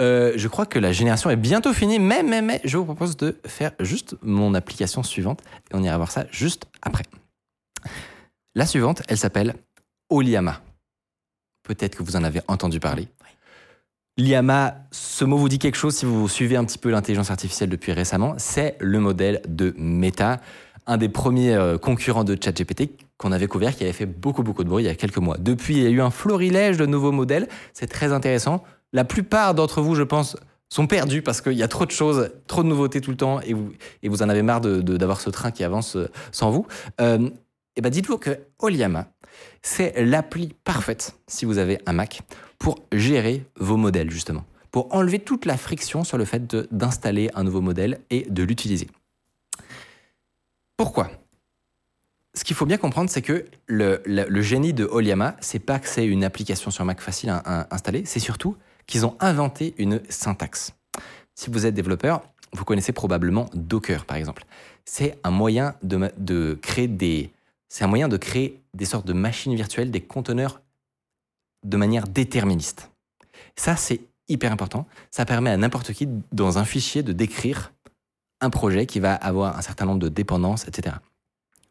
Euh, 0.00 0.32
je 0.36 0.48
crois 0.48 0.64
que 0.64 0.78
la 0.78 0.92
génération 0.92 1.28
est 1.28 1.36
bientôt 1.36 1.74
finie, 1.74 1.98
mais, 1.98 2.22
mais, 2.22 2.40
mais 2.40 2.62
je 2.64 2.78
vous 2.78 2.86
propose 2.86 3.18
de 3.18 3.38
faire 3.44 3.72
juste 3.78 4.16
mon 4.22 4.54
application 4.54 5.02
suivante 5.02 5.42
et 5.70 5.74
on 5.74 5.82
ira 5.82 5.98
voir 5.98 6.10
ça 6.10 6.24
juste 6.30 6.64
après. 6.80 7.04
La 8.54 8.64
suivante, 8.64 9.02
elle 9.08 9.18
s'appelle 9.18 9.54
Oliama. 10.08 10.62
Peut-être 11.62 11.96
que 11.98 12.02
vous 12.02 12.16
en 12.16 12.24
avez 12.24 12.40
entendu 12.48 12.80
parler. 12.80 13.08
Liama, 14.20 14.74
ce 14.90 15.24
mot 15.24 15.38
vous 15.38 15.48
dit 15.48 15.58
quelque 15.58 15.76
chose 15.78 15.94
si 15.96 16.04
vous 16.04 16.28
suivez 16.28 16.56
un 16.56 16.64
petit 16.66 16.76
peu 16.76 16.90
l'intelligence 16.90 17.30
artificielle 17.30 17.70
depuis 17.70 17.92
récemment. 17.92 18.34
C'est 18.36 18.76
le 18.78 19.00
modèle 19.00 19.40
de 19.48 19.74
Meta, 19.78 20.40
un 20.86 20.98
des 20.98 21.08
premiers 21.08 21.54
euh, 21.54 21.78
concurrents 21.78 22.22
de 22.24 22.36
ChatGPT 22.38 22.90
qu'on 23.16 23.32
avait 23.32 23.46
couvert, 23.46 23.74
qui 23.74 23.82
avait 23.84 23.94
fait 23.94 24.04
beaucoup 24.04 24.42
beaucoup 24.42 24.62
de 24.62 24.68
bruit 24.68 24.84
il 24.84 24.86
y 24.86 24.90
a 24.90 24.94
quelques 24.94 25.16
mois. 25.16 25.38
Depuis, 25.38 25.78
il 25.78 25.82
y 25.82 25.86
a 25.86 25.90
eu 25.90 26.02
un 26.02 26.10
florilège 26.10 26.76
de 26.76 26.84
nouveaux 26.84 27.12
modèles. 27.12 27.48
C'est 27.72 27.86
très 27.86 28.12
intéressant. 28.12 28.62
La 28.92 29.04
plupart 29.04 29.54
d'entre 29.54 29.80
vous, 29.80 29.94
je 29.94 30.02
pense, 30.02 30.36
sont 30.68 30.86
perdus 30.86 31.22
parce 31.22 31.40
qu'il 31.40 31.54
y 31.54 31.62
a 31.62 31.68
trop 31.68 31.86
de 31.86 31.90
choses, 31.90 32.30
trop 32.46 32.62
de 32.62 32.68
nouveautés 32.68 33.00
tout 33.00 33.10
le 33.12 33.16
temps 33.16 33.40
et 33.40 33.54
vous, 33.54 34.22
en 34.22 34.28
avez 34.28 34.42
marre 34.42 34.60
de- 34.60 34.82
de- 34.82 34.98
d'avoir 34.98 35.20
ce 35.22 35.30
train 35.30 35.50
qui 35.50 35.64
avance 35.64 35.96
euh, 35.96 36.10
sans 36.30 36.50
vous. 36.50 36.66
Euh, 37.00 37.30
et 37.76 37.80
ben 37.80 37.88
dites-vous 37.90 38.18
que 38.18 38.38
Oliama, 38.58 39.06
c'est 39.62 39.94
l'appli 40.04 40.54
parfaite 40.64 41.14
si 41.26 41.46
vous 41.46 41.56
avez 41.56 41.78
un 41.86 41.92
Mac 41.94 42.20
pour 42.60 42.78
gérer 42.92 43.44
vos 43.58 43.76
modèles 43.76 44.10
justement, 44.10 44.44
pour 44.70 44.94
enlever 44.94 45.18
toute 45.18 45.46
la 45.46 45.56
friction 45.56 46.04
sur 46.04 46.18
le 46.18 46.24
fait 46.24 46.54
d'installer 46.70 47.30
un 47.34 47.42
nouveau 47.42 47.62
modèle 47.62 48.00
et 48.10 48.22
de 48.30 48.44
l'utiliser. 48.44 48.86
Pourquoi? 50.76 51.10
Ce 52.34 52.44
qu'il 52.44 52.54
faut 52.54 52.66
bien 52.66 52.76
comprendre, 52.76 53.10
c'est 53.10 53.22
que 53.22 53.46
le, 53.66 54.02
le- 54.04 54.42
génie 54.42 54.72
de 54.72 54.84
Oliama, 54.84 55.36
c'est 55.40 55.58
pas 55.58 55.80
que 55.80 55.88
c'est 55.88 56.06
une 56.06 56.22
application 56.22 56.70
sur 56.70 56.84
Mac 56.84 57.00
facile 57.00 57.30
à, 57.30 57.38
à 57.38 57.74
installer, 57.74 58.04
c'est 58.04 58.20
surtout 58.20 58.56
qu'ils 58.86 59.04
ont 59.04 59.16
inventé 59.18 59.74
une 59.78 60.00
syntaxe. 60.08 60.72
Si 61.34 61.50
vous 61.50 61.66
êtes 61.66 61.74
développeur, 61.74 62.22
vous 62.52 62.64
connaissez 62.64 62.92
probablement 62.92 63.48
Docker 63.54 64.04
par 64.04 64.16
exemple. 64.16 64.44
C'est 64.84 65.18
un 65.24 65.30
moyen 65.30 65.74
de, 65.82 66.10
de 66.18 66.58
créer 66.60 66.88
des, 66.88 67.30
c'est 67.68 67.84
un 67.84 67.88
moyen 67.88 68.08
de 68.08 68.16
créer 68.16 68.60
des 68.74 68.84
sortes 68.84 69.06
de 69.06 69.12
machines 69.12 69.54
virtuelles, 69.54 69.90
des 69.90 70.00
conteneurs 70.02 70.60
de 71.64 71.76
manière 71.76 72.08
déterministe. 72.08 72.90
Ça, 73.56 73.76
c'est 73.76 74.00
hyper 74.28 74.52
important. 74.52 74.86
Ça 75.10 75.24
permet 75.24 75.50
à 75.50 75.56
n'importe 75.56 75.92
qui, 75.92 76.08
dans 76.32 76.58
un 76.58 76.64
fichier, 76.64 77.02
de 77.02 77.12
décrire 77.12 77.72
un 78.40 78.50
projet 78.50 78.86
qui 78.86 79.00
va 79.00 79.14
avoir 79.14 79.58
un 79.58 79.62
certain 79.62 79.84
nombre 79.84 79.98
de 80.00 80.08
dépendances, 80.08 80.66
etc. 80.66 80.96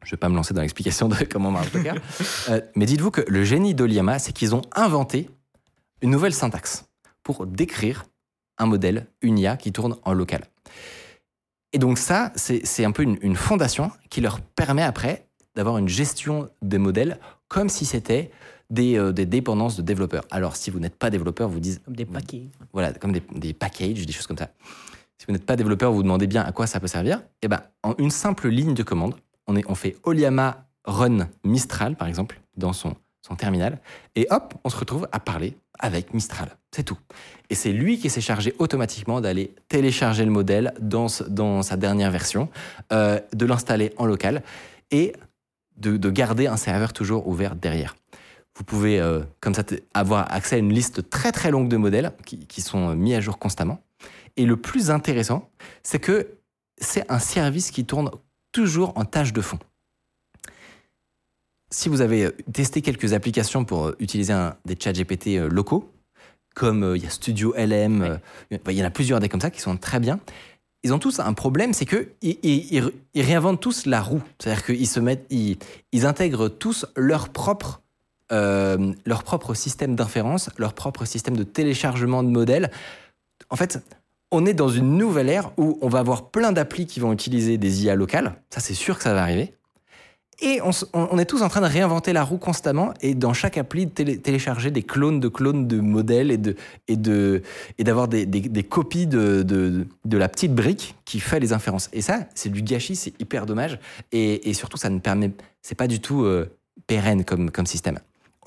Je 0.04 0.08
ne 0.08 0.12
vais 0.12 0.17
pas 0.17 0.30
me 0.30 0.36
lancer 0.36 0.54
dans 0.54 0.62
l'explication 0.62 1.10
de 1.10 1.15
comment 1.30 1.52
marche 1.52 1.71
Docker. 1.71 1.95
Euh, 2.49 2.62
mais 2.75 2.86
dites-vous 2.86 3.12
que 3.12 3.21
le 3.28 3.43
génie 3.43 3.73
d'Oliama, 3.73 4.19
c'est 4.19 4.34
qu'ils 4.34 4.56
ont 4.56 4.62
inventé 4.73 5.30
une 6.02 6.12
nouvelle 6.12 6.34
syntaxe 6.34 6.86
pour 7.23 7.45
décrire 7.45 8.06
un 8.58 8.65
modèle, 8.65 9.08
une 9.21 9.39
IA 9.39 9.58
qui 9.58 9.71
tourne 9.71 9.97
en 10.04 10.13
local. 10.13 10.43
Et 11.71 11.80
donc 11.80 11.97
ça, 11.97 12.32
c'est 12.36 12.84
un 12.84 12.91
peu 12.91 13.04
une 13.04 13.36
fondation 13.36 13.91
qui 14.10 14.21
leur 14.21 14.41
permet 14.41 14.82
après 14.82 15.28
d'avoir 15.56 15.78
une 15.78 15.88
gestion 15.88 16.49
des 16.62 16.78
modèles 16.78 17.19
comme 17.47 17.69
si 17.69 17.86
c'était 17.86 18.32
des, 18.69 18.97
euh, 18.97 19.12
des 19.12 19.25
dépendances 19.25 19.77
de 19.77 19.82
développeurs. 19.82 20.23
Alors, 20.32 20.55
si 20.55 20.69
vous 20.69 20.79
n'êtes 20.79 20.95
pas 20.95 21.10
développeur, 21.10 21.49
vous 21.49 21.60
dites 21.60 21.84
Comme 21.84 21.95
des 21.95 22.05
paquets. 22.05 22.47
voilà, 22.73 22.93
comme 22.93 23.12
des, 23.12 23.23
des 23.36 23.53
packages, 23.53 24.05
des 24.05 24.13
choses 24.13 24.27
comme 24.27 24.38
ça. 24.38 24.49
Si 25.17 25.25
vous 25.27 25.34
n'êtes 25.34 25.45
pas 25.45 25.55
développeur, 25.55 25.91
vous 25.91 25.97
vous 25.97 26.03
demandez 26.03 26.27
bien 26.27 26.43
à 26.43 26.51
quoi 26.51 26.65
ça 26.67 26.79
peut 26.79 26.88
servir. 26.88 27.21
Eh 27.41 27.47
ben, 27.47 27.62
en 27.84 27.93
une 27.97 28.12
simple 28.12 28.47
ligne 28.47 28.73
de 28.73 28.84
commande, 28.84 29.15
on, 29.47 29.55
est, 29.55 29.65
on 29.67 29.75
fait 29.75 29.97
Oliama 30.03 30.65
run 30.86 31.27
Mistral, 31.43 31.95
par 31.95 32.08
exemple, 32.08 32.39
dans 32.55 32.73
son, 32.73 32.95
son 33.21 33.36
terminal, 33.36 33.79
et 34.15 34.27
hop, 34.29 34.53
on 34.63 34.69
se 34.69 34.77
retrouve 34.77 35.08
à 35.12 35.19
parler 35.19 35.58
avec 35.77 36.13
Mistral. 36.13 36.49
C'est 36.71 36.84
tout. 36.84 36.97
Et 37.49 37.55
c'est 37.55 37.71
lui 37.71 37.97
qui 37.97 38.10
s'est 38.10 38.21
chargé 38.21 38.53
automatiquement 38.60 39.21
d'aller 39.21 39.53
télécharger 39.67 40.23
le 40.23 40.32
modèle 40.32 40.73
dans, 40.79 41.08
sa 41.08 41.77
dernière 41.77 42.12
version, 42.12 42.49
euh, 42.93 43.19
de 43.34 43.45
l'installer 43.45 43.93
en 43.97 44.05
local 44.05 44.43
et 44.91 45.13
de, 45.77 45.97
de 45.97 46.10
garder 46.10 46.47
un 46.47 46.58
serveur 46.58 46.93
toujours 46.93 47.27
ouvert 47.27 47.55
derrière. 47.55 47.95
Vous 48.60 48.65
pouvez, 48.65 49.00
euh, 49.00 49.22
comme 49.39 49.54
ça, 49.56 49.63
avoir 49.93 50.32
accès 50.32 50.58
à 50.58 50.60
une 50.60 50.72
liste 50.74 51.10
très 51.10 51.32
très 51.32 51.50
longue 51.50 51.69
de 51.69 51.78
modèles 51.78 52.12
qui, 52.26 52.39
qui 52.45 52.62
sont 52.62 52.89
euh, 52.89 52.93
mis 52.95 53.15
à 53.15 53.22
jour 53.22 53.39
constamment. 53.39 53.80
Et 54.38 54.45
le 54.45 54.58
plus 54.58 54.91
intéressant, 54.91 55.50
c'est 55.82 56.00
que 56.00 56.28
c'est 56.78 57.10
un 57.10 57.19
service 57.19 57.72
qui 57.72 57.86
tourne 57.86 58.12
toujours 58.52 58.91
en 58.98 59.06
tâche 59.06 59.32
de 59.34 59.41
fond. 59.41 59.60
Si 61.72 61.88
vous 61.88 62.02
avez 62.02 62.26
euh, 62.26 62.32
testé 62.54 62.82
quelques 62.82 63.13
applications 63.13 63.63
pour 63.63 63.93
utiliser 64.00 64.34
un- 64.34 64.56
des 64.65 64.76
chats 64.78 64.91
GPT 64.93 65.38
locaux, 65.50 65.89
comme 66.56 66.84
euh, 66.84 66.98
il 66.98 67.04
y 67.04 67.08
a 67.08 67.10
Studio 67.10 67.54
LM, 67.56 68.02
euh, 68.02 68.58
il 68.67 68.74
y 68.74 68.82
en 68.82 68.86
a 68.86 68.89
plusieurs 68.91 69.19
des 69.22 69.30
comme 69.30 69.41
ça 69.41 69.52
qui 69.52 69.62
sont 69.62 69.78
très 69.78 70.00
bien. 70.00 70.19
Ils 70.84 70.93
ont 70.93 71.00
tous 71.00 71.19
un 71.19 71.34
problème, 71.34 71.74
c'est 71.74 71.86
que 71.86 72.10
ils, 72.22 72.38
ils- 72.43 72.74
ils- 72.78 72.91
ils 73.13 73.22
réinventent 73.22 73.62
tous 73.62 73.86
la 73.86 74.02
roue. 74.02 74.22
C'est-à-dire 74.39 74.65
qu'ils 74.65 74.88
se 74.88 75.00
mettent, 75.00 75.26
ils, 75.30 75.58
ils 75.91 76.06
intègrent 76.06 76.50
tous 76.50 76.86
leur 76.98 77.30
propre, 77.30 77.82
euh, 78.31 78.93
leur 79.05 79.23
propre 79.23 79.53
système 79.53 79.95
d'inférence, 79.95 80.49
leur 80.57 80.73
propre 80.73 81.05
système 81.05 81.35
de 81.35 81.43
téléchargement 81.43 82.23
de 82.23 82.29
modèles. 82.29 82.71
En 83.49 83.55
fait, 83.55 83.83
on 84.31 84.45
est 84.45 84.53
dans 84.53 84.69
une 84.69 84.97
nouvelle 84.97 85.29
ère 85.29 85.51
où 85.57 85.77
on 85.81 85.89
va 85.89 85.99
avoir 85.99 86.29
plein 86.29 86.51
d'applis 86.51 86.85
qui 86.85 86.99
vont 86.99 87.11
utiliser 87.13 87.57
des 87.57 87.85
IA 87.85 87.95
locales. 87.95 88.35
Ça, 88.49 88.59
c'est 88.59 88.73
sûr 88.73 88.97
que 88.97 89.03
ça 89.03 89.13
va 89.13 89.23
arriver. 89.23 89.53
Et 90.41 90.61
on, 90.93 91.17
est 91.17 91.25
tous 91.25 91.41
en 91.41 91.49
train 91.49 91.59
de 91.59 91.65
réinventer 91.65 92.13
la 92.13 92.23
roue 92.23 92.37
constamment 92.37 92.93
et 93.01 93.13
dans 93.13 93.33
chaque 93.33 93.57
appli 93.57 93.87
de 93.87 93.91
télé- 93.91 94.17
télécharger 94.19 94.71
des 94.71 94.83
clones 94.83 95.19
de 95.19 95.27
clones 95.27 95.67
de 95.67 95.81
modèles 95.81 96.31
et 96.31 96.37
de 96.37 96.55
et 96.87 96.95
de 96.95 97.41
et 97.77 97.83
d'avoir 97.83 98.07
des, 98.07 98.25
des- 98.25 98.63
copies 98.63 99.05
de, 99.05 99.43
de, 99.43 99.85
de 100.05 100.17
la 100.17 100.29
petite 100.29 100.55
brique 100.55 100.95
qui 101.03 101.19
fait 101.19 101.41
les 101.41 101.51
inférences. 101.51 101.89
Et 101.91 102.01
ça, 102.01 102.21
c'est 102.35 102.49
du 102.49 102.61
gâchis, 102.61 102.95
c'est 102.95 103.19
hyper 103.19 103.45
dommage. 103.45 103.79
Et, 104.13 104.49
et 104.49 104.53
surtout, 104.53 104.77
ça 104.77 104.89
ne 104.89 104.99
permet, 104.99 105.31
c'est 105.61 105.75
pas 105.75 105.87
du 105.87 105.99
tout 105.99 106.23
euh, 106.23 106.49
pérenne 106.87 107.25
comme, 107.25 107.51
comme 107.51 107.65
système. 107.65 107.99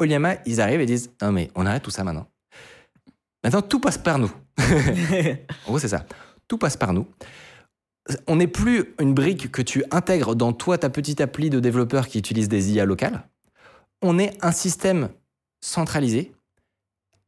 Oliama, 0.02 0.36
ils 0.46 0.60
arrivent 0.60 0.80
et 0.80 0.86
disent 0.86 1.10
non 1.22 1.32
mais 1.32 1.50
on 1.54 1.64
arrête 1.66 1.82
tout 1.82 1.90
ça 1.90 2.04
maintenant. 2.04 2.26
Maintenant, 3.44 3.62
tout 3.62 3.80
passe 3.80 3.98
par 3.98 4.18
nous. 4.18 4.30
En 5.66 5.70
gros, 5.70 5.78
c'est 5.78 5.88
ça. 5.88 6.06
Tout 6.48 6.58
passe 6.58 6.76
par 6.76 6.92
nous. 6.92 7.06
On 8.26 8.36
n'est 8.36 8.46
plus 8.46 8.94
une 9.00 9.14
brique 9.14 9.50
que 9.50 9.62
tu 9.62 9.84
intègres 9.90 10.34
dans 10.36 10.52
toi, 10.52 10.76
ta 10.78 10.90
petite 10.90 11.20
appli 11.20 11.50
de 11.50 11.58
développeur 11.60 12.06
qui 12.08 12.18
utilise 12.18 12.48
des 12.48 12.72
IA 12.72 12.84
locales. 12.84 13.22
On 14.02 14.18
est 14.18 14.36
un 14.44 14.52
système 14.52 15.08
centralisé, 15.60 16.32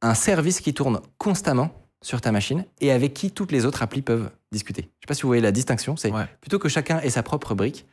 un 0.03 0.15
service 0.15 0.61
qui 0.61 0.75
tourne 0.75 1.01
constamment 1.19 1.71
sur 2.03 2.21
ta 2.21 2.33
machine 2.33 2.65
et 2.81 2.91
avec 2.93 3.15
qui 3.15 3.31
toutes 3.31 3.53
les 3.53 3.65
autres 3.67 3.83
applis 3.83 4.03
peuvent 4.03 4.31
discuter. 4.53 4.83
Je 4.83 4.87
ne 4.87 4.91
sais 5.03 5.07
pas 5.09 5.15
si 5.15 5.23
vous 5.23 5.29
voyez 5.29 5.43
la 5.43 5.53
distinction. 5.53 5.97
C'est 5.97 6.13
Ouais. 6.13 6.27
plutôt 6.41 6.59
que 6.59 6.69
chacun 6.69 7.01
ait 7.01 7.11
sa 7.11 7.23
propre 7.23 7.55
brique, 7.55 7.87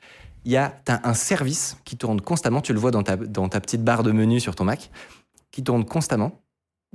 il 0.46 0.52
y 0.52 0.58
a 0.58 0.76
un 0.88 1.14
service 1.14 1.78
qui 1.86 1.98
tourne 1.98 2.20
constamment. 2.22 2.62
Tu 2.62 2.74
le 2.74 2.80
vois 2.80 2.92
dans 2.92 3.04
ta, 3.04 3.16
dans 3.16 3.48
ta 3.50 3.60
petite 3.60 3.84
barre 3.84 4.04
de 4.04 4.12
menu 4.12 4.40
sur 4.40 4.56
ton 4.56 4.64
Mac, 4.64 4.90
qui 5.52 5.64
tourne 5.64 5.86
constamment, 5.86 6.42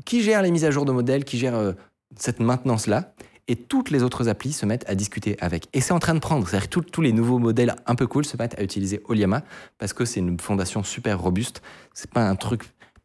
qui 0.05 0.23
gère 0.23 0.43
les 0.43 0.51
mises 0.51 0.65
à 0.65 0.71
jour 0.71 0.85
de 0.85 0.93
modèles, 0.93 1.25
qui 1.25 1.39
gère 1.39 1.55
euh, 1.55 1.73
cette 2.17 2.41
maintenance-là, 2.41 3.13
et 3.49 3.55
toutes 3.57 3.91
les 3.91 4.03
autres 4.03 4.29
applis 4.29 4.53
se 4.53 4.67
mettent 4.67 4.89
à 4.89 4.95
discuter 4.97 5.37
avec. 5.41 5.69
Et 5.73 5.81
c'est 5.81 5.93
en 5.93 6.01
train 6.01 6.15
de 6.15 6.19
prendre, 6.19 6.49
c'est-à-dire 6.49 6.69
que 6.69 6.81
tous- 6.81 7.01
les 7.01 7.13
nouveaux 7.13 7.39
modèles 7.39 7.77
un 7.87 7.95
peu 7.95 8.07
cool 8.09 8.25
se 8.25 8.37
mettent 8.37 8.59
à 8.59 8.63
utiliser 8.63 9.01
Oliama, 9.07 9.43
parce 9.79 9.93
que 9.93 10.05
c'est 10.05 10.19
une 10.21 10.39
fondation 10.41 10.83
super 10.83 11.21
robuste, 11.21 11.63
c'est 11.95 12.11
pas 12.11 12.29
un 12.29 12.35
truc 12.35 12.65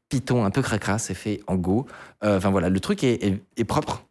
Python 0.09 0.43
un 0.43 0.49
peu 0.49 0.61
cracra, 0.63 0.97
c'est 0.97 1.13
fait 1.13 1.41
en 1.47 1.55
Go. 1.55 1.85
Euh, 2.23 2.37
Enfin 2.37 2.49
voilà, 2.49 2.69
le 2.69 2.79
truc 2.79 3.03
est, 3.03 3.23
est- 3.23 3.41
est 3.57 3.63
propre, 3.63 4.03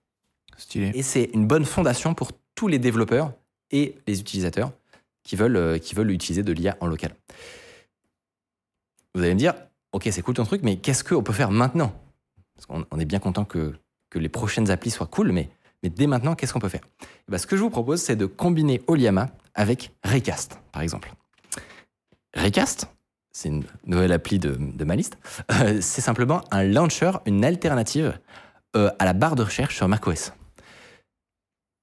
Stylé. 0.56 0.92
et 0.94 1.02
c'est 1.02 1.30
une 1.34 1.46
bonne 1.46 1.64
fondation 1.64 2.14
pour 2.14 2.30
tous 2.54 2.68
les 2.68 2.78
développeurs 2.78 3.32
et 3.72 3.96
les 4.06 4.20
utilisateurs 4.20 4.70
qui 5.30 5.36
veulent, 5.36 5.56
euh, 5.56 5.78
qui 5.78 5.94
veulent 5.94 6.10
utiliser 6.10 6.42
de 6.42 6.52
l'IA 6.52 6.76
en 6.80 6.88
local. 6.88 7.14
Vous 9.14 9.22
allez 9.22 9.32
me 9.32 9.38
dire, 9.38 9.54
ok, 9.92 10.08
c'est 10.10 10.22
cool 10.22 10.34
ton 10.34 10.44
truc, 10.44 10.62
mais 10.64 10.78
qu'est-ce 10.78 11.04
qu'on 11.04 11.22
peut 11.22 11.32
faire 11.32 11.52
maintenant? 11.52 11.92
Parce 12.56 12.66
qu'on 12.66 12.84
on 12.90 12.98
est 12.98 13.04
bien 13.04 13.20
content 13.20 13.44
que, 13.44 13.72
que 14.10 14.18
les 14.18 14.28
prochaines 14.28 14.72
applis 14.72 14.90
soient 14.90 15.06
cool, 15.06 15.30
mais, 15.30 15.48
mais 15.84 15.88
dès 15.88 16.08
maintenant, 16.08 16.34
qu'est-ce 16.34 16.52
qu'on 16.52 16.58
peut 16.58 16.68
faire? 16.68 16.80
Eh 17.00 17.30
ben, 17.30 17.38
Ce 17.38 17.46
que 17.46 17.56
je 17.56 17.62
vous 17.62 17.70
propose, 17.70 18.02
c'est 18.02 18.16
de 18.16 18.26
combiner 18.26 18.82
Oliama 18.88 19.30
avec 19.54 19.92
Recast, 20.02 20.58
par 20.72 20.82
exemple. 20.82 21.14
Recast, 22.34 22.88
c'est 23.30 23.50
une 23.50 23.62
nouvelle 23.86 24.10
appli 24.10 24.40
de, 24.40 24.56
de 24.58 24.84
ma 24.84 24.96
liste, 24.96 25.16
euh, 25.52 25.78
c'est 25.80 26.00
simplement 26.00 26.42
un 26.50 26.64
launcher, 26.64 27.12
une 27.24 27.44
alternative 27.44 28.18
euh, 28.74 28.90
à 28.98 29.04
la 29.04 29.12
barre 29.12 29.36
de 29.36 29.44
recherche 29.44 29.76
sur 29.76 29.86
macOS. 29.86 30.32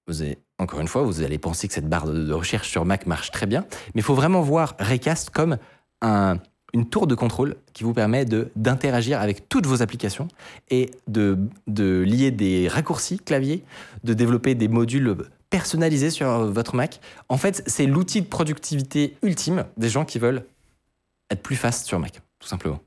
Vous 0.08 0.22
avez, 0.22 0.38
encore 0.58 0.80
une 0.80 0.88
fois, 0.88 1.04
vous 1.04 1.22
allez 1.22 1.38
penser 1.38 1.68
que 1.68 1.74
cette 1.74 1.90
barre 1.90 2.06
de, 2.08 2.24
de 2.24 2.34
recherche 2.34 2.70
sur 2.70 2.86
Mac 2.86 3.06
marche 3.08 3.32
très 3.32 3.46
bien, 3.46 3.66
mais 3.94 4.02
il 4.02 4.04
faut 4.04 4.16
vraiment 4.16 4.42
voir 4.42 4.76
Recast 4.80 5.30
comme 5.32 5.58
un- 6.02 6.38
une 6.74 6.88
tour 6.90 7.08
de 7.08 7.16
contrôle 7.16 7.56
qui 7.74 7.84
vous 7.84 7.94
permet 7.94 8.26
d'interagir 8.56 9.20
avec 9.22 9.50
toutes 9.50 9.66
vos 9.66 9.82
applications 9.82 10.28
et 10.70 10.92
de, 11.08 11.38
de 11.68 12.04
lier 12.08 12.32
des 12.32 12.68
raccourcis 12.68 13.20
clavier, 13.20 13.64
de 14.04 14.14
développer 14.14 14.54
des 14.56 14.68
modules 14.68 15.16
personnalisés 15.50 16.10
sur 16.10 16.46
votre 16.52 16.76
Mac. 16.76 17.00
En 17.30 17.38
fait, 17.38 17.64
c'est 17.68 17.86
l'outil 17.86 18.22
de 18.22 18.28
productivité 18.28 19.16
ultime 19.24 19.66
des 19.78 19.90
gens 19.90 20.06
qui 20.06 20.20
veulent 20.20 20.44
être 21.32 21.42
plus 21.42 21.56
fast 21.56 21.86
sur 21.86 22.00
Mac, 22.00 22.22
tout 22.40 22.48
simplement. 22.48 22.80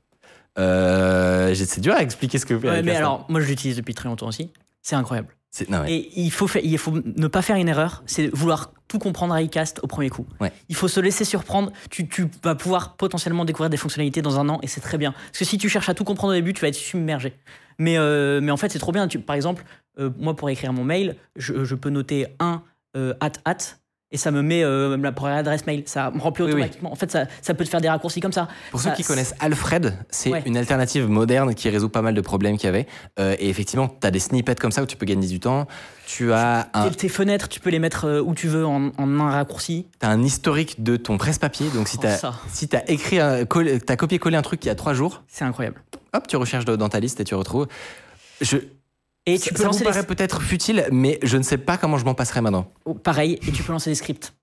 Euh, 0.59 1.53
c'est 1.55 1.81
dur 1.81 1.93
à 1.93 2.01
expliquer 2.01 2.37
ce 2.39 2.45
que 2.45 2.57
fait 2.57 2.67
Ouais, 2.69 2.83
mais 2.83 2.93
hein. 2.93 2.97
alors, 2.97 3.25
moi 3.29 3.41
je 3.41 3.47
l'utilise 3.47 3.77
depuis 3.77 3.93
très 3.93 4.09
longtemps 4.09 4.27
aussi. 4.27 4.51
C'est 4.81 4.95
incroyable. 4.95 5.29
C'est- 5.51 5.69
non, 5.69 5.81
ouais. 5.81 5.91
Et 5.91 6.11
il 6.21 6.31
faut, 6.31 6.47
faire- 6.47 6.63
il 6.63 6.77
faut 6.77 6.93
ne 7.03 7.27
pas 7.27 7.41
faire 7.41 7.57
une 7.57 7.67
erreur, 7.67 8.03
c'est 8.05 8.27
vouloir 8.33 8.71
tout 8.87 8.99
comprendre 8.99 9.33
à 9.33 9.41
iCast 9.41 9.79
au 9.83 9.87
premier 9.87 10.09
coup. 10.09 10.25
Ouais. 10.39 10.51
Il 10.69 10.75
faut 10.75 10.87
se 10.87 10.99
laisser 10.99 11.25
surprendre. 11.25 11.71
Tu, 11.89 12.07
tu 12.07 12.27
vas 12.43 12.55
pouvoir 12.55 12.95
potentiellement 12.95 13.43
découvrir 13.45 13.69
des 13.69 13.77
fonctionnalités 13.77 14.21
dans 14.21 14.39
un 14.39 14.47
an 14.49 14.59
et 14.63 14.67
c'est 14.67 14.81
très 14.81 14.97
bien. 14.97 15.11
Parce 15.11 15.39
que 15.39 15.45
si 15.45 15.57
tu 15.57 15.67
cherches 15.69 15.89
à 15.89 15.93
tout 15.93 16.03
comprendre 16.05 16.31
au 16.33 16.35
début, 16.35 16.53
tu 16.53 16.61
vas 16.61 16.69
être 16.69 16.75
submergé. 16.75 17.33
Mais, 17.79 17.97
euh, 17.97 18.39
mais 18.41 18.51
en 18.51 18.57
fait, 18.57 18.69
c'est 18.69 18.79
trop 18.79 18.91
bien. 18.93 19.07
Tu- 19.07 19.19
par 19.19 19.35
exemple, 19.35 19.63
euh, 19.99 20.09
moi 20.17 20.35
pour 20.35 20.49
écrire 20.49 20.71
mon 20.73 20.83
mail, 20.85 21.15
je, 21.35 21.63
je 21.65 21.75
peux 21.75 21.89
noter 21.89 22.27
un 22.39 22.63
euh, 22.97 23.13
at 23.19 23.31
at 23.45 23.57
et 24.11 24.17
ça 24.17 24.31
me 24.31 24.41
met 24.41 24.63
euh, 24.63 24.97
la 24.97 25.11
première 25.11 25.37
adresse 25.37 25.65
mail. 25.65 25.83
Ça 25.85 26.11
me 26.11 26.19
remplit 26.19 26.43
Oui, 26.43 26.49
oui. 26.51 26.53
automatiquement. 26.61 26.91
En 26.91 26.95
fait, 26.95 27.09
ça, 27.11 27.25
ça 27.41 27.53
peut 27.53 27.63
te 27.63 27.69
faire 27.69 27.81
des 27.81 27.89
raccourcis 27.89 28.19
comme 28.19 28.33
ça. 28.33 28.47
Pour 28.71 28.79
Ça- 28.81 28.89
ceux 28.91 28.95
qui 28.95 29.03
connaissent 29.03 29.33
Alfred, 29.39 29.93
c'est 30.09 30.29
Ouais. 30.31 30.43
une 30.45 30.57
alternative 30.57 31.07
moderne 31.07 31.55
qui 31.55 31.69
résout 31.69 31.89
pas 31.89 32.01
mal 32.01 32.13
de 32.13 32.21
problèmes 32.21 32.57
qu'il 32.57 32.65
y 32.65 32.69
avait. 32.69 32.87
Euh, 33.19 33.35
et 33.39 33.49
effectivement, 33.49 33.87
tu 33.87 34.05
as 34.05 34.11
des 34.11 34.19
snippets 34.19 34.55
comme 34.55 34.71
ça 34.71 34.83
où 34.83 34.85
tu 34.85 34.97
peux 34.97 35.05
gagner 35.05 35.27
du 35.27 35.39
temps. 35.39 35.67
Tu 36.07 36.33
as 36.33 36.67
un, 36.73 36.89
Tes, 36.89 36.95
tes 36.95 37.09
fenêtres, 37.09 37.47
tu 37.47 37.59
peux 37.59 37.69
les 37.69 37.79
mettre 37.79 38.05
euh, 38.05 38.21
où 38.21 38.35
tu 38.35 38.47
veux 38.47 38.65
en, 38.65 38.91
en 38.97 39.19
un 39.19 39.31
raccourci. 39.31 39.87
t'as 39.99 40.09
un 40.09 40.21
historique 40.23 40.83
de 40.83 40.97
ton 40.97 41.17
presse-papier. 41.17 41.69
Donc 41.73 41.87
si 41.87 41.97
Oh, 41.97 42.01
tu 42.01 42.07
as, 42.07 42.21
si 42.49 42.67
t'as 42.67 42.81
écrit, 42.87 43.19
copié-collé 43.97 44.35
un 44.37 44.41
truc 44.41 44.63
il 44.65 44.67
y 44.67 44.71
a 44.71 44.75
trois 44.75 44.93
jours, 44.93 45.23
C'est 45.27 45.45
incroyable. 45.45 45.81
hop, 46.13 46.27
tu 46.27 46.35
recherches 46.35 46.65
dans 46.65 46.89
ta 46.89 46.99
liste 46.99 47.19
et 47.19 47.23
tu 47.23 47.35
retrouves. 47.35 47.67
Je, 48.41 48.57
Et 49.25 49.37
ça, 49.37 49.43
tu 49.47 49.49
peux 49.53 49.57
ça 49.57 49.63
vous 49.63 49.73
lancer 49.73 49.83
paraît 49.83 50.05
peut-être 50.05 50.41
futile, 50.41 50.87
mais 50.91 51.19
je 51.21 51.37
ne 51.37 51.43
sais 51.43 51.57
pas 51.57 51.77
comment 51.77 51.97
je 51.97 52.05
m'en 52.05 52.15
passerai 52.15 52.41
maintenant. 52.41 52.71
Oh, 52.85 52.93
pareil, 52.95 53.39
et 53.47 53.51
tu 53.51 53.61
peux 53.63 53.71
lancer 53.71 53.89
des 53.91 53.95
scripts. 53.95 54.33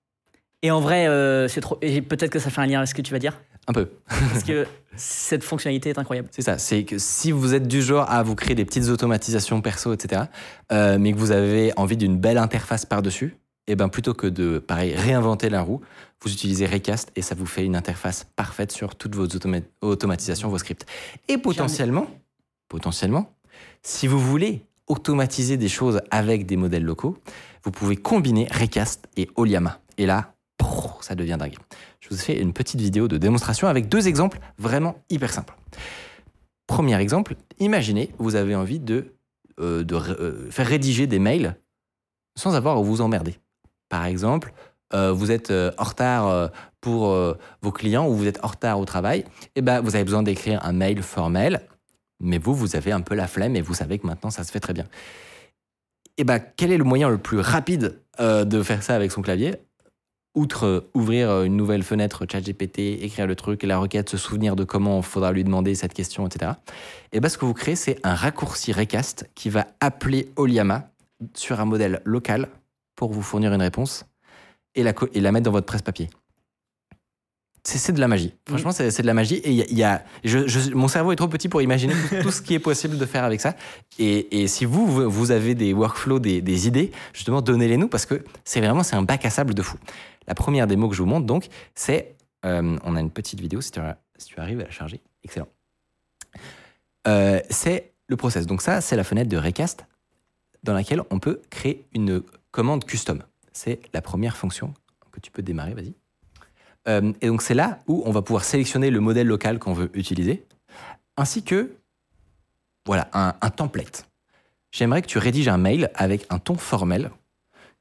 Et 0.61 0.71
en 0.71 0.79
vrai, 0.81 1.07
euh, 1.07 1.47
c'est 1.47 1.61
trop. 1.61 1.77
et 1.81 2.01
Peut-être 2.01 2.31
que 2.31 2.39
ça 2.39 2.49
fait 2.49 2.61
un 2.61 2.65
lien 2.65 2.79
avec 2.79 2.89
ce 2.89 2.93
que 2.95 3.01
tu 3.01 3.11
vas 3.13 3.19
dire, 3.19 3.41
Un 3.67 3.73
peu. 3.73 3.89
parce 4.07 4.43
que 4.43 4.65
cette 4.95 5.43
fonctionnalité 5.43 5.89
est 5.89 5.97
incroyable. 5.99 6.27
C'est 6.31 6.41
ça, 6.41 6.57
c'est 6.57 6.83
que 6.83 6.97
si 6.97 7.31
vous 7.31 7.53
êtes 7.53 7.67
du 7.67 7.81
genre 7.81 8.09
à 8.09 8.23
vous 8.23 8.35
créer 8.35 8.55
des 8.55 8.65
petites 8.65 8.89
automatisations 8.89 9.61
perso, 9.61 9.93
etc., 9.93 10.23
euh, 10.71 10.97
mais 10.99 11.13
que 11.13 11.17
vous 11.17 11.31
avez 11.31 11.71
envie 11.77 11.95
d'une 11.97 12.17
belle 12.17 12.37
interface 12.37 12.85
par-dessus, 12.85 13.35
et 13.67 13.75
ben 13.75 13.87
plutôt 13.87 14.13
que 14.13 14.27
de, 14.27 14.59
pareil, 14.59 14.95
réinventer 14.95 15.49
la 15.49 15.61
roue, 15.61 15.79
vous 16.23 16.31
utilisez 16.33 16.65
Recast 16.65 17.11
et 17.15 17.21
ça 17.21 17.35
vous 17.35 17.45
fait 17.45 17.63
une 17.63 17.75
interface 17.75 18.25
parfaite 18.35 18.71
sur 18.71 18.95
toutes 18.95 19.13
vos 19.15 19.27
automa- 19.27 19.61
automatisations, 19.81 20.49
vos 20.49 20.57
scripts. 20.57 20.85
Et 21.27 21.37
potentiellement, 21.37 22.07
potentiellement, 22.67 23.31
si 23.83 24.07
vous 24.07 24.19
voulez 24.19 24.61
automatiser 24.89 25.55
des 25.57 25.69
choses 25.69 26.01
avec 26.11 26.45
des 26.45 26.57
modèles 26.57 26.83
locaux, 26.83 27.17
vous 27.63 27.71
pouvez 27.71 27.95
combiner 27.95 28.47
Recast 28.51 29.07
et 29.15 29.29
Oliama. 29.35 29.79
Et 29.97 30.05
là, 30.05 30.33
ça 31.01 31.15
devient 31.15 31.37
dingue. 31.39 31.55
Je 31.99 32.09
vous 32.09 32.15
ai 32.15 32.19
fait 32.19 32.39
une 32.39 32.53
petite 32.53 32.79
vidéo 32.79 33.07
de 33.07 33.17
démonstration 33.17 33.67
avec 33.67 33.89
deux 33.89 34.07
exemples 34.07 34.39
vraiment 34.57 34.95
hyper 35.09 35.31
simples. 35.31 35.55
Premier 36.67 36.99
exemple, 36.99 37.35
imaginez, 37.59 38.11
vous 38.19 38.35
avez 38.35 38.55
envie 38.55 38.79
de, 38.79 39.15
euh, 39.59 39.83
euh, 39.91 40.49
faire 40.51 40.67
rédiger 40.67 41.07
des 41.07 41.19
mails 41.19 41.55
sans 42.37 42.55
avoir 42.55 42.77
à 42.77 42.81
vous 42.81 43.01
emmerder. 43.01 43.37
Par 43.89 44.05
exemple, 44.05 44.53
euh, 44.93 45.11
vous 45.11 45.31
êtes 45.31 45.51
en 45.51 45.83
retard 45.83 46.51
pour 46.79 47.15
vos 47.61 47.71
clients 47.71 48.07
ou 48.07 48.13
vous 48.13 48.27
êtes 48.27 48.43
en 48.43 48.47
retard 48.47 48.79
au 48.79 48.85
travail, 48.85 49.25
eh 49.55 49.61
ben, 49.61 49.81
vous 49.81 49.95
avez 49.95 50.05
besoin 50.05 50.23
d'écrire 50.23 50.63
un 50.63 50.73
mail 50.73 51.01
formel, 51.01 51.61
mais 52.19 52.37
vous, 52.37 52.53
vous 52.53 52.75
avez 52.75 52.91
un 52.91 53.01
peu 53.01 53.15
la 53.15 53.27
flemme 53.27 53.55
et 53.55 53.61
vous 53.61 53.73
savez 53.73 53.99
que 53.99 54.07
maintenant, 54.07 54.29
ça 54.29 54.43
se 54.43 54.51
fait 54.51 54.59
très 54.59 54.73
bien. 54.73 54.85
Eh 56.17 56.23
ben, 56.23 56.39
quel 56.39 56.71
est 56.71 56.77
le 56.77 56.83
moyen 56.83 57.09
le 57.09 57.17
plus 57.17 57.39
rapide 57.39 58.01
euh, 58.19 58.43
de 58.43 58.61
faire 58.61 58.83
ça 58.83 58.95
avec 58.95 59.11
son 59.11 59.21
clavier? 59.21 59.55
Outre 60.35 60.65
euh, 60.65 60.91
ouvrir 60.93 61.29
euh, 61.29 61.43
une 61.45 61.55
nouvelle 61.55 61.81
fenêtre 61.81 62.25
ChatGPT, 62.29 63.01
écrire 63.01 63.25
le 63.25 63.35
truc, 63.35 63.63
la 63.63 63.77
requête, 63.77 64.09
se 64.09 64.17
souvenir 64.17 64.55
de 64.55 64.63
comment 64.63 64.97
il 64.97 65.03
faudra 65.03 65.31
lui 65.31 65.43
demander 65.43 65.75
cette 65.75 65.93
question, 65.93 66.27
etc. 66.27 66.51
Eh 67.13 67.19
ben, 67.19 67.29
ce 67.29 67.37
que 67.37 67.45
vous 67.45 67.53
créez, 67.53 67.75
c'est 67.75 67.99
un 68.03 68.15
raccourci 68.15 68.73
Recast 68.73 69.29
qui 69.33 69.49
va 69.49 69.67
appeler 69.79 70.31
Oliama 70.35 70.91
sur 71.35 71.59
un 71.59 71.65
modèle 71.65 72.01
local 72.03 72.49
pour 72.95 73.13
vous 73.13 73.21
fournir 73.21 73.53
une 73.53 73.61
réponse 73.61 74.05
et 74.75 74.83
et 75.13 75.21
la 75.21 75.31
mettre 75.31 75.45
dans 75.45 75.51
votre 75.51 75.65
presse-papier. 75.65 76.09
C'est 77.77 77.91
de 77.93 77.99
la 77.99 78.07
magie. 78.07 78.33
Franchement, 78.47 78.71
c'est 78.71 78.89
c'est 78.91 79.01
de 79.03 79.07
la 79.07 79.13
magie. 79.13 79.35
Et 79.35 79.49
il 79.51 79.55
y 79.55 79.61
a, 79.61 79.65
y 79.71 79.83
a- 79.83 80.03
je- 80.23 80.47
je- 80.47 80.71
mon 80.73 80.87
cerveau 80.87 81.11
est 81.11 81.15
trop 81.15 81.27
petit 81.27 81.49
pour 81.49 81.61
imaginer 81.61 81.93
tout, 81.93 82.21
tout 82.23 82.31
ce 82.31 82.41
qui 82.41 82.53
est 82.53 82.59
possible 82.59 82.97
de 82.97 83.05
faire 83.05 83.23
avec 83.23 83.39
ça. 83.41 83.55
Et, 83.99 84.41
et 84.41 84.47
si 84.47 84.65
vous, 84.65 84.87
vous 84.87 85.09
vous 85.09 85.31
avez 85.31 85.55
des 85.55 85.73
workflows, 85.73 86.19
des, 86.19 86.41
des 86.41 86.67
idées, 86.67 86.91
justement, 87.13 87.41
donnez-les 87.41 87.77
nous 87.77 87.87
parce 87.87 88.05
que 88.05 88.23
c'est 88.43 88.59
vraiment 88.61 88.83
c'est 88.83 88.95
un 88.95 89.03
bac 89.03 89.25
à 89.25 89.29
sable 89.29 89.53
de 89.53 89.61
fou. 89.61 89.77
La 90.27 90.35
première 90.35 90.67
démo 90.67 90.89
que 90.89 90.95
je 90.95 91.01
vous 91.01 91.07
montre, 91.09 91.25
donc, 91.25 91.47
c'est. 91.75 92.15
euh, 92.45 92.77
on 92.83 92.95
a 92.95 92.99
une 92.99 93.11
petite 93.11 93.39
vidéo, 93.39 93.61
si 93.61 93.71
tu, 93.71 93.79
si 94.17 94.27
tu 94.27 94.39
arrives 94.39 94.59
à 94.61 94.63
la 94.63 94.71
charger. 94.71 95.01
Excellent. 95.23 95.47
Euh, 97.07 97.39
c'est 97.49 97.91
le 98.07 98.15
process. 98.17 98.45
Donc, 98.45 98.61
ça, 98.61 98.81
c'est 98.81 98.95
la 98.95 99.03
fenêtre 99.03 99.29
de 99.29 99.37
Recast 99.37 99.85
dans 100.63 100.73
laquelle 100.73 101.01
on 101.09 101.19
peut 101.19 101.41
créer 101.49 101.85
une 101.93 102.21
commande 102.51 102.85
custom. 102.85 103.23
C'est 103.53 103.79
la 103.93 104.01
première 104.01 104.37
fonction 104.37 104.73
que 105.11 105.19
tu 105.19 105.31
peux 105.31 105.41
démarrer, 105.41 105.73
vas-y. 105.73 105.93
Euh, 106.87 107.13
et 107.21 107.27
donc 107.27 107.41
c'est 107.41 107.53
là 107.53 107.79
où 107.87 108.01
on 108.05 108.11
va 108.11 108.21
pouvoir 108.21 108.43
sélectionner 108.43 108.89
le 108.89 108.99
modèle 108.99 109.27
local 109.27 109.59
qu'on 109.59 109.73
veut 109.73 109.89
utiliser, 109.93 110.45
ainsi 111.17 111.43
que 111.43 111.75
voilà 112.85 113.09
un, 113.13 113.35
un 113.41 113.49
template. 113.49 114.09
J'aimerais 114.71 115.01
que 115.01 115.07
tu 115.07 115.17
rédiges 115.17 115.47
un 115.47 115.57
mail 115.57 115.91
avec 115.95 116.25
un 116.29 116.39
ton 116.39 116.55
formel 116.55 117.11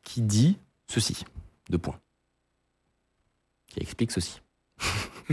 qui 0.02 0.22
dit 0.22 0.58
ceci, 0.87 1.24
deux 1.70 1.78
points, 1.78 1.98
qui 3.66 3.80
explique 3.80 4.11
ceci. 4.11 4.40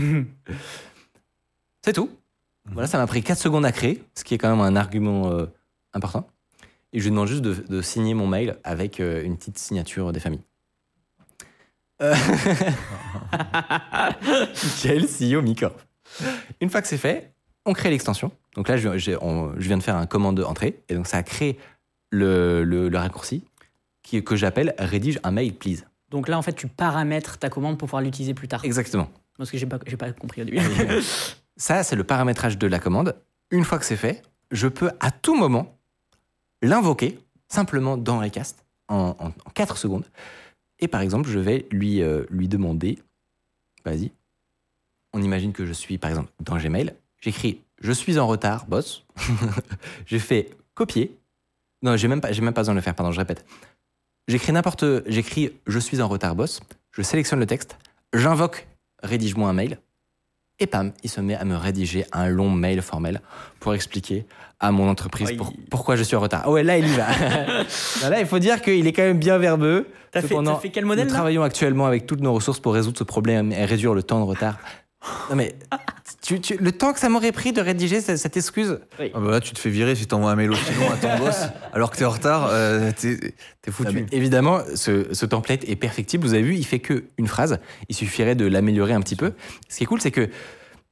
C'est 1.82 1.92
tout. 1.92 2.10
Voilà, 2.66 2.88
ça 2.88 2.98
m'a 2.98 3.06
pris 3.06 3.22
4 3.22 3.38
secondes 3.38 3.64
à 3.64 3.72
créer, 3.72 4.02
ce 4.14 4.24
qui 4.24 4.34
est 4.34 4.38
quand 4.38 4.50
même 4.50 4.60
un 4.60 4.76
argument 4.76 5.30
euh, 5.30 5.46
important. 5.92 6.28
Et 6.92 6.98
je 6.98 7.04
lui 7.04 7.10
demande 7.10 7.28
juste 7.28 7.42
de, 7.42 7.54
de 7.54 7.80
signer 7.80 8.14
mon 8.14 8.26
mail 8.26 8.58
avec 8.64 9.00
euh, 9.00 9.22
une 9.22 9.36
petite 9.36 9.58
signature 9.58 10.12
des 10.12 10.20
familles. 10.20 10.42
Euh, 12.02 12.14
Quel 14.82 15.06
CEO 15.06 15.42
Micorp. 15.42 15.74
Une 16.60 16.70
fois 16.70 16.82
que 16.82 16.88
c'est 16.88 16.98
fait, 16.98 17.32
on 17.64 17.72
crée 17.72 17.90
l'extension. 17.90 18.30
Donc 18.54 18.68
là, 18.68 18.76
je, 18.76 18.96
j'ai- 18.98 19.16
on- 19.20 19.52
je 19.58 19.66
viens 19.66 19.78
de 19.78 19.82
faire 19.82 19.96
un 19.96 20.06
commande 20.06 20.40
entrée. 20.40 20.80
Et 20.88 20.94
donc 20.94 21.06
ça 21.06 21.18
a 21.18 21.22
créé 21.22 21.58
le, 22.10 22.64
le- 22.64 22.88
le 22.88 22.98
raccourci 22.98 23.44
qui, 24.02 24.22
que 24.22 24.36
j'appelle 24.36 24.74
rédige 24.78 25.18
un 25.24 25.30
mail, 25.30 25.54
please. 25.54 25.84
Donc 26.10 26.28
là, 26.28 26.38
en 26.38 26.42
fait, 26.42 26.52
tu 26.52 26.68
paramètres 26.68 27.38
ta 27.38 27.50
commande 27.50 27.78
pour 27.78 27.88
pouvoir 27.88 28.02
l'utiliser 28.02 28.34
plus 28.34 28.48
tard. 28.48 28.64
Exactement. 28.64 29.08
Parce 29.36 29.50
que 29.50 29.58
j'ai 29.58 29.66
pas, 29.66 29.78
pas 29.78 30.12
compris 30.12 30.42
au 30.42 30.44
début. 30.44 30.60
Ça, 31.56 31.82
c'est 31.82 31.96
le 31.96 32.04
paramétrage 32.04 32.58
de 32.58 32.66
la 32.66 32.78
commande. 32.78 33.16
Une 33.50 33.64
fois 33.64 33.78
que 33.78 33.84
c'est 33.84 33.96
fait, 33.96 34.22
je 34.50 34.68
peux 34.68 34.90
à 35.00 35.10
tout 35.10 35.34
moment 35.34 35.78
l'invoquer 36.62 37.18
simplement 37.48 37.96
dans 37.96 38.18
Recast 38.20 38.64
en, 38.88 39.16
en, 39.18 39.30
4 39.54 39.76
secondes. 39.78 40.04
Et 40.78 40.88
par 40.88 41.00
exemple, 41.00 41.28
je 41.28 41.38
vais 41.38 41.66
lui, 41.70 42.02
euh, 42.02 42.24
lui 42.30 42.48
demander, 42.48 42.98
vas-y, 43.84 44.10
on 45.12 45.22
imagine 45.22 45.52
que 45.52 45.64
je 45.64 45.72
suis 45.72 45.98
par 45.98 46.10
exemple 46.10 46.30
dans 46.40 46.56
Gmail, 46.56 46.94
j'écris 47.20 47.60
je 47.80 47.92
suis 47.92 48.18
en 48.18 48.26
retard, 48.26 48.66
boss. 48.66 49.04
je 50.06 50.18
fais 50.18 50.50
copier. 50.74 51.16
Non, 51.82 51.96
j'ai 51.96 52.08
même 52.08 52.20
pas, 52.20 52.32
j'ai 52.32 52.42
même 52.42 52.54
pas 52.54 52.62
besoin 52.62 52.74
de 52.74 52.78
le 52.78 52.82
faire. 52.82 52.94
Pardon, 52.94 53.12
je 53.12 53.18
répète. 53.18 53.44
J'écris 54.28 54.52
n'importe, 54.52 54.84
j'écris 55.06 55.52
je 55.66 55.78
suis 55.78 56.00
en 56.00 56.08
retard, 56.08 56.34
boss. 56.34 56.60
Je 56.92 57.02
sélectionne 57.02 57.38
le 57.38 57.46
texte, 57.46 57.76
j'invoque 58.14 58.66
rédige-moi 59.02 59.48
un 59.48 59.52
mail. 59.52 59.78
Et 60.58 60.66
pam, 60.66 60.92
il 61.02 61.10
se 61.10 61.20
met 61.20 61.34
à 61.34 61.44
me 61.44 61.54
rédiger 61.54 62.06
un 62.12 62.28
long 62.28 62.50
mail 62.50 62.80
formel 62.80 63.20
pour 63.60 63.74
expliquer 63.74 64.26
à 64.60 64.72
mon 64.72 64.88
entreprise 64.88 65.28
Oui. 65.30 65.36
pour- 65.36 65.52
pourquoi 65.70 65.96
je 65.96 66.02
suis 66.02 66.16
en 66.16 66.20
retard? 66.20 66.42
Ah 66.44 66.50
ouais, 66.50 66.62
là, 66.62 66.78
il 66.78 66.86
y 66.88 66.96
va. 66.96 67.06
là, 68.10 68.20
il 68.20 68.26
faut 68.26 68.38
dire 68.38 68.62
qu'il 68.62 68.86
est 68.86 68.92
quand 68.92 69.02
même 69.02 69.18
bien 69.18 69.38
verbeux. 69.38 69.86
T'as 70.12 70.22
fait, 70.22 70.34
fait 70.62 70.70
quel 70.70 70.86
modèle 70.86 71.06
Nous 71.06 71.12
travaillons 71.12 71.42
actuellement 71.42 71.84
avec 71.86 72.06
toutes 72.06 72.20
nos 72.20 72.32
ressources 72.32 72.58
pour 72.60 72.72
résoudre 72.74 72.96
ce 72.98 73.04
problème 73.04 73.52
et 73.52 73.64
réduire 73.66 73.92
le 73.94 74.02
temps 74.02 74.18
de 74.20 74.24
retard. 74.24 74.58
Non 75.30 75.36
mais, 75.36 75.54
tu- 76.22 76.40
tu- 76.40 76.56
le 76.56 76.72
temps 76.72 76.92
que 76.92 76.98
ça 76.98 77.08
m'aurait 77.08 77.30
pris 77.30 77.52
de 77.52 77.60
rédiger 77.60 78.00
cette, 78.00 78.16
cette 78.16 78.36
excuse, 78.36 78.80
Ah 78.98 79.20
bah 79.20 79.30
là, 79.30 79.40
tu 79.40 79.52
te 79.52 79.58
fais 79.60 79.68
virer 79.70 79.94
si 79.94 80.06
t'envoies 80.06 80.30
un 80.32 80.36
mail 80.36 80.50
aussi 80.50 80.72
long 80.80 80.90
à 80.90 80.96
ton 80.96 81.16
boss 81.24 81.42
alors 81.72 81.90
que 81.92 81.96
t'es 81.98 82.04
en 82.04 82.10
retard, 82.10 82.48
euh, 82.50 82.90
t'es 82.98 83.10
Non, 83.68 83.72
foutu. 83.72 84.06
évidemment, 84.10 84.60
ce, 84.74 85.12
ce 85.14 85.26
template 85.26 85.68
est 85.68 85.76
perfectible. 85.76 86.24
Vous 86.26 86.34
avez 86.34 86.42
vu, 86.42 86.56
il 86.56 86.64
fait 86.66 86.80
que 86.80 87.04
une 87.18 87.28
phrase. 87.28 87.60
Il 87.88 87.94
suffirait 87.94 88.34
de 88.34 88.46
l'améliorer 88.46 88.94
un 88.94 89.00
petit 89.00 89.16
peu. 89.16 89.34
Ce 89.68 89.76
qui 89.76 89.84
est 89.84 89.86
cool, 89.86 90.00
c'est 90.00 90.10
que 90.10 90.28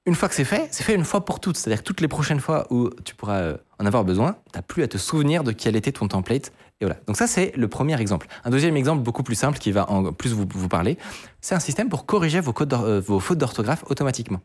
une 0.06 0.14
fois 0.14 0.28
que 0.28 0.34
c'est 0.34 0.44
fait, 0.44 0.68
c'est 0.70 0.84
fait 0.84 0.94
une 0.94 1.04
fois 1.04 1.24
pour 1.24 1.40
toutes. 1.40 1.56
C'est-à-dire 1.56 1.82
que 1.82 1.86
toutes 1.86 2.00
les 2.00 2.08
prochaines 2.08 2.40
fois 2.40 2.66
où 2.70 2.90
tu 3.04 3.14
pourras 3.14 3.40
euh, 3.40 3.56
en 3.78 3.86
avoir 3.86 4.04
besoin, 4.04 4.36
t'as 4.52 4.62
plus 4.62 4.82
à 4.82 4.88
te 4.88 4.98
souvenir 4.98 5.44
de 5.44 5.52
quel 5.52 5.76
était 5.76 5.92
ton 5.92 6.08
template. 6.08 6.52
Et 6.80 6.84
voilà. 6.84 7.00
Donc 7.06 7.16
ça, 7.16 7.26
c'est 7.26 7.52
le 7.56 7.68
premier 7.68 7.98
exemple. 8.00 8.26
Un 8.44 8.50
deuxième 8.50 8.76
exemple 8.76 9.02
beaucoup 9.02 9.22
plus 9.22 9.34
simple 9.34 9.58
qui 9.58 9.72
va 9.72 9.90
en 9.90 10.12
plus 10.12 10.32
vous, 10.32 10.46
vous 10.48 10.68
parler, 10.68 10.98
c'est 11.40 11.54
un 11.54 11.60
système 11.60 11.88
pour 11.88 12.04
corriger 12.04 12.40
vos, 12.40 12.54
euh, 12.60 13.00
vos 13.00 13.20
fautes 13.20 13.38
d'orthographe 13.38 13.84
automatiquement. 13.88 14.40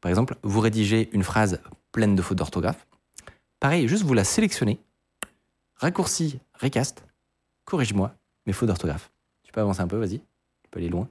Par 0.00 0.10
exemple, 0.10 0.34
vous 0.42 0.60
rédigez 0.60 1.08
une 1.12 1.22
phrase 1.22 1.60
pleine 1.92 2.16
de 2.16 2.22
fautes 2.22 2.38
d'orthographe. 2.38 2.86
Pareil, 3.60 3.86
juste 3.86 4.02
vous 4.02 4.14
la 4.14 4.24
sélectionnez, 4.24 4.80
raccourci, 5.76 6.40
recast, 6.60 7.04
corrige-moi 7.64 8.12
mes 8.46 8.52
fautes 8.52 8.66
d'orthographe. 8.66 9.12
Tu 9.44 9.52
peux 9.52 9.60
avancer 9.60 9.80
un 9.80 9.86
peu, 9.86 9.96
vas-y. 9.96 10.18
Tu 10.18 10.70
peux 10.70 10.80
aller 10.80 10.88
loin. 10.88 11.08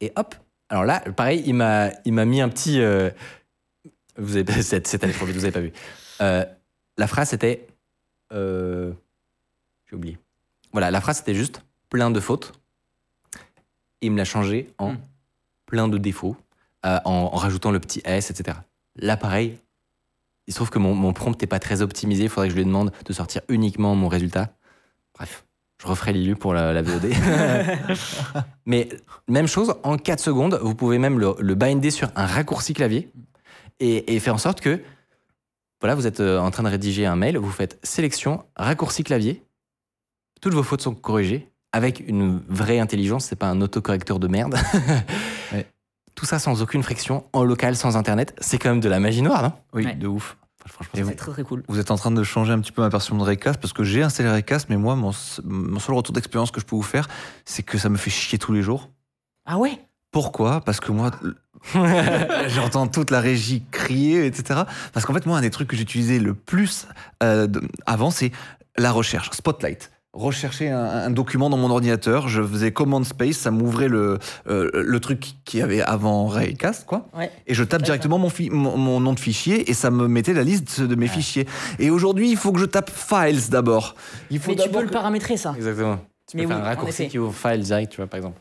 Et 0.00 0.12
hop. 0.16 0.34
Alors 0.72 0.86
là, 0.86 1.00
pareil, 1.00 1.42
il 1.44 1.52
m'a, 1.52 1.90
il 2.06 2.14
m'a 2.14 2.24
mis 2.24 2.40
un 2.40 2.48
petit. 2.48 2.80
euh, 2.80 3.10
vous 4.16 4.36
avez, 4.36 4.50
allé 4.50 5.12
trop 5.12 5.26
vite, 5.26 5.36
vous 5.36 5.44
avez 5.44 5.52
pas 5.52 5.60
vu. 5.60 5.70
Euh, 6.22 6.46
la 6.96 7.06
phrase 7.06 7.28
c'était. 7.28 7.66
euh, 8.32 8.90
j'ai 9.90 9.96
oublié. 9.96 10.18
Voilà, 10.72 10.90
la 10.90 11.02
phrase 11.02 11.18
c'était 11.18 11.34
juste 11.34 11.62
plein 11.90 12.10
de 12.10 12.20
fautes. 12.20 12.54
Et 14.00 14.06
il 14.06 14.12
me 14.12 14.16
l'a 14.16 14.24
changé 14.24 14.72
en 14.78 14.92
Hmm. 14.92 14.98
plein 15.66 15.88
de 15.88 15.98
défauts, 15.98 16.36
en, 16.82 17.00
en 17.04 17.36
rajoutant 17.36 17.70
le 17.70 17.78
petit 17.78 18.00
S, 18.06 18.30
etc. 18.30 18.56
Là, 18.96 19.18
pareil, 19.18 19.58
il 20.46 20.54
se 20.54 20.58
trouve 20.58 20.70
que 20.70 20.78
mon, 20.78 20.94
mon 20.94 21.12
prompt 21.12 21.38
n'est 21.38 21.46
pas 21.46 21.58
très 21.60 21.82
optimisé. 21.82 22.22
Il 22.24 22.28
faudrait 22.30 22.48
que 22.48 22.54
je 22.54 22.58
lui 22.58 22.64
demande 22.64 22.92
de 23.04 23.12
sortir 23.12 23.42
uniquement 23.48 23.94
mon 23.94 24.08
résultat. 24.08 24.54
Bref, 25.14 25.44
je 25.82 25.86
referai 25.88 26.12
l'ILU 26.12 26.36
pour 26.36 26.54
la, 26.54 26.72
la 26.72 26.80
VOD. 26.82 27.10
Mais 28.66 28.88
même 29.28 29.48
chose, 29.48 29.74
en 29.82 29.96
4 29.96 30.20
secondes, 30.20 30.58
vous 30.62 30.74
pouvez 30.76 30.98
même 30.98 31.18
le, 31.18 31.34
le 31.38 31.54
binder 31.56 31.90
sur 31.90 32.08
un 32.14 32.24
raccourci 32.26 32.72
clavier 32.72 33.10
et, 33.80 34.14
et 34.14 34.20
faire 34.20 34.34
en 34.34 34.38
sorte 34.38 34.60
que, 34.60 34.80
voilà, 35.80 35.94
vous 35.96 36.06
êtes 36.06 36.20
euh, 36.20 36.38
en 36.38 36.50
train 36.52 36.62
de 36.62 36.68
rédiger 36.68 37.04
un 37.06 37.16
mail, 37.16 37.36
vous 37.36 37.50
faites 37.50 37.78
sélection, 37.82 38.44
raccourci 38.56 39.02
clavier, 39.02 39.42
toutes 40.40 40.54
vos 40.54 40.62
fautes 40.62 40.82
sont 40.82 40.94
corrigées 40.94 41.48
avec 41.72 42.00
une 42.06 42.40
vraie 42.48 42.78
intelligence, 42.78 43.24
c'est 43.24 43.36
pas 43.36 43.48
un 43.48 43.60
autocorrecteur 43.60 44.18
de 44.18 44.28
merde. 44.28 44.56
Ouais. 45.52 45.66
Tout 46.14 46.24
ça 46.26 46.38
sans 46.38 46.62
aucune 46.62 46.82
friction, 46.82 47.24
en 47.34 47.42
local, 47.44 47.74
sans 47.76 47.96
internet, 47.96 48.34
c'est 48.40 48.56
quand 48.58 48.70
même 48.70 48.80
de 48.80 48.88
la 48.88 49.00
magie 49.00 49.20
noire, 49.22 49.42
non? 49.42 49.52
Oui, 49.74 49.84
Ouais. 49.84 49.94
de 49.94 50.06
ouf. 50.06 50.36
Franchement, 50.66 51.04
C'est 51.06 51.16
très 51.16 51.32
très 51.32 51.42
cool. 51.42 51.62
Vous 51.68 51.78
êtes 51.78 51.90
en 51.90 51.96
train 51.96 52.10
de 52.10 52.22
changer 52.22 52.52
un 52.52 52.60
petit 52.60 52.72
peu 52.72 52.82
ma 52.82 52.88
version 52.88 53.16
de 53.16 53.22
Recast 53.22 53.60
parce 53.60 53.72
que 53.72 53.84
j'ai 53.84 54.02
installé 54.02 54.30
Recast, 54.30 54.68
mais 54.68 54.76
moi, 54.76 54.96
mon, 54.96 55.12
seul 55.12 55.94
retour 55.94 56.12
d'expérience 56.12 56.50
que 56.50 56.60
je 56.60 56.66
peux 56.66 56.76
vous 56.76 56.82
faire, 56.82 57.08
c'est 57.44 57.62
que 57.62 57.78
ça 57.78 57.88
me 57.88 57.96
fait 57.96 58.10
chier 58.10 58.38
tous 58.38 58.52
les 58.52 58.62
jours. 58.62 58.90
Ah 59.46 59.58
ouais? 59.58 59.78
Pourquoi? 60.10 60.60
Parce 60.60 60.80
que 60.80 60.92
moi, 60.92 61.10
j'entends 62.48 62.86
toute 62.86 63.10
la 63.10 63.20
régie 63.20 63.62
crier, 63.70 64.26
etc. 64.26 64.62
Parce 64.92 65.06
qu'en 65.06 65.14
fait, 65.14 65.26
moi, 65.26 65.38
un 65.38 65.42
des 65.42 65.50
trucs 65.50 65.68
que 65.68 65.76
j'utilisais 65.76 66.18
le 66.18 66.34
plus 66.34 66.86
euh, 67.22 67.48
avant, 67.86 68.10
c'est 68.10 68.32
la 68.76 68.90
recherche, 68.90 69.30
Spotlight. 69.32 69.91
Rechercher 70.14 70.68
un, 70.68 70.84
un 70.84 71.10
document 71.10 71.48
dans 71.48 71.56
mon 71.56 71.70
ordinateur, 71.70 72.28
je 72.28 72.42
faisais 72.42 72.70
command 72.70 73.02
space, 73.02 73.36
ça 73.36 73.50
m'ouvrait 73.50 73.88
le, 73.88 74.18
euh, 74.46 74.70
le 74.74 75.00
truc 75.00 75.36
qu'il 75.46 75.60
y 75.60 75.62
avait 75.62 75.80
avant 75.80 76.26
Raycast, 76.26 76.84
quoi. 76.84 77.08
Ouais. 77.16 77.30
Et 77.46 77.54
je 77.54 77.64
tape 77.64 77.80
directement 77.82 78.18
mon, 78.18 78.28
fi- 78.28 78.50
mon, 78.50 78.76
mon 78.76 79.00
nom 79.00 79.14
de 79.14 79.20
fichier 79.20 79.70
et 79.70 79.74
ça 79.74 79.90
me 79.90 80.08
mettait 80.08 80.34
la 80.34 80.44
liste 80.44 80.82
de 80.82 80.94
mes 80.96 81.06
Ouais. 81.06 81.12
fichiers. 81.12 81.46
Et 81.78 81.88
aujourd'hui, 81.88 82.30
il 82.30 82.36
faut 82.36 82.52
que 82.52 82.58
je 82.60 82.66
tape 82.66 82.90
files 82.90 83.48
d'abord. 83.48 83.94
Il 84.30 84.38
faut 84.38 84.50
Mais 84.50 84.56
tu 84.62 84.68
peux 84.68 84.82
le 84.82 84.90
paramétrer 84.90 85.38
ça. 85.38 85.54
Exactement. 85.56 85.96
Tu 86.30 86.36
peux 86.36 86.42
Mais 86.42 86.46
faire 86.48 86.56
oui, 86.56 86.62
un 86.62 86.66
raccourci 86.66 87.08
qui 87.08 87.18
ouvre 87.18 87.34
file 87.34 87.60
direct, 87.60 87.90
tu 87.92 87.96
vois, 87.96 88.06
par 88.06 88.18
exemple. 88.18 88.38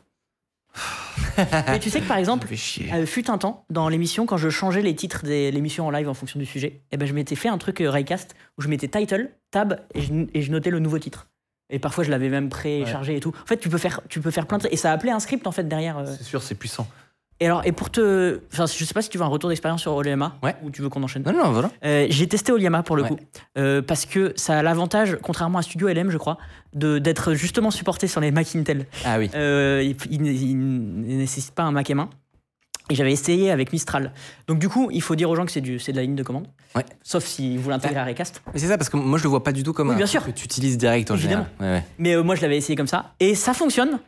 Mais 1.68 1.80
tu 1.80 1.90
sais 1.90 2.02
que 2.02 2.08
par 2.08 2.18
exemple. 2.18 2.48
Euh, 2.94 3.06
fut 3.06 3.30
un 3.30 3.38
temps, 3.38 3.66
dans 3.70 3.88
l'émission, 3.88 4.26
quand 4.26 4.38
je 4.38 4.50
changeais 4.50 4.82
les 4.82 4.96
titres 4.96 5.24
de 5.24 5.50
l'émission 5.50 5.88
en 5.88 5.92
live 5.92 6.10
en 6.10 6.14
fonction 6.14 6.40
du 6.40 6.46
sujet, 6.46 6.82
eh 6.92 6.98
ben, 6.98 7.06
je 7.08 7.14
m'étais 7.14 7.36
fait 7.36 7.48
un 7.50 7.58
truc 7.58 7.80
euh, 7.82 7.90
Raycast 7.90 8.36
où 8.58 8.62
je 8.62 8.68
mettais 8.68 8.88
title, 8.90 9.32
tab 9.52 9.80
et 9.96 10.02
je, 10.02 10.12
et 10.34 10.42
je 10.42 10.52
notais 10.52 10.70
le 10.70 10.80
nouveau 10.80 11.00
titre. 11.00 11.28
Et 11.72 11.80
parfois, 11.80 12.04
je 12.04 12.12
l'avais 12.12 12.30
même 12.30 12.50
préchargé 12.50 13.16
et 13.16 13.20
tout. 13.20 13.34
En 13.44 13.46
fait, 13.48 13.58
tu 13.58 13.70
peux 13.70 13.78
faire, 13.80 14.02
tu 14.10 14.20
peux 14.22 14.30
faire 14.32 14.46
plein 14.46 14.58
de 14.60 14.68
Et 14.72 14.78
ça 14.78 14.92
appelait 14.92 15.12
un 15.12 15.20
script 15.20 15.48
en 15.48 15.52
fait 15.52 15.68
derrière. 15.68 15.98
euh. 15.98 16.06
C'est 16.18 16.24
sûr, 16.24 16.44
c'est 16.44 16.56
puissant. 16.56 16.88
Et 17.40 17.48
alors, 17.48 17.66
et 17.66 17.72
pour 17.72 17.90
te, 17.90 18.40
enfin, 18.54 18.68
je 18.68 18.86
sais 18.86 18.94
pas 18.94 19.02
si 19.02 19.10
tu 19.10 19.18
veux 19.18 19.24
un 19.24 19.28
retour 19.28 19.50
d'expérience 19.50 19.82
sur 19.82 19.94
Olema 19.96 20.36
Ouais. 20.44 20.56
ou 20.62 20.70
tu 20.70 20.84
veux 20.84 20.90
qu'on 20.90 21.02
enchaîne? 21.02 21.24
Non, 21.24 21.34
non, 21.34 21.52
voilà. 21.52 21.72
Euh, 21.84 22.06
j'ai 22.08 22.28
testé 22.28 22.52
Oliama 22.52 22.84
pour 22.84 22.96
le 22.96 23.02
Ouais. 23.02 23.10
coup 23.10 23.18
euh, 23.58 23.82
parce 23.82 24.06
que 24.06 24.32
ça 24.36 24.60
a 24.60 24.62
l'avantage, 24.62 25.18
contrairement 25.24 25.58
à 25.58 25.64
Studio 25.64 25.88
LM, 25.88 26.12
je 26.12 26.18
crois, 26.20 26.38
d'être 26.74 27.34
justement 27.34 27.72
supporté 27.72 28.06
sur 28.08 28.22
les 28.22 28.30
Mac 28.30 28.56
Intel. 28.56 28.86
Ah 29.06 29.18
oui. 29.18 29.32
Euh, 29.34 29.82
il, 30.12 30.28
il- 30.28 30.56
nécessite 30.58 31.56
pas 31.56 31.64
un 31.64 31.72
Mac 31.72 31.90
M1. 31.90 32.10
Et 32.92 32.96
j'avais 32.96 33.14
essayé 33.14 33.52
avec 33.52 33.72
Mistral. 33.72 34.12
Donc 34.48 34.60
du 34.60 34.68
coup, 34.68 34.90
il 34.92 35.02
faut 35.02 35.16
dire 35.16 35.30
aux 35.30 35.36
gens 35.38 35.46
que 35.46 35.52
c'est 35.52 35.62
du, 35.62 35.80
c'est 35.80 35.94
de 35.94 35.98
la 35.98 36.04
ligne 36.04 36.16
de 36.16 36.24
commande. 36.24 36.48
Ouais. 36.76 36.84
Sauf 37.04 37.24
si 37.24 37.56
vous 37.56 37.70
l'intégrez 37.70 38.00
à 38.02 38.04
Recast. 38.06 38.42
Mais 38.54 38.60
c'est 38.60 38.68
ça, 38.68 38.78
parce 38.78 38.90
que 38.90 38.98
moi, 38.98 39.18
je 39.18 39.24
le 39.24 39.30
vois 39.30 39.44
pas 39.44 39.54
du 39.54 39.64
tout 39.64 39.72
comme 39.72 39.88
Oui, 39.88 39.94
un 39.94 39.98
bien 39.98 40.06
truc 40.06 40.22
sûr. 40.22 40.26
que 40.34 40.38
tu 40.38 40.44
utilises 40.44 40.78
direct 40.78 41.10
en 41.10 41.16
Évidemment. 41.16 41.46
général. 41.60 41.74
Ouais, 41.74 41.80
ouais. 41.80 41.86
Mais 42.00 42.14
euh, 42.16 42.24
moi, 42.24 42.36
je 42.36 42.42
l'avais 42.42 42.58
essayé 42.58 42.76
comme 42.76 42.88
ça. 42.88 43.14
Et 43.22 43.34
ça 43.34 43.54
fonctionne. 43.54 44.00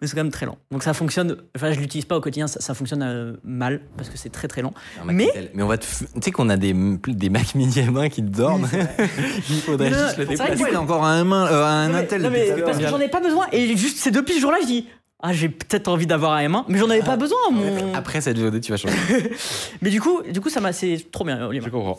Mais 0.00 0.06
c'est 0.06 0.14
quand 0.14 0.22
même 0.22 0.30
très 0.30 0.46
lent. 0.46 0.58
Donc 0.70 0.82
ça 0.84 0.92
fonctionne. 0.94 1.36
Enfin, 1.56 1.72
je 1.72 1.80
l'utilise 1.80 2.04
pas 2.04 2.16
au 2.16 2.20
quotidien. 2.20 2.46
Ça, 2.46 2.60
ça 2.60 2.72
fonctionne 2.74 3.02
euh, 3.02 3.32
mal 3.42 3.80
parce 3.96 4.08
que 4.10 4.16
c'est 4.18 4.28
très 4.28 4.46
très 4.46 4.62
lent. 4.62 4.72
Un 5.02 5.06
Mac 5.06 5.16
Mais- 5.16 5.28
Intel. 5.30 5.50
mais 5.54 5.62
on 5.64 5.66
va 5.66 5.76
te 5.78 5.84
f- 5.86 6.04
tu 6.14 6.20
sais 6.22 6.30
qu'on 6.30 6.50
a 6.50 6.56
des, 6.56 6.72
des 7.08 7.30
Mac 7.30 7.54
mini 7.56 7.72
M1 7.72 8.08
qui 8.10 8.22
dorment. 8.22 8.68
Il 9.50 9.56
faudrait 9.62 9.90
Non, 9.90 9.96
non, 9.96 10.04
juste 10.04 10.18
le 10.18 10.26
c'est 10.26 10.34
vrai 10.36 10.50
déplacer. 10.50 10.76
encore 10.76 11.04
un, 11.04 11.24
main, 11.24 11.46
euh, 11.48 11.64
un 11.64 11.88
Non, 11.88 11.94
mais- 11.94 11.98
Intel 12.04 12.22
non, 12.22 12.28
depuis 12.30 12.40
mais 12.54 12.62
à 12.62 12.64
parce 12.64 12.78
que 12.78 12.86
j'en 12.86 13.00
ai 13.00 13.08
pas 13.08 13.20
besoin. 13.20 13.46
Et 13.50 13.76
juste 13.76 13.98
ces 13.98 14.10
deux 14.12 14.22
petits 14.24 14.38
jours-là, 14.40 14.58
je 14.62 14.66
dis. 14.66 14.86
Ah, 15.20 15.32
j'ai 15.32 15.48
peut-être 15.48 15.88
envie 15.88 16.06
d'avoir 16.06 16.32
un 16.32 16.48
M1, 16.48 16.64
mais 16.68 16.78
j'en 16.78 16.88
avais 16.88 17.02
pas 17.02 17.16
besoin. 17.16 17.38
Mon... 17.50 17.92
Après 17.94 18.20
cette 18.20 18.38
VOD, 18.38 18.60
tu 18.60 18.70
vas 18.70 18.76
changer. 18.76 18.94
Mais 19.82 19.90
du 19.90 20.00
coup, 20.00 20.22
du 20.22 20.40
coup, 20.40 20.48
ça 20.48 20.60
m'a, 20.60 20.72
c'est 20.72 21.10
trop 21.10 21.24
bien. 21.24 21.44
Olivier. 21.44 21.66
Je 21.66 21.72
comprends. 21.72 21.98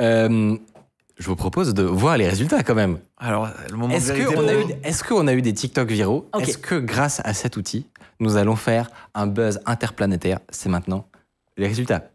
Euh, 0.00 0.56
je 1.16 1.26
vous 1.26 1.36
propose 1.36 1.74
de 1.74 1.84
voir 1.84 2.16
les 2.16 2.28
résultats 2.28 2.64
quand 2.64 2.74
même. 2.74 2.98
Alors, 3.18 3.48
le 3.70 3.76
moment 3.76 3.94
Est-ce 3.94 4.12
qu'on 4.12 4.48
a, 4.48 4.54
eu, 4.54 4.64
est-ce 4.82 5.04
qu'on 5.04 5.28
a 5.28 5.34
eu 5.34 5.42
des 5.42 5.52
TikTok 5.52 5.88
viraux. 5.90 6.28
Est-ce 6.40 6.58
que 6.58 6.74
grâce 6.74 7.20
à 7.24 7.34
cet 7.34 7.56
outil, 7.56 7.86
nous 8.18 8.36
allons 8.36 8.56
faire 8.56 8.90
un 9.14 9.28
buzz 9.28 9.60
interplanétaire 9.66 10.40
C'est 10.48 10.68
maintenant 10.68 11.06
les 11.56 11.68
résultats. 11.68 12.10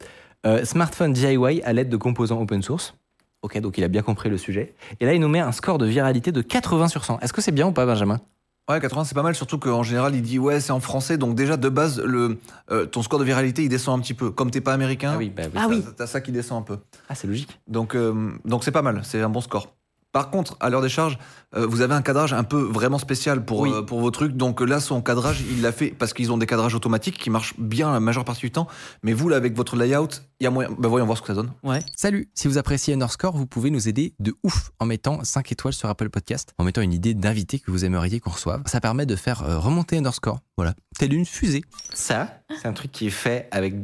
Euh, 0.45 0.65
smartphone 0.65 1.13
DIY 1.13 1.61
à 1.63 1.71
l'aide 1.71 1.89
de 1.89 1.97
composants 1.97 2.41
open 2.41 2.61
source. 2.61 2.93
Ok, 3.41 3.57
donc 3.59 3.77
il 3.77 3.83
a 3.83 3.87
bien 3.87 4.01
compris 4.01 4.29
le 4.29 4.37
sujet. 4.37 4.73
Et 4.99 5.05
là, 5.05 5.13
il 5.13 5.21
nous 5.21 5.29
met 5.29 5.39
un 5.39 5.51
score 5.51 5.77
de 5.77 5.85
viralité 5.85 6.31
de 6.31 6.41
80 6.41 6.87
sur 6.89 7.05
100. 7.05 7.19
Est-ce 7.19 7.31
que 7.31 7.41
c'est 7.41 7.51
bien 7.51 7.67
ou 7.67 7.71
pas, 7.71 7.85
Benjamin 7.85 8.19
Ouais, 8.67 8.79
80 8.79 9.03
c'est 9.03 9.13
pas 9.13 9.21
mal, 9.21 9.35
surtout 9.35 9.59
qu'en 9.59 9.83
général 9.83 10.15
il 10.15 10.23
dit 10.23 10.39
ouais 10.39 10.59
c'est 10.59 10.71
en 10.71 10.79
français, 10.79 11.19
donc 11.19 11.35
déjà 11.35 11.55
de 11.55 11.69
base 11.69 11.99
le, 12.01 12.39
euh, 12.71 12.87
ton 12.87 13.03
score 13.03 13.19
de 13.19 13.23
viralité 13.23 13.63
il 13.63 13.69
descend 13.69 13.99
un 13.99 14.01
petit 14.01 14.15
peu. 14.15 14.31
Comme 14.31 14.49
t'es 14.49 14.59
pas 14.61 14.73
américain, 14.73 15.11
Ah 15.13 15.17
oui, 15.19 15.29
bah 15.29 15.43
oui. 15.45 15.51
Ah 15.55 15.67
oui. 15.69 15.83
t'as- 15.85 15.91
t'as 15.91 16.07
ça 16.07 16.19
qui 16.19 16.31
descend 16.31 16.61
un 16.61 16.63
peu. 16.63 16.79
Ah, 17.07 17.13
c'est 17.13 17.27
logique. 17.27 17.59
Donc 17.67 17.95
euh, 17.95 18.31
donc 18.43 18.63
c'est 18.63 18.71
pas 18.71 18.81
mal, 18.81 19.01
c'est 19.03 19.21
un 19.21 19.29
bon 19.29 19.41
score. 19.41 19.75
Par 20.15 20.29
contre, 20.29 20.55
à 20.61 20.69
l'heure 20.69 20.81
des 20.81 20.87
charges, 20.87 21.17
euh, 21.57 21.67
vous 21.67 21.81
avez 21.81 21.93
un 21.93 22.01
cadrage 22.01 22.31
un 22.31 22.45
peu 22.45 22.61
vraiment 22.61 22.97
spécial 22.99 23.43
pour, 23.43 23.59
Oui. 23.59 23.69
euh, 23.73 23.81
pour 23.81 23.99
vos 23.99 24.11
trucs. 24.11 24.31
Donc 24.37 24.61
là, 24.61 24.79
son 24.79 25.01
cadrage, 25.01 25.41
il 25.51 25.61
l'a 25.61 25.73
fait 25.73 25.89
parce 25.89 26.13
qu'ils 26.13 26.31
ont 26.31 26.37
des 26.37 26.45
cadrages 26.45 26.73
automatiques 26.73 27.17
qui 27.17 27.29
marchent 27.29 27.53
bien 27.57 27.91
la 27.91 27.99
majeure 27.99 28.23
partie 28.23 28.39
du 28.43 28.51
temps. 28.51 28.65
Mais 29.03 29.11
vous, 29.11 29.27
là, 29.27 29.35
avec 29.35 29.57
votre 29.57 29.75
layout, 29.75 30.07
il 30.39 30.45
y 30.45 30.47
a 30.47 30.51
moyen. 30.51 30.69
Bah, 30.79 30.87
voyons 30.87 31.05
voir 31.05 31.17
ce 31.17 31.21
que 31.21 31.27
ça 31.27 31.33
donne. 31.33 31.51
Ouais. 31.63 31.79
Salut, 31.97 32.29
si 32.33 32.47
vous 32.47 32.57
appréciez 32.57 32.93
Underscore, 32.93 33.35
vous 33.35 33.45
pouvez 33.45 33.71
nous 33.71 33.89
aider 33.89 34.13
de 34.19 34.33
ouf 34.43 34.71
en 34.79 34.85
mettant 34.85 35.21
5 35.21 35.51
étoiles 35.51 35.73
sur 35.73 35.89
Apple 35.89 36.09
Podcast, 36.09 36.53
en 36.59 36.63
mettant 36.63 36.79
une 36.79 36.93
idée 36.93 37.13
d'invité 37.13 37.59
que 37.59 37.69
vous 37.69 37.83
aimeriez 37.83 38.21
qu'on 38.21 38.29
reçoive. 38.31 38.61
Ça 38.67 38.79
permet 38.79 39.05
de 39.05 39.17
faire 39.17 39.43
euh, 39.43 39.59
remonter 39.59 39.97
Underscore, 39.97 40.39
voilà, 40.55 40.75
telle 40.97 41.11
une 41.11 41.25
fusée. 41.25 41.65
Ça, 41.93 42.29
c'est 42.61 42.69
un 42.69 42.73
truc 42.73 42.93
qui 42.93 43.07
est 43.07 43.09
fait 43.09 43.49
avec 43.51 43.75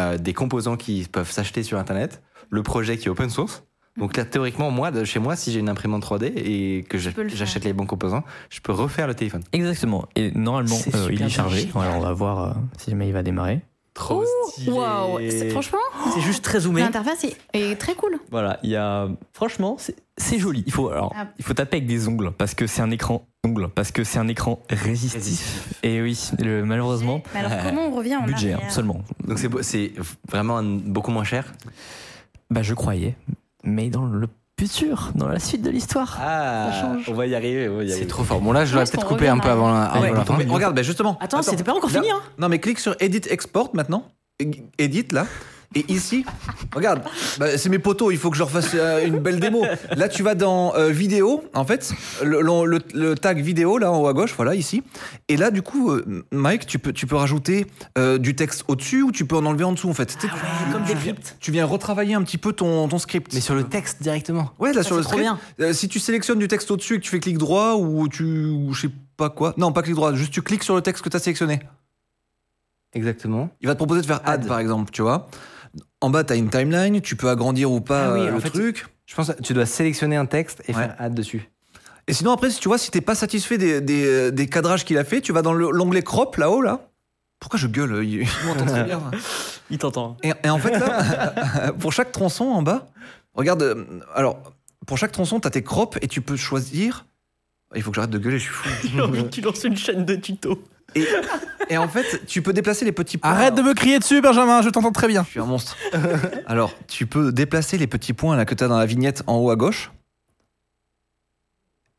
euh, 0.00 0.18
des 0.18 0.32
composants 0.32 0.76
qui 0.76 1.06
peuvent 1.12 1.30
s'acheter 1.30 1.62
sur 1.62 1.78
Internet, 1.78 2.22
le 2.48 2.64
projet 2.64 2.98
qui 2.98 3.06
est 3.06 3.10
open 3.10 3.30
source. 3.30 3.62
Donc 3.96 4.16
là, 4.16 4.24
théoriquement, 4.24 4.70
moi, 4.70 4.90
de 4.90 5.04
chez 5.04 5.18
moi, 5.18 5.36
si 5.36 5.52
j'ai 5.52 5.58
une 5.60 5.68
imprimante 5.68 6.02
3D 6.04 6.32
et 6.36 6.84
que 6.88 6.96
le 6.96 7.28
j'achète 7.28 7.64
les 7.64 7.72
bons 7.72 7.86
composants, 7.86 8.22
je 8.48 8.60
peux 8.60 8.72
refaire 8.72 9.06
le 9.06 9.14
téléphone. 9.14 9.42
Exactement. 9.52 10.06
Et 10.16 10.30
normalement, 10.32 10.78
euh, 10.94 11.08
il 11.12 11.20
est 11.22 11.28
chargé. 11.28 11.68
on 11.74 12.00
va 12.00 12.12
voir 12.12 12.44
euh, 12.44 12.52
si 12.78 12.90
jamais 12.90 13.08
il 13.08 13.12
va 13.12 13.22
démarrer. 13.22 13.60
Trop 13.92 14.24
stylé. 14.52 14.70
Waouh 14.70 15.18
C'est- 15.28 15.50
Franchement, 15.50 15.78
C'est 16.14 16.20
juste 16.20 16.44
très 16.44 16.60
zoomé. 16.60 16.80
l'interface 16.80 17.24
est, 17.24 17.36
est 17.52 17.74
très 17.76 17.94
cool. 17.94 18.18
Voilà, 18.30 18.60
il 18.62 18.70
y 18.70 18.76
a. 18.76 19.08
Franchement, 19.32 19.76
c'est 20.16 20.38
joli. 20.38 20.62
Il 20.66 20.72
faut 20.72 20.88
alors, 20.88 21.12
Ah. 21.16 21.26
il 21.38 21.44
faut 21.44 21.54
taper 21.54 21.78
avec 21.78 21.88
des 21.88 22.06
ongles 22.06 22.30
parce 22.30 22.54
que 22.54 22.68
c'est 22.68 22.82
un 22.82 22.90
écran 22.92 23.26
ongles 23.44 23.68
parce 23.68 23.90
que 23.90 24.04
c'est 24.04 24.20
un 24.20 24.28
écran 24.28 24.60
résistif. 24.70 25.68
Et 25.82 26.00
oui, 26.00 26.30
le- 26.38 26.64
malheureusement, 26.64 27.20
Mais 27.34 27.40
alors, 27.40 27.64
comment 27.64 27.88
on 27.88 27.90
revient 27.94 28.16
en 28.16 28.22
budget 28.24 28.52
hein, 28.52 28.56
arrière 28.58 28.72
seulement. 28.72 29.02
Donc 29.26 29.38
c'est 29.62 29.92
vraiment 30.28 30.58
un- 30.58 30.62
beaucoup 30.78 31.10
moins 31.10 31.24
cher? 31.24 31.52
Bah, 32.50 32.62
je 32.62 32.74
croyais, 32.74 33.16
mais 33.64 33.88
dans 33.90 34.04
le 34.06 34.26
futur, 34.58 35.10
dans 35.14 35.26
la 35.28 35.38
suite 35.38 35.62
de 35.62 35.70
l'histoire. 35.70 36.18
Ah, 36.20 36.68
Ça 36.70 36.80
change. 36.80 37.08
on 37.08 37.14
va 37.14 37.26
y 37.26 37.34
arriver. 37.34 37.68
C'est 37.88 38.06
trop 38.06 38.24
fort. 38.24 38.40
Bon 38.40 38.52
là, 38.52 38.64
je 38.66 38.74
parce 38.76 38.90
peut-être 38.90 39.06
coupé 39.06 39.28
un 39.28 39.38
peu 39.38 39.48
avant 39.48 39.70
la, 39.70 39.84
arrière. 39.84 39.94
avant 39.94 40.02
Ouais, 40.12 40.18
la 40.18 40.24
fin. 40.24 40.36
mais 40.36 40.44
regarde, 40.44 40.74
bah, 40.74 40.82
justement. 40.82 41.16
Attends, 41.20 41.42
c'était 41.42 41.64
pas 41.64 41.74
encore 41.74 41.90
fini, 41.90 42.10
hein 42.10 42.20
Non, 42.38 42.48
mais 42.48 42.58
clique 42.58 42.78
sur 42.78 42.94
Edit 43.00 43.22
Export 43.30 43.70
maintenant. 43.74 44.04
Edit 44.78 45.06
là. 45.12 45.26
Et 45.76 45.84
ici, 45.92 46.24
regarde, 46.74 47.02
bah, 47.38 47.56
c'est 47.56 47.68
mes 47.68 47.78
potos, 47.78 48.12
il 48.12 48.18
faut 48.18 48.28
que 48.30 48.34
je 48.36 48.40
leur 48.40 48.50
fasse 48.50 48.72
euh, 48.74 49.06
une 49.06 49.20
belle 49.20 49.38
démo. 49.38 49.64
Là, 49.96 50.08
tu 50.08 50.24
vas 50.24 50.34
dans 50.34 50.74
euh, 50.74 50.88
vidéo, 50.88 51.44
en 51.54 51.64
fait, 51.64 51.92
le, 52.24 52.40
le- 52.42 52.64
le- 52.66 52.80
le 52.92 53.14
tag 53.14 53.40
vidéo, 53.40 53.78
là 53.78 53.92
en 53.92 54.00
haut 54.02 54.08
à 54.08 54.12
gauche, 54.12 54.32
voilà, 54.34 54.56
ici. 54.56 54.82
Et 55.28 55.36
là, 55.36 55.52
du 55.52 55.62
coup, 55.62 55.92
euh, 55.92 56.24
Mike, 56.32 56.66
tu 56.66 56.80
peux, 56.80 56.92
tu 56.92 57.06
peux 57.06 57.14
rajouter 57.14 57.66
euh, 57.98 58.18
du 58.18 58.34
texte 58.34 58.64
au-dessus 58.66 59.02
ou 59.02 59.12
tu 59.12 59.26
peux 59.26 59.36
en 59.36 59.46
enlever 59.46 59.62
en 59.62 59.70
dessous, 59.72 59.88
en 59.88 59.94
fait. 59.94 60.06
Tu 60.06 60.14
sais, 60.14 60.18
tu- 60.26 60.32
Ah 60.34 60.72
comme 60.72 60.82
des 60.82 60.88
tu, 60.94 60.98
viens, 60.98 61.12
cryptes. 61.14 61.36
tu 61.38 61.52
viens 61.52 61.64
retravailler 61.66 62.14
un 62.14 62.22
petit 62.24 62.38
peu 62.38 62.52
ton, 62.52 62.88
ton 62.88 62.98
script. 62.98 63.32
Mais 63.32 63.40
sur 63.40 63.54
le 63.54 63.62
texte 63.62 64.02
directement. 64.02 64.50
Ouais, 64.58 64.72
là, 64.72 64.82
Ça, 64.82 64.88
sur 64.88 64.96
le 64.96 65.02
c'est 65.02 65.08
trop 65.10 65.18
script. 65.18 65.38
bien. 65.58 65.66
euh, 65.68 65.72
si 65.72 65.86
tu 65.88 66.00
sélectionnes 66.00 66.40
du 66.40 66.48
texte 66.48 66.68
au-dessus 66.72 66.94
et 66.94 66.98
que 66.98 67.04
tu 67.04 67.10
fais 67.10 67.20
clic 67.20 67.38
droit 67.38 67.74
ou 67.76 68.08
tu. 68.08 68.24
ou 68.46 68.72
je 68.74 68.80
sais 68.88 68.92
pas 69.16 69.30
quoi. 69.30 69.54
Non, 69.56 69.70
pas 69.70 69.82
clic 69.82 69.94
droit, 69.94 70.12
juste 70.14 70.32
tu 70.32 70.42
cliques 70.42 70.64
sur 70.64 70.74
le 70.74 70.82
texte 70.82 71.04
que 71.04 71.08
tu 71.10 71.16
as 71.16 71.20
sélectionné. 71.20 71.60
Exactement. 72.92 73.50
Il 73.60 73.68
va 73.68 73.74
te 73.74 73.78
proposer 73.78 74.00
de 74.00 74.06
faire 74.06 74.20
add, 74.24 74.40
Add. 74.42 74.48
par 74.48 74.58
exemple, 74.58 74.90
tu 74.90 75.02
vois. 75.02 75.28
En 76.00 76.10
bas, 76.10 76.24
tu 76.24 76.32
as 76.32 76.36
une 76.36 76.48
timeline, 76.50 77.00
tu 77.00 77.16
peux 77.16 77.28
agrandir 77.28 77.70
ou 77.70 77.80
pas 77.80 78.08
Ah 78.08 78.12
oui, 78.14 78.20
euh, 78.20 78.30
en 78.32 78.34
le 78.36 78.40
fait, 78.40 78.50
truc. 78.50 78.86
Je 79.06 79.14
pense 79.14 79.32
que 79.32 79.42
tu 79.42 79.52
dois 79.52 79.66
sélectionner 79.66 80.16
un 80.16 80.26
texte 80.26 80.62
et 80.68 80.72
Ouais. 80.74 80.82
faire 80.82 80.96
add 80.98 81.14
dessus. 81.14 81.48
Et 82.06 82.12
sinon, 82.14 82.32
après, 82.32 82.50
si 82.50 82.58
tu 82.58 82.68
vois, 82.68 82.78
si 82.78 82.90
t'es 82.90 83.00
pas 83.00 83.14
satisfait 83.14 83.58
des, 83.58 83.80
des, 83.80 84.32
des 84.32 84.46
cadrages 84.48 84.84
qu'il 84.84 84.98
a 84.98 85.04
fait, 85.04 85.20
tu 85.20 85.32
vas 85.32 85.42
dans 85.42 85.52
le- 85.52 85.70
l'onglet 85.70 86.02
crop 86.02 86.36
là-haut, 86.36 86.62
là. 86.62 86.88
Pourquoi 87.38 87.58
je 87.58 87.66
gueule 87.66 88.04
Il 88.04 88.22
il 88.22 88.26
m'entend 88.46 88.66
très 88.66 88.84
bien. 88.84 89.00
Il 89.70 89.78
t'entend. 89.78 90.16
Et, 90.24 90.32
et 90.42 90.50
en 90.50 90.58
fait, 90.58 90.76
là, 90.78 91.72
pour 91.78 91.92
chaque 91.92 92.10
tronçon 92.12 92.44
en 92.46 92.60
bas, 92.62 92.88
regarde, 93.34 93.62
euh, 93.62 93.84
alors, 94.16 94.40
pour 94.86 94.98
chaque 94.98 95.12
tronçon, 95.12 95.38
tu 95.38 95.46
as 95.46 95.50
tes 95.50 95.62
crops 95.62 95.96
et 96.02 96.08
tu 96.08 96.20
peux 96.22 96.36
choisir. 96.36 97.06
Il 97.76 97.82
faut 97.82 97.90
que 97.90 97.94
j'arrête 97.96 98.10
de 98.10 98.18
gueuler, 98.18 98.38
je 98.38 98.44
suis 98.44 98.52
fou. 98.52 98.68
J'ai 98.92 99.00
envie 99.00 99.22
que 99.22 99.28
tu 99.28 99.40
lances 99.42 99.62
une 99.62 99.76
chaîne 99.76 100.04
de 100.04 100.16
tutos. 100.16 100.60
Et, 100.94 101.06
et 101.68 101.78
en 101.78 101.88
fait, 101.88 102.26
tu 102.26 102.42
peux 102.42 102.52
déplacer 102.52 102.84
les 102.84 102.92
petits 102.92 103.16
points. 103.18 103.30
Arrête 103.30 103.54
de 103.54 103.62
me 103.62 103.74
crier 103.74 103.98
dessus, 103.98 104.20
Benjamin, 104.20 104.60
je 104.62 104.70
t'entends 104.70 104.92
très 104.92 105.06
bien. 105.08 105.22
Je 105.24 105.30
suis 105.30 105.40
un 105.40 105.44
monstre. 105.46 105.76
Alors, 106.46 106.72
tu 106.88 107.06
peux 107.06 107.32
déplacer 107.32 107.78
les 107.78 107.86
petits 107.86 108.12
points 108.12 108.36
là 108.36 108.44
que 108.44 108.54
tu 108.54 108.64
as 108.64 108.68
dans 108.68 108.78
la 108.78 108.86
vignette 108.86 109.22
en 109.26 109.36
haut 109.36 109.50
à 109.50 109.56
gauche. 109.56 109.92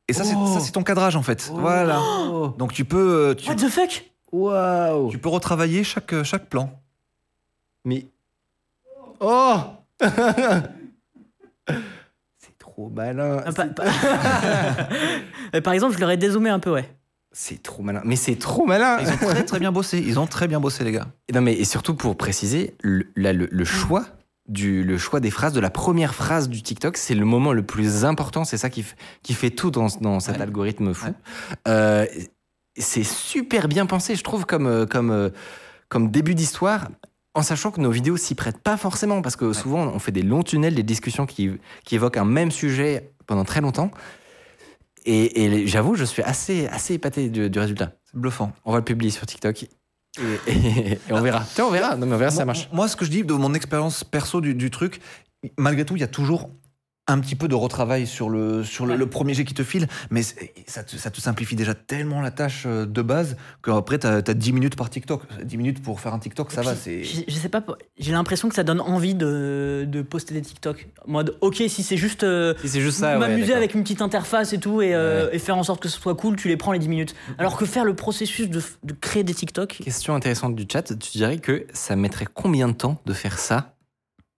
Et 0.07 0.13
ça, 0.13 0.23
c'est- 0.25 0.33
Oh. 0.35 0.57
c'est 0.59 0.71
ton 0.73 0.83
cadrage 0.83 1.15
en 1.15 1.21
fait. 1.23 1.49
Voilà. 1.53 1.99
Donc 2.57 2.73
tu 2.73 2.83
peux, 2.83 3.29
euh, 3.29 3.33
tu, 3.33 3.47
What 3.47 3.55
the 3.55 3.69
fuck? 3.69 4.03
Waouh 4.33 5.09
tu 5.11 5.17
peux 5.17 5.29
retravailler 5.29 5.83
chaque, 5.85 6.11
euh, 6.13 6.23
chaque 6.25 6.47
plan. 6.47 6.77
Mais. 7.85 8.07
Oh 9.21 9.57
C'est 12.39 12.57
trop 12.59 12.89
malin. 12.89 13.41
Ah, 13.45 13.51
Euh, 15.55 15.61
Par 15.63 15.73
exemple, 15.73 15.93
je 15.95 15.99
l'aurais 15.99 16.17
dézoomé 16.17 16.49
un 16.49 16.59
peu, 16.59 16.71
ouais. 16.71 16.89
C'est 17.33 17.63
trop 17.63 17.81
malin. 17.81 18.01
Mais 18.03 18.15
c'est 18.17 18.35
trop 18.35 18.65
malin 18.65 18.97
Ils 18.99 19.07
ont 19.09 19.17
très 19.17 19.43
très 19.45 19.59
bien 19.59 19.71
bossé. 19.71 20.03
Ils 20.05 20.19
ont 20.19 20.27
très 20.27 20.47
bien 20.47 20.59
bossé, 20.59 20.83
les 20.83 20.91
gars. 20.91 21.07
Et 21.29 21.33
Non 21.33 21.41
mais 21.41 21.53
et 21.53 21.63
surtout 21.65 21.95
pour 21.95 22.17
préciser, 22.17 22.75
le, 22.81 23.07
là, 23.15 23.31
le, 23.33 23.47
le 23.49 23.65
choix 23.65 24.05
du 24.49 24.83
le 24.83 24.97
choix 24.97 25.19
des 25.21 25.31
phrases 25.31 25.53
de 25.53 25.59
la 25.61 25.69
première 25.69 26.13
phrase 26.13 26.49
du 26.49 26.61
TikTok, 26.61 26.97
c'est 26.97 27.15
le 27.15 27.23
moment 27.25 27.53
le 27.53 27.63
plus 27.63 28.03
important. 28.03 28.43
C'est 28.43 28.57
ça 28.57 28.69
qui, 28.69 28.83
qui 29.23 29.33
fait 29.33 29.49
tout 29.51 29.71
dans, 29.71 29.87
dans 30.01 30.19
cet 30.19 30.37
Ouais. 30.37 30.41
algorithme 30.41 30.93
fou. 30.93 31.07
Ouais. 31.07 31.13
Euh, 31.69 32.05
c'est 32.77 33.03
super 33.05 33.67
bien 33.67 33.85
pensé, 33.85 34.15
je 34.15 34.23
trouve, 34.23 34.45
comme 34.45 34.65
euh, 34.67 34.85
comme 34.85 35.11
euh, 35.11 35.29
comme 35.89 36.11
début 36.11 36.35
d'histoire. 36.35 36.89
En 37.33 37.43
sachant 37.43 37.71
que 37.71 37.79
nos 37.79 37.91
vidéos 37.91 38.17
s'y 38.17 38.35
prêtent 38.35 38.59
pas 38.61 38.75
forcément, 38.75 39.21
parce 39.21 39.37
que 39.37 39.53
souvent 39.53 39.83
on 39.87 39.99
fait 39.99 40.11
des 40.11 40.21
longs 40.23 40.43
tunnels, 40.43 40.75
des 40.75 40.83
discussions 40.83 41.25
qui, 41.25 41.49
qui 41.85 41.95
évoquent 41.95 42.17
un 42.17 42.25
même 42.25 42.51
sujet 42.51 43.09
pendant 43.25 43.45
très 43.45 43.61
longtemps. 43.61 43.89
Et, 45.05 45.43
et 45.43 45.67
j'avoue, 45.67 45.95
je 45.95 46.03
suis 46.03 46.21
assez, 46.23 46.67
assez 46.67 46.93
épaté 46.95 47.29
du, 47.29 47.49
du 47.49 47.59
résultat. 47.59 47.93
C'est 48.05 48.17
bluffant. 48.19 48.51
On 48.65 48.71
va 48.71 48.77
le 48.79 48.83
publier 48.83 49.11
sur 49.11 49.25
TikTok. 49.25 49.63
Et, 49.63 49.69
et- 50.47 50.91
et 50.91 50.99
on 51.11 51.21
verra. 51.21 51.43
Tiens, 51.55 51.65
on 51.65 51.71
verra. 51.71 51.95
Non, 51.95 52.05
mais 52.05 52.15
on 52.15 52.17
verra 52.17 52.31
si 52.31 52.37
ça 52.37 52.45
marche. 52.45 52.69
Moi, 52.71 52.87
ce 52.87 52.95
que 52.95 53.05
je 53.05 53.09
dis 53.11 53.23
de 53.23 53.33
mon 53.33 53.53
expérience 53.53 54.03
perso 54.03 54.41
du, 54.41 54.53
du 54.53 54.69
truc, 54.69 55.01
malgré 55.57 55.85
tout, 55.85 55.95
il 55.95 56.01
y 56.01 56.03
a 56.03 56.07
toujours 56.07 56.49
un 57.11 57.19
petit 57.19 57.35
peu 57.35 57.47
de 57.47 57.55
retravail 57.55 58.07
sur 58.07 58.29
le, 58.29 58.63
sur 58.63 58.85
le, 58.85 58.93
Ouais. 58.93 58.97
le 58.97 59.05
premier 59.07 59.33
jet 59.33 59.45
qui 59.45 59.53
te 59.53 59.63
file, 59.63 59.87
mais 60.09 60.21
ça 60.23 60.83
te, 60.83 60.95
ça 60.95 61.11
te 61.11 61.21
simplifie 61.21 61.55
déjà 61.55 61.73
tellement 61.73 62.21
la 62.21 62.31
tâche 62.31 62.63
euh, 62.65 62.85
de 62.85 63.01
base 63.01 63.37
qu'après, 63.63 63.99
tu 63.99 64.07
as, 64.07 64.21
10 64.21 64.53
minutes 64.53 64.75
par 64.75 64.89
TikTok. 64.89 65.21
10 65.43 65.57
minutes 65.57 65.81
pour 65.83 65.99
faire 65.99 66.13
un 66.13 66.19
TikTok, 66.19 66.51
ça 66.51 66.61
va. 66.61 66.73
Je, 66.73 67.03
je 67.27 67.33
sais 67.35 67.49
pas, 67.49 67.63
j'ai 67.99 68.11
l'impression 68.11 68.49
que 68.49 68.55
ça 68.55 68.63
donne 68.63 68.81
envie 68.81 69.13
de, 69.15 69.85
de 69.87 70.01
poster 70.01 70.33
des 70.33 70.41
TikTok. 70.41 70.87
En 71.07 71.11
mode, 71.11 71.37
ok, 71.41 71.55
si 71.67 71.83
c'est 71.83 71.97
juste 71.97 72.23
euh, 72.23 72.53
Si 72.61 72.69
c'est 72.69 72.81
juste 72.81 73.01
ouais, 73.01 73.17
m'amuser 73.17 73.53
avec 73.53 73.73
une 73.75 73.83
petite 73.83 74.01
interface 74.01 74.53
et 74.53 74.59
tout 74.59 74.81
et, 74.81 74.93
euh, 74.95 75.29
et 75.31 75.39
faire 75.39 75.57
en 75.57 75.63
sorte 75.63 75.81
que 75.81 75.89
ce 75.89 75.99
soit 75.99 76.15
cool, 76.15 76.35
tu 76.35 76.47
les 76.47 76.57
prends 76.57 76.71
les 76.71 76.79
10 76.79 76.89
minutes. 76.89 77.15
Alors 77.37 77.57
que 77.57 77.65
faire 77.65 77.85
le 77.85 77.95
processus 77.95 78.49
de, 78.49 78.61
de 78.83 78.93
créer 78.93 79.23
des 79.23 79.33
TikTok, 79.33 79.79
Question 79.83 80.15
intéressante 80.15 80.55
du 80.55 80.65
chat, 80.71 80.83
tu 80.83 81.11
dirais 81.17 81.37
que 81.37 81.65
ça 81.73 81.95
mettrait 81.95 82.27
combien 82.33 82.67
de 82.67 82.73
temps 82.73 82.99
de 83.05 83.13
faire 83.13 83.37
ça 83.39 83.75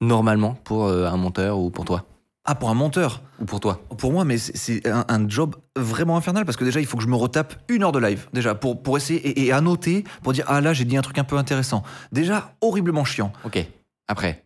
normalement 0.02 0.54
pour 0.64 0.86
euh, 0.86 1.06
un 1.08 1.18
monteur 1.18 1.60
ou 1.60 1.70
pour 1.70 1.86
toi? 1.86 2.06
Ah, 2.46 2.56
pour 2.56 2.70
un 2.70 2.74
monteur 2.74 3.22
Ou 3.40 3.46
pour 3.46 3.60
toi 3.62 3.82
Pour 3.98 4.12
moi, 4.12 4.26
mais 4.26 4.38
c'est- 4.38 4.86
un, 4.88 5.06
un 5.08 5.30
job 5.30 5.56
vraiment 5.78 6.18
infernal 6.18 6.44
parce 6.46 6.58
que 6.58 6.66
déjà, 6.66 6.80
il 6.82 6.86
faut 6.86 6.98
que 6.98 7.04
je 7.04 7.08
me 7.08 7.16
retape 7.16 7.56
une 7.70 7.84
heure 7.84 7.94
de 7.94 8.00
live, 8.00 8.28
déjà, 8.34 8.54
pour, 8.54 8.84
pour 8.84 8.98
essayer 8.98 9.20
et, 9.26 9.46
et 9.46 9.52
annoter, 9.54 10.04
pour 10.24 10.34
dire 10.34 10.44
Ah 10.48 10.60
là, 10.60 10.74
j'ai 10.74 10.84
dit 10.86 10.98
un 10.98 11.02
truc 11.02 11.18
un 11.20 11.24
peu 11.24 11.38
intéressant. 11.38 11.84
Déjà, 12.12 12.54
horriblement 12.62 13.06
chiant. 13.06 13.32
Ok. 13.46 13.66
Après. 14.10 14.44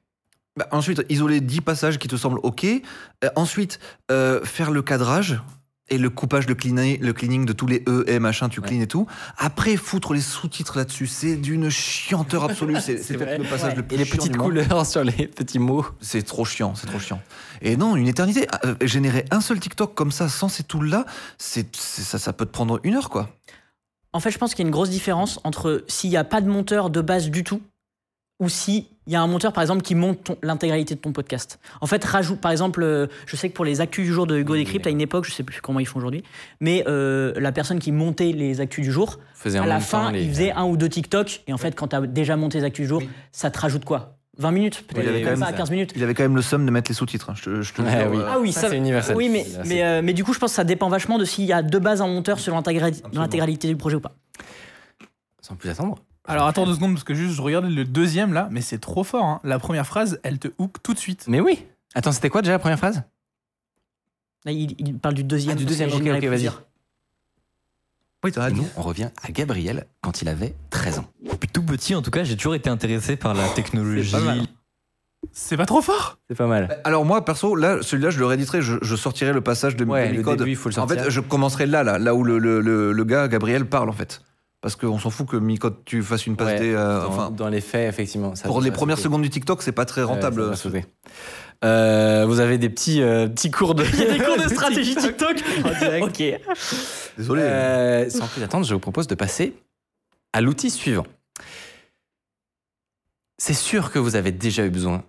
Bah, 0.57 0.67
ensuite, 0.71 1.03
isoler 1.09 1.41
10 1.41 1.61
passages 1.61 1.97
qui 1.97 2.07
te 2.07 2.15
semblent 2.15 2.39
OK. 2.43 2.65
Euh, 2.65 3.29
ensuite, 3.35 3.79
euh, 4.11 4.43
faire 4.43 4.69
le 4.71 4.81
cadrage 4.83 5.41
et 5.89 5.97
le 5.97 6.09
coupage, 6.09 6.47
le 6.47 6.55
cleaning, 6.55 6.99
le 6.99 7.13
cleaning 7.13 7.45
de 7.45 7.53
tous 7.53 7.67
les 7.67 7.83
E, 7.88 8.03
et 8.07 8.19
machin, 8.19 8.49
tu 8.49 8.59
Ouais. 8.59 8.67
clean 8.67 8.81
et 8.81 8.88
tout. 8.88 9.07
Après, 9.38 9.75
foutre 9.77 10.13
les 10.13 10.19
sous-titres 10.21 10.77
là-dessus, 10.77 11.07
c'est 11.07 11.35
d'une 11.38 11.69
chianteur 11.69 12.43
absolue. 12.43 12.75
C'est 12.81 12.95
peut-être 13.17 13.41
le 13.41 13.49
passage 13.49 13.69
Ouais. 13.71 13.75
le 13.77 13.83
plus 13.83 13.95
Et 13.95 13.99
les 13.99 14.05
chiant 14.05 14.17
petites 14.17 14.31
du 14.33 14.38
monde. 14.38 14.47
couleurs 14.47 14.85
sur 14.85 15.03
les 15.03 15.27
petits 15.27 15.59
mots. 15.59 15.85
C'est 16.01 16.23
trop 16.23 16.43
chiant, 16.45 16.75
c'est 16.75 16.88
trop 16.88 16.99
chiant. 16.99 17.21
Et 17.61 17.77
non, 17.77 17.95
une 17.95 18.07
éternité. 18.07 18.47
Euh, 18.65 18.75
générer 18.81 19.25
un 19.31 19.39
seul 19.41 19.59
TikTok 19.59 19.95
comme 19.95 20.11
ça, 20.11 20.27
sans 20.29 20.49
ces 20.49 20.63
tools-là, 20.63 21.05
ça, 21.38 21.61
ça 22.19 22.33
peut 22.33 22.45
te 22.45 22.51
prendre 22.51 22.79
une 22.83 22.95
heure, 22.95 23.09
quoi. 23.09 23.29
En 24.13 24.19
fait, 24.19 24.31
je 24.31 24.38
pense 24.38 24.55
qu'il 24.55 24.63
y 24.63 24.65
a 24.65 24.67
une 24.67 24.73
grosse 24.73 24.89
différence 24.89 25.39
entre 25.43 25.83
s'il 25.88 26.09
n'y 26.09 26.17
a 26.17 26.23
pas 26.23 26.41
de 26.41 26.49
monteur 26.49 26.89
de 26.89 27.01
base 27.01 27.29
du 27.29 27.43
tout 27.43 27.61
ou 28.39 28.49
s'il 29.08 29.14
y 29.14 29.16
a 29.16 29.22
un 29.22 29.28
monteur, 29.28 29.53
par 29.53 29.62
exemple, 29.64 29.82
qui 29.84 29.95
monte 29.95 30.34
l'intégralité 30.43 30.93
de 30.93 30.99
ton 30.99 31.14
podcast. 31.14 31.60
En 31.80 31.88
fait, 31.88 32.03
rajoute, 32.03 32.41
par 32.41 32.51
exemple, 32.51 32.84
euh, 32.84 33.08
je 33.26 33.38
sais 33.38 33.47
que 33.49 33.53
pour 33.53 33.64
les 33.64 33.80
actus 33.80 34.05
du 34.05 34.12
jour 34.14 34.28
de 34.28 34.38
Hugo 34.38 34.51
Oui, 34.53 34.60
Décrypte, 34.66 34.86
à 34.86 34.89
une 34.89 34.99
époque, 34.99 35.24
je 35.26 35.32
sais 35.32 35.43
plus 35.43 35.62
comment 35.62 35.80
ils 35.80 35.86
font 35.86 35.99
aujourd'hui, 35.99 36.24
mais 36.60 36.84
euh, 36.88 37.32
la 37.38 37.53
personne 37.53 37.80
qui 37.80 37.93
montait 37.93 38.34
les 38.34 38.60
actus 38.60 38.84
du 38.86 38.91
jour, 38.91 39.18
Faisait 39.34 39.60
à 39.60 39.66
la 39.66 39.80
fin, 39.80 40.12
les- 40.12 40.24
il 40.24 40.30
faisait 40.30 40.51
un 40.51 40.66
ou 40.66 40.76
deux 40.76 40.89
TikTok, 40.89 41.41
et 41.47 41.53
en 41.53 41.58
fait, 41.58 41.74
quand 41.74 41.88
tu 41.88 41.95
as 41.95 42.01
déjà 42.01 42.36
monté 42.36 42.58
les 42.58 42.66
actus 42.66 42.84
du 42.84 42.89
jour, 42.89 42.99
Oui. 43.01 43.10
ça 43.32 43.49
te 43.49 43.58
rajoute 43.58 43.86
quoi? 43.86 44.16
20 44.39 44.51
minutes 44.51 44.84
Il 44.89 44.93
Peut-être 44.93 45.08
avait 45.08 45.22
quand 45.22 45.30
même 45.32 45.39
même 45.39 45.49
pas, 45.49 45.53
15 45.55 45.72
minutes 45.72 45.93
Il 45.95 46.03
avait 46.03 46.14
quand 46.14 46.24
même 46.24 46.36
le 46.36 46.41
somme 46.43 46.66
de 46.66 46.70
mettre 46.70 46.91
les 46.91 46.95
sous-titres. 46.95 47.30
hein, 47.30 47.34
Je 47.38 47.43
te, 47.43 47.62
je 47.62 47.74
te 47.74 47.82
le 47.82 47.88
Ouais, 47.88 48.01
jure, 48.01 48.12
oui. 48.12 48.18
Ah 48.28 48.38
oui, 48.39 48.51
Ça, 48.51 48.62
ça, 48.62 48.70
c'est 48.70 48.78
universel. 48.78 49.16
Oui, 49.16 49.30
mais, 49.30 49.39
Là, 49.45 49.64
c'est- 49.64 49.70
mais, 49.70 49.84
euh, 49.84 50.01
mais 50.03 50.14
du 50.14 50.24
coup, 50.24 50.32
je 50.34 50.38
pense 50.39 50.51
que 50.51 50.55
ça 50.58 50.64
dépend 50.64 50.89
vachement 50.89 51.18
de 51.18 51.24
s'il 51.26 51.45
y 51.45 51.53
a 51.53 51.64
de 51.64 51.80
base 51.80 52.01
un 52.03 52.08
monteur 52.08 52.38
dans 52.45 53.22
l'intégralité 53.22 53.68
du 53.70 53.78
projet 53.78 53.95
ou 53.95 53.99
pas. 54.01 54.12
Sans 55.41 55.55
plus 55.55 55.70
attendre. 55.70 55.95
Alors 56.28 56.45
attends 56.47 56.65
deux 56.65 56.73
secondes 56.75 56.93
parce 56.93 57.03
que 57.03 57.13
juste 57.13 57.36
je 57.36 57.41
regarde 57.41 57.65
le 57.65 57.86
deuxième 57.86 58.34
là, 58.34 58.47
mais 58.51 58.61
c'est 58.61 58.80
trop 58.80 59.03
fort. 59.03 59.23
hein. 59.25 59.39
La 59.43 59.59
première 59.59 59.88
phrase, 59.88 60.19
elle 60.23 60.39
te 60.39 60.49
hook 60.57 60.75
tout 60.84 60.93
de 60.93 60.99
suite. 60.99 61.25
Mais 61.28 61.39
oui. 61.39 61.65
Attends, 61.95 62.11
c'était 62.11 62.30
quoi 62.30 62.41
déjà 62.41 62.53
la 62.53 62.59
première 62.59 62.78
phrase? 62.78 63.03
Là, 64.45 64.51
il, 64.51 64.75
il 64.78 64.97
parle 64.99 65.15
du 65.15 65.23
deuxième. 65.23 65.53
Ah, 65.53 65.57
du 65.57 65.65
deuxième, 65.65 65.89
ok, 65.89 66.01
ok, 66.01 66.23
vas-y. 66.25 66.49
Oui, 68.23 68.32
raison. 68.36 68.55
nous, 68.55 68.67
on 68.75 68.82
revient 68.82 69.09
à 69.23 69.32
Gabriel 69.32 69.86
quand 70.01 70.21
il 70.21 70.28
avait 70.28 70.53
13 70.69 70.99
ans. 70.99 71.05
Depuis 71.32 71.47
tout 71.47 71.63
petit, 71.63 71.95
en 71.95 72.01
tout 72.01 72.11
cas, 72.11 72.23
j'ai 72.23 72.36
toujours 72.36 72.55
été 72.55 72.69
intéressé 72.69 73.15
par 73.15 73.34
la 73.34 73.47
technologie. 73.49 74.15
C'est 75.32 75.55
pas 75.55 75.63
pas 75.63 75.65
trop 75.65 75.82
fort? 75.82 76.17
C'est 76.30 76.36
pas 76.38 76.47
mal. 76.47 76.80
Alors 76.84 77.05
moi, 77.05 77.23
perso, 77.25 77.55
là, 77.55 77.80
celui-là, 77.82 78.09
je 78.09 78.19
le 78.19 78.25
rééditerai, 78.25 78.61
je, 78.61 78.78
je 78.82 78.95
sortirai 78.95 79.34
le 79.34 79.41
passage 79.41 79.75
de 79.75 79.86
Ouais, 79.86 80.11
Micode. 80.11 80.39
début, 80.39 80.51
il 80.51 80.55
faut 80.55 80.69
le 80.69 80.80
En 80.80 80.88
fait, 80.88 81.09
je 81.09 81.19
commencerai 81.21 81.65
là, 81.67 81.84
là, 81.84 81.99
là 81.99 82.13
où 82.15 82.23
le, 82.23 82.38
le, 82.39 82.59
le, 82.61 82.91
le 82.91 83.03
gars, 83.03 83.28
Gabriel, 83.28 83.65
parle, 83.65 83.89
en 83.89 83.93
fait. 83.93 84.21
Parce 84.62 84.76
qu'on 84.76 84.97
s'en 84.97 85.10
fout 85.12 85.28
que 85.28 85.38
Micode, 85.38 85.86
tu 85.86 86.01
fasses 86.01 86.26
une 86.26 86.36
passe 86.36 86.47
Ouais, 86.47 86.60
D, 86.60 86.74
euh, 86.74 87.01
dans, 87.01 87.08
enfin, 87.10 87.30
dans 87.32 87.47
les 87.47 87.62
faits, 87.62 87.88
effectivement. 87.88 88.34
ça- 88.36 88.47
pour 88.47 88.60
les 88.62 88.72
premières 88.72 88.97
sauter. 88.97 89.03
secondes 89.05 89.22
du 89.22 89.30
TikTok, 89.30 89.62
c'est 89.62 89.72
pas 89.72 89.86
très 89.86 90.01
rentable. 90.03 90.55
ça. 90.58 90.70
Euh, 91.64 92.26
vous 92.28 92.39
avez 92.39 92.58
des 92.58 92.70
petits, 92.70 93.01
euh, 93.01 93.28
petits 93.28 93.49
cours 93.51 93.76
de. 93.76 93.84
Il 93.84 93.99
y 93.99 94.03
a 94.03 94.14
des 94.18 94.24
cours 94.24 94.38
de 94.38 94.47
stratégie 94.53 94.95
TikTok 94.95 95.38
en 95.64 95.80
direct. 95.80 96.05
Ok. 96.08 96.24
Désolé. 97.18 98.10
Sans 98.10 98.28
plus 98.28 98.43
attendre, 98.43 98.66
je 98.66 98.74
vous 98.74 98.80
propose 98.80 99.08
de 99.08 99.16
passer 99.16 99.55
à 100.34 100.41
l'outil 100.41 100.70
suivant. 100.72 101.05
C'est 103.38 103.53
sûr 103.53 103.91
que 103.91 103.99
vous 103.99 104.16
avez 104.16 104.32
déjà 104.32 104.66
eu 104.66 104.70
besoin 104.70 105.03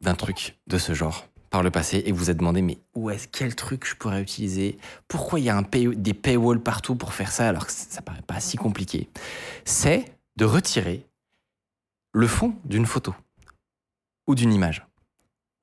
d'un 0.00 0.14
truc 0.14 0.58
de 0.68 0.78
ce 0.78 0.94
genre 0.94 1.26
par 1.50 1.62
le 1.62 1.70
passé 1.70 2.02
et 2.04 2.12
vous 2.12 2.18
vous 2.18 2.30
êtes 2.30 2.36
demandé 2.36 2.60
mais 2.62 2.78
où 2.94 3.10
est-ce 3.10 3.26
quel 3.28 3.54
truc 3.54 3.86
je 3.86 3.94
pourrais 3.94 4.20
utiliser? 4.22 4.78
Pourquoi 5.08 5.40
il 5.40 5.44
y 5.46 5.48
a 5.50 5.56
un 5.56 5.62
pay- 5.62 5.94
des 5.96 6.14
paywalls 6.14 6.60
partout 6.60 6.94
pour 6.94 7.14
faire 7.14 7.32
ça 7.32 7.48
alors 7.48 7.66
que 7.66 7.72
ça 7.72 8.02
paraît 8.02 8.22
pas 8.22 8.40
si 8.40 8.56
compliqué? 8.56 9.08
C'est 9.64 10.04
de 10.36 10.44
retirer 10.44 11.06
le 12.12 12.26
fond 12.26 12.54
d'une 12.64 12.86
photo 12.86 13.14
ou 14.26 14.34
d'une 14.34 14.52
image. 14.52 14.84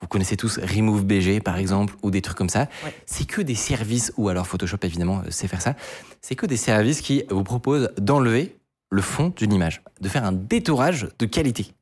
Vous 0.01 0.07
connaissez 0.07 0.37
tous 0.37 0.59
Remove 0.59 1.03
BG 1.05 1.39
par 1.39 1.57
exemple 1.57 1.95
ou 2.03 2.11
des 2.11 2.21
trucs 2.21 2.37
comme 2.37 2.49
ça. 2.49 2.67
Ouais. 2.83 2.93
C'est 3.05 3.25
que 3.25 3.41
des 3.41 3.55
services 3.55 4.11
ou 4.17 4.29
alors 4.29 4.45
Photoshop 4.47 4.77
évidemment 4.83 5.21
euh, 5.25 5.31
sait 5.31 5.47
faire 5.47 5.61
ça. 5.61 5.75
C'est 6.21 6.35
que 6.35 6.45
des 6.45 6.57
services 6.57 7.01
qui 7.01 7.23
vous 7.29 7.43
proposent 7.43 7.89
d'enlever 7.97 8.55
le 8.91 9.01
fond 9.01 9.33
d'une 9.35 9.53
image, 9.53 9.81
de 10.01 10.09
faire 10.09 10.23
un 10.25 10.31
détourage 10.31 11.07
de 11.17 11.25
qualité. 11.25 11.73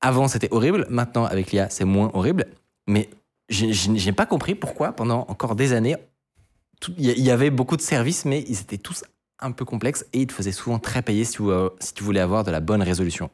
Avant, 0.00 0.28
c'était 0.28 0.48
horrible. 0.52 0.86
Maintenant, 0.88 1.24
avec 1.24 1.50
l'IA, 1.52 1.68
c'est 1.70 1.84
moins 1.84 2.10
horrible. 2.14 2.46
Mais 2.86 3.08
j'ai 3.50 3.72
j'ai 3.72 4.12
pas 4.12 4.26
compris 4.26 4.54
pourquoi, 4.54 4.92
pendant 4.92 5.26
encore 5.28 5.56
des 5.56 5.72
années, 5.72 5.96
il 6.96 7.20
y, 7.20 7.30
avait 7.30 7.50
beaucoup 7.50 7.76
de 7.76 7.82
services, 7.82 8.24
mais 8.24 8.42
ils 8.48 8.60
étaient 8.60 8.78
tous 8.78 9.04
un 9.38 9.52
peu 9.52 9.64
complexes 9.64 10.06
et 10.12 10.20
ils 10.20 10.26
te 10.26 10.32
faisaient 10.32 10.52
souvent 10.52 10.78
très 10.78 11.02
payer 11.02 11.24
si, 11.24 11.38
vous, 11.38 11.50
euh, 11.50 11.70
si 11.78 11.92
tu 11.92 12.02
voulais 12.02 12.20
avoir 12.20 12.44
de 12.44 12.50
la 12.50 12.60
bonne 12.60 12.82
résolution. 12.82 13.30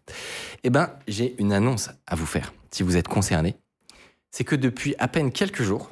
Eh 0.64 0.70
ben, 0.70 0.90
j'ai 1.06 1.40
une 1.40 1.52
annonce 1.52 1.90
à 2.06 2.16
vous 2.16 2.26
faire, 2.26 2.52
si 2.70 2.82
vous 2.82 2.96
êtes 2.96 3.06
concerné. 3.06 3.56
C'est 4.30 4.44
que 4.44 4.56
depuis 4.56 4.94
à 4.98 5.06
peine 5.06 5.30
quelques 5.30 5.62
jours 5.62 5.90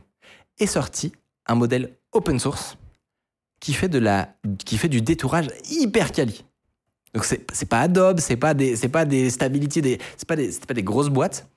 est 0.58 0.66
sorti 0.66 1.12
un 1.46 1.54
modèle 1.54 1.96
open 2.12 2.40
source 2.40 2.76
qui 3.60 3.72
fait, 3.72 3.88
de 3.88 3.98
la, 3.98 4.34
qui 4.64 4.76
fait 4.76 4.88
du 4.88 5.00
détourage 5.00 5.46
hyper 5.70 6.12
quali. 6.12 6.44
Donc 7.14 7.24
c'est 7.24 7.48
c'est 7.52 7.68
pas 7.68 7.80
Adobe, 7.80 8.18
c'est 8.18 8.36
pas 8.36 8.54
des 8.54 8.74
c'est 8.74 8.88
pas 8.88 9.04
des 9.04 9.30
Stability, 9.30 9.80
des 9.80 9.98
c'est 10.16 10.26
pas 10.26 10.34
des 10.36 10.82
grosses 10.82 11.10
boîtes, 11.10 11.48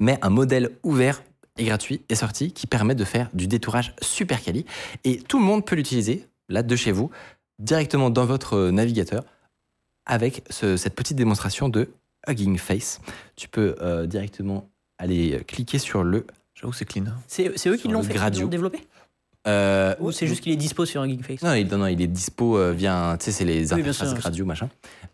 mais 0.00 0.18
un 0.22 0.30
modèle 0.30 0.78
ouvert 0.82 1.22
et 1.58 1.64
gratuit 1.64 2.02
est 2.08 2.14
sorti 2.14 2.52
qui 2.52 2.66
permet 2.66 2.94
de 2.94 3.04
faire 3.04 3.28
du 3.34 3.46
détourage 3.48 3.94
super 4.02 4.42
quali 4.42 4.64
et 5.04 5.18
tout 5.18 5.38
le 5.38 5.44
monde 5.44 5.64
peut 5.64 5.76
l'utiliser 5.76 6.26
là 6.48 6.62
de 6.62 6.76
chez 6.76 6.92
vous 6.92 7.10
directement 7.58 8.10
dans 8.10 8.26
votre 8.26 8.70
navigateur 8.70 9.24
avec 10.06 10.42
ce- 10.50 10.76
cette 10.76 10.94
petite 10.94 11.16
démonstration 11.16 11.68
de 11.68 11.88
Hugging 12.28 12.58
Face. 12.58 13.00
Tu 13.36 13.48
peux 13.48 13.74
euh, 13.80 14.06
directement 14.06 14.68
aller 14.98 15.42
cliquer 15.46 15.78
sur 15.78 16.02
le 16.04 16.26
J'avoue, 16.54 16.72
c'est 16.72 16.84
clean. 16.86 17.04
C'est 17.26 17.52
c'est 17.58 17.68
eux 17.68 17.76
qui 17.76 17.88
l'ont 17.88 18.02
fait, 18.02 18.14
qui 18.30 18.40
l'ont 18.40 18.48
développé? 18.48 18.86
Euh, 19.46 19.94
Ou 20.00 20.10
c'est 20.10 20.26
juste 20.26 20.40
qu'il 20.42 20.52
est 20.52 20.56
dispo 20.56 20.84
sur 20.86 21.04
Geekface 21.06 21.42
Non, 21.42 21.54
il, 21.54 21.68
non, 21.68 21.78
non, 21.78 21.86
il 21.86 22.00
est 22.02 22.06
dispo 22.08 22.56
euh, 22.58 22.72
via, 22.72 23.16
tu 23.20 23.26
sais, 23.26 23.32
c'est 23.32 23.44
les 23.44 23.72
Oui, 23.74 23.80
interfaces 23.80 24.08
sûr. 24.08 24.18
Gradio, 24.18 24.44
machin. 24.44 24.68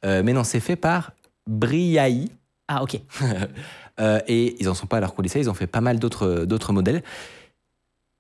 Euh, 0.07 0.23
mais 0.25 0.33
non, 0.33 0.43
c'est 0.45 0.61
fait 0.61 0.77
par 0.77 1.13
Briai. 1.47 2.29
Ah, 2.69 2.83
ok. 2.83 2.99
Euh, 4.01 4.21
et 4.27 4.57
ils 4.61 4.69
en 4.69 4.75
sont 4.75 4.87
pas 4.87 4.97
à 4.97 5.01
leur 5.01 5.15
coup 5.15 5.23
d'essai, 5.23 5.41
ils 5.41 5.51
ont 5.51 5.55
fait 5.55 5.67
pas 5.67 5.81
mal 5.81 5.99
d'autres 5.99 6.45
d'autres 6.45 6.73
modèles. 6.73 7.03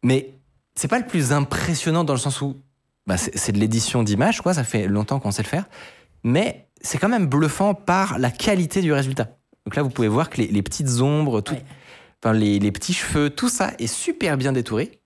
Mais 0.02 0.34
c'est 0.74 0.88
pas 0.88 0.98
le 0.98 1.06
plus 1.06 1.32
impressionnant 1.32 2.04
dans 2.04 2.12
le 2.12 2.18
sens 2.18 2.40
où 2.40 2.56
bah, 3.06 3.16
c'est 3.16 3.36
c'est 3.36 3.52
de 3.52 3.58
l'édition 3.58 4.02
d'images, 4.02 4.40
quoi, 4.40 4.54
ça 4.54 4.64
fait 4.64 4.86
longtemps 4.86 5.18
qu'on 5.20 5.30
sait 5.30 5.42
le 5.42 5.48
faire. 5.48 5.64
Mais 6.24 6.66
c'est 6.80 6.98
quand 6.98 7.08
même 7.08 7.26
bluffant 7.26 7.74
par 7.74 8.18
la 8.18 8.30
qualité 8.30 8.80
du 8.82 8.92
résultat. 8.92 9.28
Donc 9.66 9.76
là, 9.76 9.82
vous 9.82 9.90
pouvez 9.90 10.08
voir 10.08 10.28
que 10.30 10.38
les, 10.38 10.48
les 10.48 10.62
petites 10.62 11.00
ombres, 11.00 11.40
tout, 11.40 11.54
Ouais. 11.54 11.64
enfin, 12.22 12.32
les, 12.34 12.58
les 12.58 12.72
petits 12.72 12.92
cheveux, 12.92 13.30
tout 13.30 13.48
ça 13.48 13.72
est 13.78 13.86
super 13.86 14.36
bien 14.36 14.52
détouré. 14.52 15.00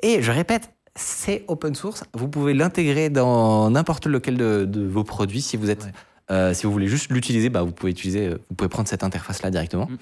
Et 0.00 0.22
je 0.22 0.30
répète, 0.30 0.70
c'est 0.96 1.44
open 1.48 1.74
source. 1.74 2.04
Vous 2.14 2.28
pouvez 2.28 2.54
l'intégrer 2.54 3.10
dans 3.10 3.70
n'importe 3.70 4.06
lequel 4.06 4.36
de, 4.36 4.64
de 4.64 4.86
vos 4.86 5.02
produits 5.04 5.42
si 5.42 5.56
vous 5.56 5.70
êtes, 5.70 5.84
Ouais. 5.84 5.92
Euh, 6.30 6.54
si 6.54 6.66
vous 6.66 6.72
voulez 6.72 6.88
juste 6.88 7.10
l'utiliser, 7.10 7.50
bah, 7.50 7.62
vous 7.62 7.72
pouvez 7.72 7.92
utiliser, 7.92 8.28
euh, 8.28 8.38
vous 8.48 8.56
pouvez 8.56 8.68
prendre 8.68 8.88
cette 8.88 9.04
interface 9.04 9.42
là 9.42 9.50
directement. 9.50 9.86
Mm. 9.86 9.96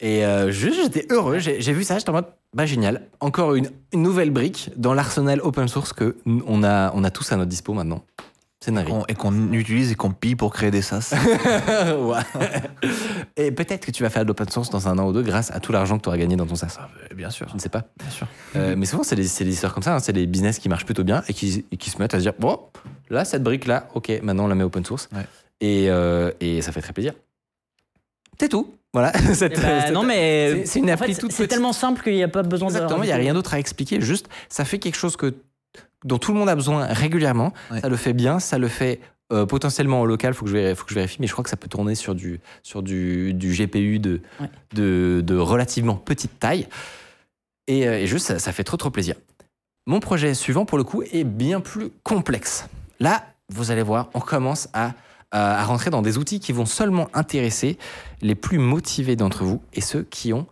Et 0.00 0.26
euh, 0.26 0.50
juste, 0.50 0.80
j'étais 0.82 1.06
heureux. 1.10 1.38
J'ai 1.38 1.72
vu 1.72 1.82
ça, 1.82 1.98
j'étais 1.98 2.10
en 2.10 2.14
mode, 2.14 2.26
bah 2.54 2.66
génial. 2.66 3.06
Encore 3.20 3.54
une, 3.54 3.70
une 3.92 4.02
nouvelle 4.02 4.30
brique 4.30 4.70
dans 4.76 4.92
l'arsenal 4.92 5.40
open 5.40 5.68
source 5.68 5.92
que 5.94 6.16
on 6.26 6.62
a, 6.62 6.92
on 6.94 7.02
a 7.02 7.10
tous 7.10 7.32
à 7.32 7.36
notre 7.36 7.48
dispo 7.48 7.72
maintenant. 7.72 8.04
Qu'on- 8.84 9.04
Et 9.06 9.14
qu'on 9.14 9.52
utilise 9.52 9.92
et 9.92 9.94
qu'on 9.94 10.10
pille 10.12 10.36
pour 10.36 10.52
créer 10.52 10.70
des 10.70 10.82
sas. 10.82 11.14
Ouais. 11.98 12.20
Et 13.36 13.50
peut-être 13.52 13.84
que 13.86 13.90
tu 13.90 14.02
vas 14.02 14.10
faire 14.10 14.22
de 14.22 14.28
l'open 14.28 14.48
source 14.48 14.70
dans 14.70 14.88
un 14.88 14.98
an 14.98 15.06
ou 15.08 15.12
deux 15.12 15.22
grâce 15.22 15.50
à 15.50 15.60
tout 15.60 15.72
l'argent 15.72 15.98
que 15.98 16.02
tu 16.02 16.08
auras 16.08 16.18
gagné 16.18 16.36
dans 16.36 16.46
ton 16.46 16.54
SaaS. 16.56 16.78
bien 17.14 17.30
sûr. 17.30 17.46
Je 17.48 17.54
ne 17.54 17.58
sais 17.58 17.68
pas. 17.68 17.84
Bien 18.00 18.10
sûr. 18.10 18.26
Euh, 18.56 18.74
mais 18.76 18.86
souvent, 18.86 19.02
c'est 19.02 19.16
des, 19.16 19.42
histoires 19.48 19.74
comme 19.74 19.82
ça. 19.82 19.94
hein. 19.96 19.98
C'est 19.98 20.12
des 20.12 20.26
business 20.26 20.58
qui 20.58 20.68
marchent 20.68 20.84
plutôt 20.86 21.04
bien 21.04 21.22
et 21.28 21.34
qui, 21.34 21.64
et 21.70 21.76
qui 21.76 21.90
se 21.90 21.98
mettent 21.98 22.14
à 22.14 22.18
se 22.18 22.22
dire 22.22 22.32
Bon, 22.38 22.58
là, 23.10 23.24
cette 23.24 23.42
brique-là, 23.42 23.88
ok, 23.94 24.10
maintenant 24.22 24.44
on 24.44 24.48
la 24.48 24.54
met 24.54 24.64
open 24.64 24.84
source. 24.84 25.08
Ouais. 25.14 25.22
Et, 25.60 25.86
euh, 25.90 26.30
et 26.40 26.60
ça 26.62 26.72
fait 26.72 26.82
très 26.82 26.92
plaisir. 26.92 27.12
C'est 28.38 28.48
tout. 28.48 28.74
Voilà. 28.92 29.12
cette- 29.34 29.52
Eh 29.56 29.60
ben, 29.60 29.80
cette- 29.82 29.92
non, 29.94 30.02
mais 30.02 30.50
c'est- 30.50 30.66
c'est 30.66 30.78
une 30.80 30.90
en 30.90 30.94
appli 30.94 31.14
fait, 31.14 31.20
toute 31.20 31.32
C'est 31.32 31.38
petite. 31.44 31.50
tellement 31.50 31.72
simple 31.72 32.02
qu'il 32.02 32.14
n'y 32.14 32.22
a 32.22 32.28
pas 32.28 32.42
besoin 32.42 32.68
Exactement, 32.68 33.00
de. 33.00 33.04
il 33.04 33.08
n'y 33.08 33.12
a 33.12 33.16
rien 33.16 33.34
d'autre 33.34 33.54
à 33.54 33.58
expliquer. 33.58 34.00
Juste, 34.00 34.28
ça 34.48 34.64
fait 34.64 34.78
quelque 34.78 34.96
chose 34.96 35.16
que, 35.16 35.34
dont 36.06 36.18
tout 36.18 36.32
le 36.32 36.38
monde 36.38 36.48
a 36.48 36.54
besoin 36.54 36.86
régulièrement. 36.86 37.52
Ouais. 37.70 37.80
Ça 37.80 37.88
le 37.90 37.96
fait 37.96 38.14
bien, 38.14 38.38
ça 38.40 38.56
le 38.58 38.68
fait 38.68 39.00
euh, 39.32 39.44
potentiellement 39.44 40.00
en 40.00 40.04
local. 40.04 40.32
Faut 40.34 40.44
que 40.44 40.50
je 40.50 40.56
vérifie, 40.56 40.76
faut 40.78 40.84
que 40.84 40.90
je 40.90 40.94
vérifie, 40.94 41.16
mais 41.20 41.26
je 41.26 41.32
crois 41.32 41.42
que 41.44 41.50
ça 41.50 41.56
peut 41.56 41.68
tourner 41.68 41.94
sur 41.94 42.14
du 42.14 42.40
sur 42.62 42.82
du, 42.82 43.34
du 43.34 43.52
GPU 43.52 43.98
de, 43.98 44.20
Ouais. 44.40 44.48
de 44.74 45.20
de 45.24 45.36
relativement 45.36 45.96
petite 45.96 46.38
taille. 46.38 46.66
Et, 47.68 47.86
euh, 47.88 47.98
et 47.98 48.06
juste, 48.06 48.26
ça, 48.26 48.38
ça 48.38 48.52
fait 48.52 48.64
trop 48.64 48.76
trop 48.76 48.90
plaisir. 48.90 49.16
Mon 49.86 50.00
projet 50.00 50.34
suivant, 50.34 50.64
pour 50.64 50.78
le 50.78 50.84
coup, 50.84 51.02
est 51.02 51.24
bien 51.24 51.60
plus 51.60 51.90
complexe. 52.02 52.66
Là, 53.00 53.24
vous 53.48 53.70
allez 53.70 53.82
voir, 53.82 54.08
on 54.14 54.20
commence 54.20 54.68
à, 54.72 54.92
à, 55.30 55.60
à 55.60 55.64
rentrer 55.64 55.90
dans 55.90 56.02
des 56.02 56.18
outils 56.18 56.40
qui 56.40 56.52
vont 56.52 56.66
seulement 56.66 57.08
intéresser 57.14 57.78
les 58.20 58.34
plus 58.34 58.58
motivés 58.58 59.16
d'entre 59.16 59.44
vous 59.44 59.60
et 59.74 59.80
ceux 59.80 60.02
qui 60.04 60.32
ont 60.32 60.46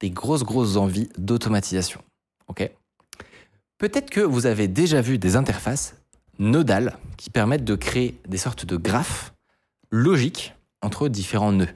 des 0.00 0.10
grosses, 0.10 0.44
grosses 0.44 0.76
envies 0.76 1.08
d'automatisation. 1.18 2.00
Ok? 2.48 2.70
Peut-être 3.78 4.10
que 4.10 4.20
vous 4.20 4.46
avez 4.46 4.66
déjà 4.68 5.00
vu 5.00 5.18
des 5.18 5.36
interfaces 5.36 5.94
nodales 6.38 6.98
qui 7.16 7.30
permettent 7.30 7.64
de 7.64 7.76
créer 7.76 8.20
des 8.28 8.36
sortes 8.36 8.66
de 8.66 8.76
graphes 8.76 9.32
logiques 9.90 10.54
entre 10.82 11.08
différents 11.08 11.52
nœuds. 11.52 11.68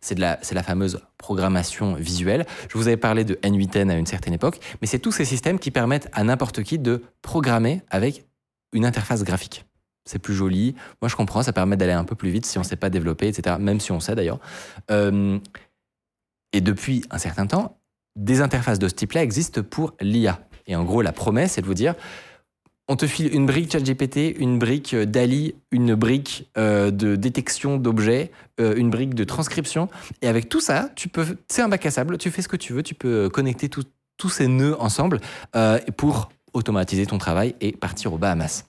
C'est 0.00 0.18
la 0.18 0.62
fameuse 0.62 1.00
programmation 1.18 1.94
visuelle. 1.94 2.46
Je 2.68 2.78
vous 2.78 2.86
avais 2.86 2.96
parlé 2.96 3.24
de 3.24 3.34
N8N 3.34 3.90
à 3.90 3.96
une 3.96 4.06
certaine 4.06 4.32
époque, 4.32 4.58
mais 4.80 4.86
c'est 4.86 4.98
tous 4.98 5.12
ces 5.12 5.24
systèmes 5.24 5.58
qui 5.58 5.70
permettent 5.70 6.08
à 6.12 6.24
n'importe 6.24 6.62
qui 6.62 6.78
de 6.78 7.02
programmer 7.22 7.82
avec 7.90 8.24
une 8.72 8.84
interface 8.84 9.24
graphique. 9.24 9.66
C'est 10.06 10.18
plus 10.18 10.34
joli. 10.34 10.74
Moi, 11.02 11.08
je 11.08 11.16
comprends, 11.16 11.42
ça 11.42 11.52
permet 11.52 11.76
d'aller 11.76 11.92
un 11.92 12.04
peu 12.04 12.14
plus 12.14 12.30
vite 12.30 12.46
si 12.46 12.58
on 12.58 12.62
ne 12.62 12.66
sait 12.66 12.76
pas 12.76 12.90
développer, 12.90 13.28
etc. 13.28 13.56
Même 13.60 13.80
si 13.80 13.92
on 13.92 14.00
sait 14.00 14.14
d'ailleurs. 14.14 14.40
Euh, 14.90 15.38
et 16.52 16.60
depuis 16.60 17.04
un 17.10 17.18
certain 17.18 17.46
temps, 17.46 17.78
des 18.16 18.40
interfaces 18.40 18.78
de 18.78 18.88
ce 18.88 18.94
type-là 18.94 19.22
existent 19.22 19.62
pour 19.62 19.94
l'IA. 20.00 20.40
Et 20.70 20.76
en 20.76 20.84
gros, 20.84 21.02
la 21.02 21.12
promesse, 21.12 21.52
c'est 21.54 21.62
de 21.62 21.66
vous 21.66 21.74
dire, 21.74 21.94
on 22.88 22.94
te 22.94 23.06
file 23.06 23.34
une 23.34 23.44
brique 23.44 23.72
ChatGPT, 23.72 24.36
une 24.38 24.58
brique 24.58 24.94
euh, 24.94 25.04
DALI, 25.04 25.54
une 25.72 25.96
brique 25.96 26.48
euh, 26.56 26.92
de 26.92 27.16
détection 27.16 27.76
d'objets, 27.76 28.30
euh, 28.60 28.74
une 28.76 28.88
brique 28.88 29.14
de 29.14 29.24
transcription. 29.24 29.88
Et 30.22 30.28
avec 30.28 30.48
tout 30.48 30.60
ça, 30.60 30.90
tu 30.94 31.08
peux, 31.08 31.24
c'est 31.48 31.60
un 31.62 31.68
bac 31.68 31.84
à 31.86 31.90
sable, 31.90 32.18
tu 32.18 32.30
fais 32.30 32.40
ce 32.40 32.48
que 32.48 32.56
tu 32.56 32.72
veux, 32.72 32.84
tu 32.84 32.94
peux 32.94 33.28
connecter 33.28 33.68
tout- 33.68 33.84
tous 34.16 34.28
ces 34.28 34.46
nœuds 34.46 34.80
ensemble 34.80 35.20
euh, 35.56 35.78
pour 35.96 36.30
automatiser 36.52 37.04
ton 37.04 37.18
travail 37.18 37.56
et 37.60 37.72
partir 37.72 38.12
aux 38.12 38.18
Bahamas. 38.18 38.66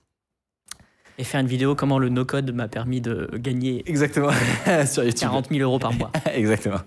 Et 1.20 1.24
faire 1.24 1.41
une 1.41 1.47
vidéo 1.47 1.76
comment 1.76 1.99
le 1.99 2.10
no-code 2.10 2.52
m'a 2.52 2.68
permis 2.68 2.99
de 3.02 3.30
gagner 3.36 3.84
Exactement. 3.88 4.32
Sur 4.88 5.04
YouTube. 5.04 5.20
40 5.20 5.49
000 5.49 5.62
euros 5.62 5.78
par 5.78 5.93
mois. 5.93 6.12
Exactement. 6.34 6.80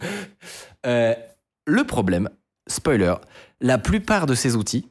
Le 0.85 1.83
problème, 1.87 2.29
spoiler, 2.69 3.15
la 3.61 3.79
plupart 3.79 4.27
de 4.27 4.35
ces 4.35 4.57
outils 4.57 4.89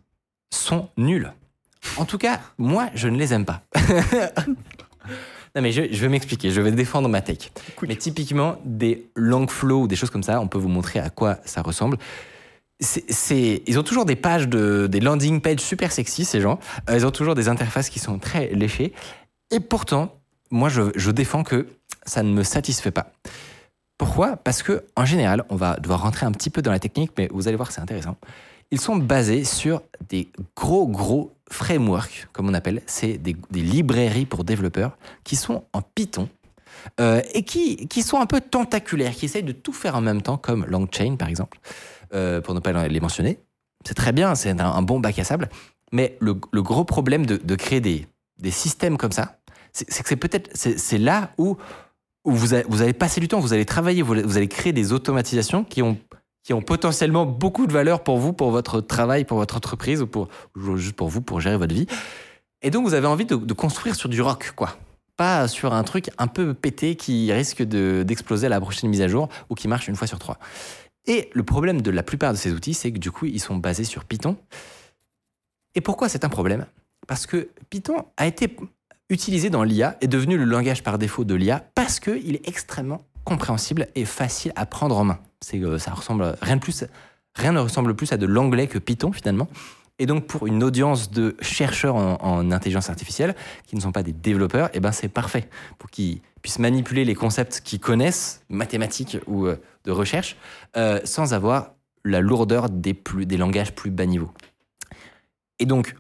sont 0.53 0.89
nuls. 0.97 1.31
En 1.97 2.05
tout 2.05 2.17
cas, 2.17 2.39
moi, 2.57 2.89
je 2.95 3.07
ne 3.07 3.17
les 3.17 3.33
aime 3.33 3.45
pas. 3.45 3.63
non, 5.55 5.61
mais 5.61 5.71
je, 5.71 5.83
je 5.91 6.01
vais 6.01 6.09
m'expliquer, 6.09 6.51
je 6.51 6.61
vais 6.61 6.71
défendre 6.71 7.09
ma 7.09 7.21
tech. 7.21 7.51
Mais 7.87 7.95
typiquement, 7.95 8.57
des 8.63 9.09
Langflow 9.15 9.81
ou 9.81 9.87
des 9.87 9.95
choses 9.95 10.09
comme 10.09 10.23
ça, 10.23 10.39
on 10.39 10.47
peut 10.47 10.57
vous 10.57 10.69
montrer 10.69 10.99
à 10.99 11.09
quoi 11.09 11.37
ça 11.45 11.61
ressemble. 11.61 11.97
Ils 13.29 13.79
ont 13.79 13.83
toujours 13.83 14.05
des 14.05 14.15
pages, 14.15 14.47
de, 14.47 14.87
des 14.87 14.99
landing 14.99 15.41
pages 15.41 15.59
super 15.59 15.91
sexy, 15.91 16.25
ces 16.25 16.41
gens. 16.41 16.59
Euh, 16.89 16.97
ils 16.97 17.05
ont 17.05 17.11
toujours 17.11 17.35
des 17.35 17.47
interfaces 17.47 17.89
qui 17.89 17.99
sont 17.99 18.19
très 18.19 18.47
léchées. 18.53 18.93
Et 19.51 19.59
pourtant, 19.59 20.19
moi, 20.51 20.69
je, 20.69 20.81
je 20.95 21.11
défends 21.11 21.43
que 21.43 21.67
ça 22.05 22.23
ne 22.23 22.33
me 22.33 22.43
satisfait 22.43 22.91
pas. 22.91 23.11
Pourquoi? 23.97 24.37
Parce 24.37 24.63
que 24.63 24.85
en 24.95 25.05
général, 25.05 25.45
on 25.49 25.55
va 25.55 25.77
devoir 25.77 26.01
rentrer 26.01 26.25
un 26.25 26.31
petit 26.31 26.49
peu 26.49 26.61
dans 26.61 26.71
la 26.71 26.79
technique, 26.79 27.11
mais 27.17 27.29
vous 27.31 27.47
allez 27.47 27.55
voir, 27.57 27.71
c'est 27.71 27.81
intéressant. 27.81 28.17
Ils 28.73 28.81
sont 28.81 28.95
basés 28.95 29.43
sur 29.43 29.83
des 30.09 30.29
gros, 30.55 30.87
gros 30.87 31.31
frameworks, 31.47 32.27
comme 32.33 32.49
on 32.49 32.55
appelle. 32.55 32.81
C'est 32.87 33.19
des, 33.19 33.35
librairies 33.51 34.25
pour 34.25 34.43
développeurs 34.43 34.97
qui 35.23 35.35
sont 35.35 35.65
en 35.73 35.83
Python 35.83 36.27
euh, 36.99 37.21
et 37.35 37.43
qui, 37.43 37.87
qui 37.87 38.01
sont 38.01 38.19
un 38.19 38.25
peu 38.25 38.41
tentaculaires, 38.41 39.11
qui 39.11 39.25
essayent 39.25 39.43
de 39.43 39.51
tout 39.51 39.73
faire 39.73 39.95
en 39.95 40.01
même 40.01 40.23
temps, 40.23 40.37
comme 40.37 40.65
LangChain, 40.65 41.17
par 41.17 41.27
exemple, 41.27 41.59
euh, 42.15 42.41
pour 42.41 42.55
ne 42.55 42.59
pas 42.59 42.87
les 42.87 42.99
mentionner. 42.99 43.37
C'est 43.85 43.93
très 43.93 44.11
bien, 44.11 44.33
c'est 44.33 44.59
un, 44.59 44.81
bon 44.81 44.99
bac 44.99 45.19
à 45.19 45.23
sable. 45.23 45.49
Mais 45.91 46.17
le, 46.19 46.33
gros 46.33 46.83
problème 46.83 47.27
de, 47.27 47.55
créer 47.55 47.79
des, 47.79 48.07
des 48.39 48.49
systèmes 48.49 48.97
comme 48.97 49.11
ça, 49.11 49.37
c'est 49.71 49.85
que 49.85 50.09
c'est 50.09 50.15
peut-être 50.15 50.49
c'est 50.55 50.97
là 50.97 51.29
où 51.37 51.57
où 52.25 52.31
vous 52.31 52.55
vous 52.69 52.81
allez 52.81 52.93
passer 52.93 53.19
du 53.19 53.27
temps, 53.27 53.39
vous 53.39 53.53
allez 53.53 53.65
travailler, 53.65 54.01
vous 54.01 54.37
allez 54.37 54.47
créer 54.47 54.73
des 54.73 54.93
automatisations 54.93 55.63
qui 55.63 55.81
ont, 55.81 55.97
qui 56.43 56.53
ont 56.53 56.61
potentiellement 56.61 57.25
beaucoup 57.25 57.67
de 57.67 57.73
valeur 57.73 58.03
pour 58.03 58.17
vous, 58.17 58.33
pour 58.33 58.51
votre 58.51 58.81
travail, 58.81 59.23
pour 59.23 59.37
votre 59.37 59.55
entreprise 59.55 60.01
ou 60.01 60.77
juste 60.77 60.95
pour 60.95 61.07
vous, 61.07 61.21
pour 61.21 61.39
gérer 61.39 61.57
votre 61.57 61.73
vie. 61.73 61.87
Et 62.61 62.69
donc, 62.69 62.85
vous 62.85 62.93
avez 62.93 63.07
envie 63.07 63.25
de, 63.25 63.53
construire 63.53 63.95
sur 63.95 64.09
du 64.09 64.21
rock, 64.21 64.53
quoi. 64.55 64.77
Pas 65.15 65.47
sur 65.47 65.73
un 65.73 65.83
truc 65.83 66.09
un 66.17 66.27
peu 66.27 66.53
pété 66.53 66.95
qui 66.95 67.31
risque 67.31 67.61
de- 67.61 68.03
d'exploser 68.05 68.47
à 68.47 68.49
la 68.49 68.59
prochaine 68.59 68.89
mise 68.89 69.01
à 69.01 69.07
jour 69.07 69.29
ou 69.49 69.55
qui 69.55 69.67
marche 69.67 69.87
une 69.87 69.95
fois 69.95 70.07
sur 70.07 70.19
trois. 70.19 70.37
Et 71.05 71.29
le 71.33 71.43
problème 71.43 71.81
de 71.81 71.91
la 71.91 72.03
plupart 72.03 72.31
de 72.31 72.37
ces 72.37 72.51
outils, 72.51 72.73
c'est 72.73 72.91
que 72.91 72.97
du 72.97 73.11
coup, 73.11 73.25
ils 73.25 73.39
sont 73.39 73.57
basés 73.57 73.83
sur 73.83 74.05
Python. 74.05 74.37
Et 75.75 75.81
pourquoi 75.81 76.09
c'est 76.09 76.25
un 76.25 76.29
problème? 76.29 76.65
Parce 77.07 77.25
que 77.25 77.49
Python 77.69 78.05
a 78.17 78.25
été 78.27 78.55
utilisé 79.09 79.49
dans 79.49 79.63
l'IA, 79.63 79.97
est 80.01 80.07
devenu 80.07 80.37
le 80.37 80.45
langage 80.45 80.83
par 80.83 80.97
défaut 80.97 81.25
de 81.25 81.35
l'IA 81.35 81.63
parce 81.75 81.99
qu'il 81.99 82.35
est 82.35 82.47
extrêmement 82.47 83.03
compréhensible 83.23 83.87
et 83.95 84.05
facile 84.05 84.53
à 84.55 84.65
prendre 84.65 84.97
en 84.97 85.03
main. 85.03 85.19
C'est, 85.41 85.59
euh, 85.59 85.77
ça 85.77 85.91
ressemble 85.91 86.35
rien 86.41 86.55
de 86.55 86.61
plus, 86.61 86.85
rien 87.35 87.51
ne 87.51 87.59
ressemble 87.59 87.95
plus 87.95 88.11
à 88.11 88.17
de 88.17 88.25
l'anglais 88.25 88.67
que 88.67 88.77
Python 88.77 89.11
finalement. 89.11 89.47
Et 89.99 90.05
donc 90.05 90.25
pour 90.25 90.47
une 90.47 90.63
audience 90.63 91.11
de 91.11 91.35
chercheurs 91.39 91.95
en, 91.95 92.17
en 92.19 92.51
intelligence 92.51 92.89
artificielle 92.89 93.35
qui 93.67 93.75
ne 93.75 93.81
sont 93.81 93.91
pas 93.91 94.03
des 94.03 94.13
développeurs, 94.13 94.69
eh 94.73 94.79
ben 94.79 94.91
c'est 94.91 95.07
parfait 95.07 95.47
pour 95.77 95.89
qu'ils 95.89 96.21
puissent 96.43 96.59
manipuler 96.59 97.05
les 97.05 97.15
concepts 97.15 97.61
qu'ils 97.61 97.79
connaissent, 97.79 98.43
mathématiques 98.49 99.17
ou 99.27 99.47
euh, 99.47 99.59
de 99.85 99.91
recherche, 99.91 100.35
euh, 100.77 100.99
sans 101.05 101.33
avoir 101.33 101.71
la 102.03 102.21
lourdeur 102.21 102.69
des, 102.69 102.93
plus, 102.93 103.25
des 103.25 103.37
langages 103.37 103.73
plus 103.73 103.89
bas 103.89 104.05
niveau. 104.05 104.29
Et 105.59 105.65
donc, 105.65 105.95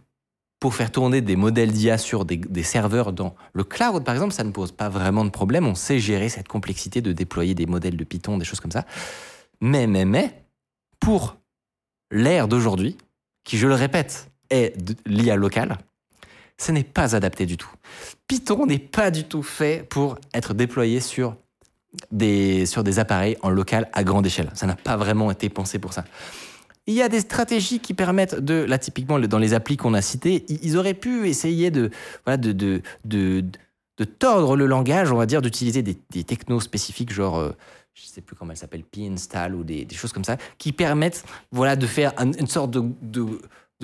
pour 0.63 0.75
faire 0.75 0.91
tourner 0.91 1.19
des 1.19 1.35
modèles 1.35 1.73
d'IA 1.73 1.97
sur 1.97 2.23
des, 2.23 2.63
serveurs 2.63 3.11
dans 3.11 3.35
le 3.51 3.65
cloud, 3.65 4.05
par 4.05 4.15
exemple, 4.15 4.31
ça 4.31 4.45
ne 4.45 4.51
pose 4.51 4.71
pas 4.71 4.87
vraiment 4.87 5.25
de 5.25 5.29
problème. 5.29 5.67
On 5.67 5.75
sait 5.75 5.99
gérer 5.99 6.29
cette 6.29 6.47
complexité 6.47 7.01
de 7.01 7.11
déployer 7.11 7.53
des 7.53 7.65
modèles 7.65 7.97
de 7.97 8.03
Python, 8.05 8.37
des 8.37 8.45
choses 8.45 8.61
comme 8.61 8.71
ça. 8.71 8.85
Mais, 9.59 9.87
mais, 9.87 10.05
mais, 10.05 10.45
pour 11.01 11.35
l'ère 12.11 12.47
d'aujourd'hui, 12.47 12.95
qui, 13.43 13.57
je 13.57 13.67
le 13.67 13.73
répète, 13.73 14.31
est 14.49 14.73
l'IA 15.05 15.35
locale, 15.35 15.79
ce 16.57 16.71
n'est 16.71 16.85
pas 16.85 17.13
adapté 17.13 17.45
du 17.45 17.57
tout. 17.57 17.71
Python 18.29 18.65
n'est 18.65 18.79
pas 18.79 19.11
du 19.11 19.25
tout 19.25 19.43
fait 19.43 19.85
pour 19.89 20.17
être 20.33 20.53
déployé 20.53 21.01
sur 21.01 21.35
des, 22.09 22.65
sur 22.67 22.85
des 22.85 22.99
appareils 22.99 23.35
en 23.41 23.49
local 23.49 23.89
à 23.91 24.05
grande 24.05 24.25
échelle. 24.25 24.49
Ça 24.53 24.65
n'a 24.65 24.77
pas 24.77 24.95
vraiment 24.95 25.29
été 25.29 25.49
pensé 25.49 25.77
pour 25.77 25.91
ça. 25.91 26.05
Il 26.85 26.93
y 26.95 27.01
a 27.01 27.07
des 27.09 27.21
stratégies 27.21 27.79
qui 27.79 27.93
permettent 27.93 28.35
de, 28.35 28.55
là 28.55 28.77
typiquement 28.77 29.17
dans 29.19 29.37
les 29.37 29.53
applis 29.53 29.77
qu'on 29.77 29.93
a 29.93 30.01
citées, 30.01 30.45
ils 30.49 30.77
auraient 30.77 30.93
pu 30.93 31.27
essayer 31.29 31.71
de, 31.71 31.89
voilà, 32.25 32.37
de, 32.37 32.51
de, 32.51 32.81
de, 33.05 33.43
de 33.97 34.03
tordre 34.03 34.55
le 34.57 34.65
langage, 34.65 35.11
on 35.11 35.15
va 35.17 35.25
dire, 35.25 35.41
d'utiliser 35.41 35.81
des, 35.81 35.97
des 36.11 36.23
technos 36.25 36.59
spécifiques, 36.59 37.13
genre, 37.13 37.37
euh, 37.39 37.51
je 37.93 38.03
sais 38.05 38.19
plus 38.21 38.35
comment 38.35 38.51
elle 38.51 38.57
s'appelle, 38.57 38.83
P-install 38.83 39.55
ou 39.55 39.63
des, 39.63 39.85
des 39.85 39.95
choses 39.95 40.11
comme 40.11 40.25
ça, 40.25 40.35
qui 40.57 40.73
permettent 40.73 41.23
voilà, 41.51 41.75
de 41.77 41.87
faire 41.87 42.11
un- 42.17 42.33
une 42.33 42.47
sorte 42.47 42.71
de, 42.71 42.83
de, 43.01 43.25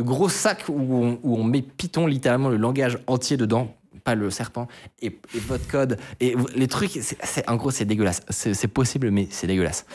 gros 0.04 0.28
sac 0.30 0.66
où 0.68 0.74
on, 0.96 1.20
où 1.24 1.38
on 1.38 1.44
met 1.44 1.62
Python, 1.62 2.06
littéralement 2.06 2.50
le 2.50 2.58
langage 2.58 2.98
entier 3.08 3.38
dedans, 3.38 3.74
pas 4.04 4.16
le 4.16 4.30
serpent, 4.30 4.68
et, 5.02 5.08
et 5.08 5.40
votre 5.48 5.68
code, 5.68 5.98
et 6.20 6.36
les 6.56 6.68
trucs, 6.68 7.00
en 7.48 7.56
gros, 7.56 7.72
c'est 7.72 7.86
dégueulasse. 7.86 8.22
C'est, 8.30 8.68
possible, 8.68 9.10
mais 9.12 9.28
c'est 9.30 9.48
dégueulasse. 9.48 9.86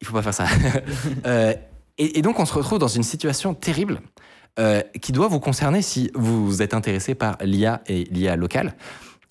Il 0.00 0.06
faut 0.06 0.14
pas 0.14 0.22
faire 0.22 0.34
ça. 0.34 0.46
Euh, 1.26 1.52
et, 2.04 2.22
donc, 2.22 2.38
on 2.40 2.46
se 2.46 2.54
retrouve 2.54 2.78
dans 2.78 2.88
une 2.88 3.02
situation 3.02 3.54
terrible 3.54 4.00
euh, 4.58 4.80
qui 5.00 5.12
doit 5.12 5.28
vous 5.28 5.40
concerner 5.40 5.82
si 5.82 6.10
vous 6.14 6.62
êtes 6.62 6.74
intéressé 6.74 7.14
par 7.14 7.36
l'IA 7.42 7.82
et 7.86 8.04
l'IA 8.04 8.36
locale. 8.36 8.74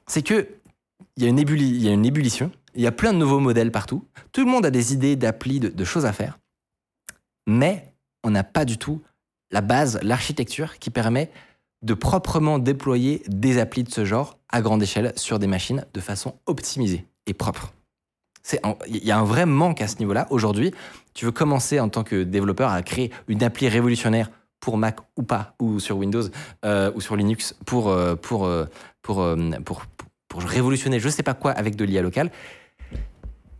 C'est 0.07 0.22
que 0.22 0.47
il 1.17 1.24
y, 1.24 1.26
a 1.26 1.30
une 1.30 1.39
ébulli- 1.39 1.67
il 1.67 1.84
y 1.84 1.89
a 1.89 1.91
une 1.91 2.05
ébullition, 2.05 2.51
il 2.76 2.82
y 2.82 2.88
a 2.88 2.91
plein 2.91 3.11
de 3.11 3.17
nouveaux 3.17 3.39
modèles 3.39 3.72
partout, 3.72 4.05
tout 4.32 4.45
le 4.45 4.49
monde 4.49 4.65
a 4.65 4.72
des 4.72 4.93
idées 4.93 5.15
d'applis, 5.15 5.59
de, 5.59 5.67
de 5.70 5.84
choses 5.84 6.05
à 6.05 6.13
faire, 6.13 6.39
mais 7.47 7.93
on 8.24 8.32
n'a 8.32 8.43
pas 8.43 8.63
du 8.65 8.78
tout 8.78 9.01
la 9.51 9.61
base, 9.61 9.99
l'architecture 10.03 10.80
qui 10.80 10.89
permet 10.91 11.32
de 11.82 11.93
proprement 11.93 12.59
déployer 12.59 13.24
des 13.28 13.57
applis 13.57 13.84
de 13.84 13.91
ce 13.91 14.05
genre 14.05 14.38
à 14.49 14.61
grande 14.61 14.84
échelle 14.84 15.13
sur 15.15 15.39
des 15.39 15.47
machines 15.47 15.86
de 15.93 15.99
façon 15.99 16.36
optimisée 16.45 17.05
et 17.26 17.34
propre. 17.34 17.74
Il 18.87 19.03
y 19.03 19.11
a 19.11 19.19
un 19.19 19.23
vrai 19.23 19.45
manque 19.45 19.81
à 19.81 19.87
ce 19.87 19.97
niveau-là. 19.99 20.27
Aujourd'hui, 20.29 20.73
tu 21.13 21.25
veux 21.25 21.31
commencer 21.31 21.79
en 21.79 21.89
tant 21.89 22.03
que 22.03 22.23
développeur 22.23 22.71
à 22.71 22.81
créer 22.81 23.11
une 23.27 23.43
appli 23.43 23.67
révolutionnaire 23.67 24.29
pour 24.59 24.77
Mac 24.77 24.97
ou 25.15 25.23
pas, 25.23 25.55
ou 25.59 25.79
sur 25.79 25.97
Windows, 25.97 26.23
euh, 26.65 26.91
ou 26.95 27.01
sur 27.01 27.15
Linux, 27.15 27.55
pour, 27.65 27.89
euh, 27.89 28.15
pour, 28.15 28.45
euh, 28.45 28.65
pour, 29.01 29.25
pour, 29.63 29.85
pour, 30.27 30.41
révolutionner 30.41 30.99
je 30.99 31.09
sais 31.09 31.23
pas 31.23 31.33
quoi 31.33 31.51
avec 31.51 31.75
de 31.75 31.85
l'IA 31.85 32.01
locale, 32.01 32.31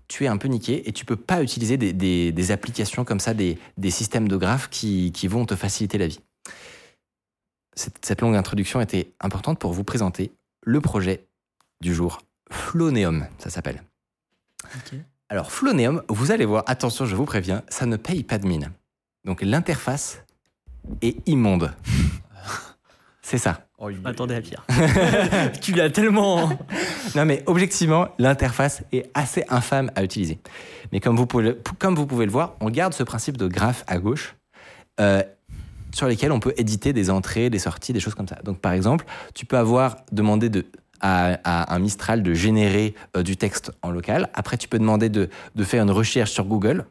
tu 0.08 0.26
es 0.26 0.28
un 0.28 0.38
peu 0.38 0.48
niqué 0.48 0.88
et 0.90 0.92
tu 0.92 1.06
peux 1.06 1.16
pas 1.16 1.42
utiliser 1.42 1.78
des, 1.78 1.94
des- 1.94 2.52
applications 2.52 3.06
comme 3.06 3.20
ça, 3.20 3.34
des, 3.34 3.58
des 3.78 3.92
systèmes 3.92 4.28
de 4.28 4.36
graphes 4.36 4.70
qui, 4.70 5.12
qui 5.12 5.28
vont 5.28 5.46
te 5.46 5.56
faciliter 5.56 5.98
la 5.98 6.08
vie. 6.08 6.20
Cette 7.76 8.20
longue 8.22 8.36
introduction 8.36 8.82
était 8.82 9.14
importante 9.22 9.60
pour 9.60 9.72
vous 9.72 9.84
présenter 9.86 10.32
le 10.64 10.82
projet 10.82 11.28
du 11.80 11.94
jour, 11.94 12.22
Floneum, 12.52 13.28
ça 13.38 13.50
s'appelle. 13.50 13.84
Alors, 15.30 15.52
Floneum, 15.52 16.04
vous 16.10 16.32
allez 16.32 16.46
voir, 16.46 16.64
attention, 16.68 17.06
je 17.06 17.16
vous 17.16 17.26
préviens, 17.26 17.62
ça 17.70 17.86
ne 17.86 17.98
paye 17.98 18.24
pas 18.24 18.38
de 18.38 18.48
mine. 18.48 18.72
Donc, 19.26 19.42
l'interface 19.42 20.24
est 21.02 21.18
immonde. 21.28 21.72
C'est 23.22 23.38
ça. 23.38 23.62
Oh, 23.78 23.92
Je 23.92 23.98
m'attendais 23.98 24.36
à 24.36 24.42
pire. 24.42 24.66
tu 25.62 25.74
l'as 25.74 25.90
tellement. 25.90 26.50
Non, 27.16 27.26
mais 27.26 27.42
objectivement, 27.48 28.10
l'interface 28.20 28.84
est 28.92 29.10
assez 29.16 29.44
infâme 29.50 29.90
à 29.96 30.04
utiliser. 30.04 30.38
Mais 30.92 31.00
comme 31.00 31.16
vous 31.16 31.26
pouvez 31.26 31.44
le, 31.44 31.62
comme 31.80 31.96
vous 31.96 32.06
pouvez 32.06 32.26
le 32.26 32.32
voir, 32.32 32.56
on 32.60 32.70
garde 32.70 32.94
ce 32.94 33.02
principe 33.02 33.36
de 33.36 33.48
graphe 33.48 33.84
à 33.88 33.98
gauche 33.98 34.36
euh, 35.00 35.24
sur 35.92 36.08
lesquels 36.08 36.32
on 36.32 36.40
peut 36.40 36.54
éditer 36.58 36.94
des 36.94 37.10
entrées, 37.10 37.50
des 37.50 37.58
sorties, 37.58 37.94
des 37.94 38.00
choses 38.00 38.14
comme 38.14 38.28
ça. 38.28 38.36
Donc, 38.44 38.60
par 38.60 38.74
exemple, 38.74 39.06
tu 39.34 39.46
peux 39.46 39.58
avoir 39.58 39.98
demandé 40.12 40.50
de, 40.50 40.66
à, 41.00 41.40
à 41.44 41.76
un 41.76 41.80
Mistral 41.80 42.24
de 42.24 42.34
générer 42.34 42.96
euh, 43.16 43.24
du 43.24 43.38
texte 43.38 43.72
en 43.82 43.92
local. 43.92 44.30
Après, 44.34 44.58
tu 44.58 44.68
peux 44.68 44.80
demander 44.80 45.10
de, 45.10 45.30
de 45.56 45.64
faire 45.64 45.84
une 45.84 45.92
recherche 45.92 46.32
sur 46.32 46.46
Google, 46.46 46.86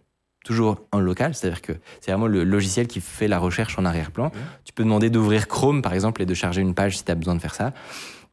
toujours 0.44 0.80
en 0.92 1.00
local, 1.00 1.34
c'est-à-dire 1.34 1.62
que 1.62 1.72
c'est 2.00 2.10
vraiment 2.10 2.26
le 2.26 2.44
logiciel 2.44 2.86
qui 2.86 3.00
fait 3.00 3.28
la 3.28 3.38
recherche 3.38 3.78
en 3.78 3.84
arrière-plan. 3.84 4.30
Tu 4.64 4.72
peux 4.72 4.82
demander 4.82 5.10
d'ouvrir 5.10 5.48
Chrome, 5.48 5.82
par 5.82 5.92
exemple, 5.92 6.22
et 6.22 6.26
de 6.26 6.34
charger 6.34 6.62
une 6.62 6.74
page 6.74 6.96
si 6.98 7.04
tu 7.04 7.12
as 7.12 7.14
besoin 7.14 7.34
de 7.34 7.40
faire 7.40 7.54
ça. 7.54 7.74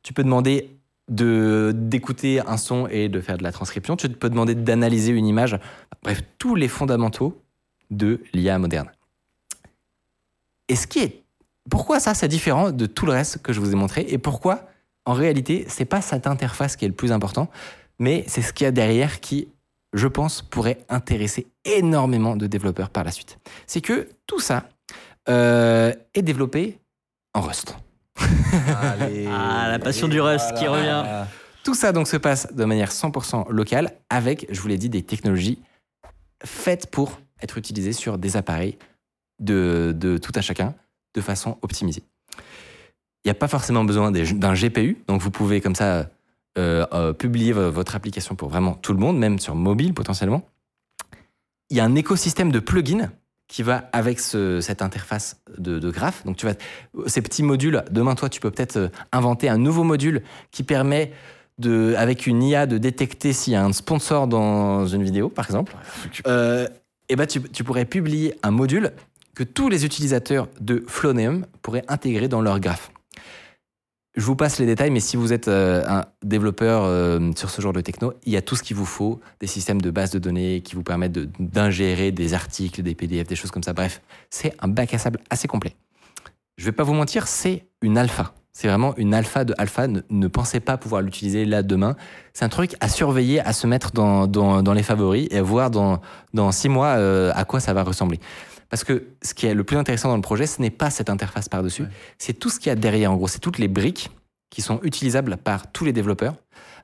Tu 0.04 0.14
peux 0.14 0.24
demander 0.24 0.70
de 1.10 1.72
d'écouter 1.76 2.40
un 2.40 2.58
son 2.58 2.88
et 2.88 3.10
de 3.10 3.22
faire 3.22 3.38
de 3.38 3.44
la 3.44 3.52
transcription. 3.52 3.96
Tu 3.96 4.10
peux 4.10 4.30
demander 4.30 4.56
d'analyser 4.56 5.12
une 5.12 5.28
image. 5.28 5.60
Bref, 6.04 6.22
tous 6.38 6.56
les 6.56 6.68
fondamentaux 6.68 7.42
de 7.92 8.22
l'IA 8.34 8.58
moderne. 8.58 8.90
Et 10.68 10.76
ce 10.76 10.88
qui 10.88 11.00
est, 11.00 11.24
pourquoi 11.70 12.00
ça 12.00 12.14
c'est 12.14 12.28
différent 12.28 12.72
de 12.72 12.86
tout 12.86 13.06
le 13.06 13.12
reste 13.12 13.42
que 13.42 13.54
je 13.54 13.60
vous 13.60 13.72
ai 13.72 13.76
montré 13.76 14.06
et 14.08 14.18
pourquoi 14.18 14.68
en 15.06 15.14
réalité 15.14 15.66
c'est 15.68 15.86
pas 15.86 16.02
cette 16.02 16.28
interface 16.28 16.76
qui 16.76 16.86
est 16.86 16.88
le 16.88 16.94
plus 16.94 17.12
important, 17.12 17.50
mais 18.00 18.24
c'est 18.28 18.42
ce 18.42 18.54
qu'il 18.54 18.66
y 18.66 18.68
a 18.68 18.72
derrière 18.72 19.20
qui, 19.20 19.48
je 19.94 20.08
pense, 20.08 20.42
pourrait 20.42 20.80
intéresser 20.90 21.48
énormément 21.64 22.36
de 22.36 22.48
développeurs 22.48 22.90
par 22.90 23.04
la 23.04 23.12
suite. 23.12 23.38
C'est 23.68 23.82
que 23.82 24.10
tout 24.28 24.40
ça 24.40 24.68
euh, 25.30 25.94
est 26.14 26.22
développé 26.22 26.80
en 27.34 27.42
Rust. 27.42 27.78
Allez. 28.82 29.28
Ah, 29.32 29.68
la 29.70 29.80
passion 29.80 30.08
du 30.08 30.20
Rust 30.22 30.54
qui 30.58 30.68
revient. 30.68 31.26
Tout 31.64 31.74
ça 31.74 31.92
donc 31.92 32.08
se 32.08 32.18
passe 32.18 32.54
de 32.54 32.64
manière 32.64 32.92
100% 32.92 33.52
locale 33.52 33.94
avec, 34.10 34.46
je 34.52 34.62
vous 34.62 34.68
l'ai 34.68 34.78
dit, 34.78 34.90
des 34.90 35.02
technologies 35.02 35.60
faites 36.44 36.92
pour 36.92 37.20
être 37.42 37.58
utilisées 37.58 37.94
sur 37.94 38.18
des 38.18 38.38
appareils 38.38 38.78
de, 39.40 39.94
de 39.96 40.18
tout 40.18 40.32
à 40.36 40.42
chacun 40.42 40.76
de 41.16 41.22
façon 41.22 41.58
optimisée. 41.62 42.04
Il 43.26 43.30
n'y 43.30 43.32
a 43.32 43.36
pas 43.36 43.48
forcément 43.48 43.84
besoin 43.84 44.12
d'un 44.12 44.54
GPU, 44.54 44.98
donc 45.08 45.20
vous 45.22 45.32
pouvez 45.32 45.60
comme 45.60 45.74
ça 45.76 46.08
euh, 46.58 46.86
euh, 46.94 47.12
publier 47.12 47.52
vo- 47.54 47.72
votre 47.72 47.96
application 47.96 48.36
pour 48.36 48.50
vraiment 48.50 48.76
tout 48.76 48.94
le 48.94 49.00
monde, 49.00 49.18
même 49.18 49.40
sur 49.40 49.56
mobile 49.56 49.94
potentiellement. 49.96 50.44
Il 51.72 51.78
y 51.78 51.80
a 51.80 51.84
un 51.86 51.96
écosystème 51.96 52.52
de 52.52 52.60
plugins 52.60 53.12
qui 53.48 53.64
va 53.64 53.90
avec 53.94 54.20
ce- 54.20 54.62
cette 54.62 54.82
interface 54.84 55.42
de, 55.58 55.80
de 55.80 55.90
graphe. 55.90 56.24
Donc 56.26 56.38
tu 56.38 56.46
vas 56.46 56.54
ces 57.08 57.22
petits 57.24 57.42
modules. 57.44 57.84
Demain, 57.92 58.14
toi, 58.16 58.30
tu 58.30 58.40
peux 58.40 58.52
peut-être 58.52 58.78
euh, 58.78 58.88
inventer 59.12 59.50
un 59.50 59.58
nouveau 59.58 59.84
module 59.84 60.22
qui 60.52 60.62
permet 60.64 61.12
de, 61.58 61.96
avec 61.98 62.28
une 62.28 62.44
IA, 62.44 62.68
de 62.68 62.78
détecter 62.78 63.34
s'il 63.34 63.54
y 63.54 63.56
a 63.56 63.64
un 63.66 63.74
sponsor 63.74 64.28
dans 64.28 64.86
une 64.86 65.04
vidéo, 65.04 65.30
par 65.30 65.46
exemple. 65.46 65.76
Euh, 66.28 66.68
et 67.10 67.16
ben, 67.16 67.26
tu, 67.26 67.42
tu 67.42 67.64
pourrais 67.64 67.86
publier 67.86 68.36
un 68.44 68.52
module 68.52 68.92
que 69.36 69.44
tous 69.44 69.68
les 69.70 69.84
utilisateurs 69.86 70.48
de 70.62 70.84
Floneum 70.88 71.46
pourraient 71.64 71.86
intégrer 71.88 72.28
dans 72.28 72.42
leur 72.42 72.60
graphe. 72.60 72.92
Je 74.16 74.26
vous 74.26 74.38
passe 74.38 74.60
les 74.60 74.66
détails, 74.66 74.92
mais 74.92 75.02
si 75.02 75.18
vous 75.18 75.34
êtes 75.34 75.50
euh, 75.50 75.84
un 75.88 76.06
développeur 76.24 76.84
euh, 76.86 77.32
sur 77.36 77.50
ce 77.50 77.62
genre 77.62 77.74
de 77.74 77.82
techno, 77.82 78.14
il 78.26 78.32
y 78.32 78.38
a 78.38 78.42
tout 78.42 78.56
ce 78.56 78.64
qu'il 78.64 78.78
vous 78.78 78.86
faut, 78.86 79.20
des 79.42 79.48
systèmes 79.48 79.82
de 79.82 79.92
base 79.92 80.12
de 80.12 80.20
données 80.20 80.62
qui 80.62 80.76
vous 80.76 80.84
permettent 80.84 81.20
d'ingérer 81.42 82.14
des 82.14 82.34
articles, 82.34 82.82
des 82.82 82.96
PDF, 82.96 83.28
des 83.28 83.36
choses 83.36 83.52
comme 83.52 83.64
ça. 83.64 83.74
Bref, 83.74 84.02
c'est 84.30 84.56
un 84.60 84.70
bac 84.70 84.94
à 84.94 85.00
sable 85.00 85.20
assez 85.30 85.50
complet. 85.50 85.76
Je 86.58 86.64
vais 86.64 86.72
pas 86.72 86.84
vous 86.84 86.94
mentir, 86.94 87.28
c'est 87.28 87.66
une 87.82 87.98
alpha. 87.98 88.34
C'est 88.54 88.70
vraiment 88.70 88.96
une 88.96 89.14
alpha 89.14 89.44
de 89.44 89.54
alpha. 89.58 89.88
Ne, 89.88 90.00
ne 90.10 90.28
pensez 90.30 90.62
pas 90.62 90.78
pouvoir 90.78 91.02
l'utiliser 91.02 91.44
là 91.44 91.62
demain. 91.62 91.98
C'est 92.32 92.46
un 92.46 92.50
truc 92.50 92.78
à 92.80 92.88
surveiller, 92.88 93.42
à 93.42 93.52
se 93.52 93.68
mettre 93.68 93.92
dans, 93.92 94.74
les 94.74 94.84
favoris 94.84 95.28
et 95.30 95.40
à 95.40 95.44
voir 95.44 95.70
dans, 95.70 96.00
dans 96.34 96.54
six 96.54 96.70
mois 96.70 96.96
euh, 96.96 97.34
à 97.36 97.44
quoi 97.44 97.60
ça 97.60 97.74
va 97.74 97.84
ressembler. 97.84 98.22
Parce 98.70 98.84
que 98.84 99.08
ce 99.22 99.34
qui 99.34 99.46
est 99.46 99.54
le 99.54 99.64
plus 99.64 99.78
intéressant 99.78 100.10
dans 100.10 100.16
le 100.16 100.22
projet, 100.22 100.48
ce 100.48 100.62
n'est 100.62 100.70
pas 100.72 100.90
cette 100.90 101.10
interface 101.10 101.48
par-dessus, 101.50 101.84
Ouais. 101.84 101.90
c'est 102.18 102.34
tout 102.34 102.50
ce 102.50 102.60
qu'il 102.60 102.68
y 102.68 102.72
a 102.72 102.76
derrière. 102.76 103.12
En 103.12 103.16
gros, 103.16 103.28
c'est 103.28 103.40
toutes 103.40 103.58
les 103.60 103.68
briques 103.68 104.10
qui 104.50 104.62
sont 104.62 104.80
utilisables 104.84 105.38
par 105.38 105.72
tous 105.72 105.86
les 105.86 105.94
développeurs 105.94 106.36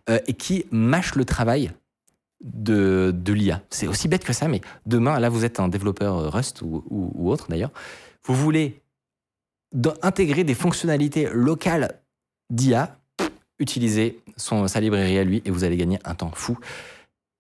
euh, 0.09 0.19
et 0.27 0.33
qui 0.33 0.65
mâchent 0.71 1.15
le 1.15 1.25
travail 1.25 1.71
de, 2.43 3.11
de 3.15 3.33
l'IA. 3.33 3.61
C'est 3.69 3.87
aussi 3.87 4.07
bête 4.07 4.23
que 4.23 4.33
ça, 4.33 4.47
mais 4.47 4.61
demain, 4.85 5.19
là, 5.19 5.29
vous 5.29 5.45
êtes 5.45 5.59
un 5.59 5.67
développeur 5.67 6.17
euh, 6.17 6.29
Rust 6.29 6.61
ou, 6.63 6.83
ou- 6.89 7.11
ou 7.15 7.29
autre 7.31 7.47
d'ailleurs, 7.49 7.71
vous 8.25 8.35
voulez 8.35 8.81
intégrer 10.01 10.43
des 10.43 10.55
fonctionnalités 10.55 11.29
locales 11.31 11.99
d'IA, 12.49 12.97
utilisez 13.59 14.19
son, 14.37 14.67
sa 14.67 14.79
librairie 14.81 15.17
à 15.17 15.23
lui 15.23 15.41
et 15.45 15.51
vous 15.51 15.63
allez 15.63 15.77
gagner 15.77 15.99
un 16.03 16.15
temps 16.15 16.31
fou. 16.33 16.57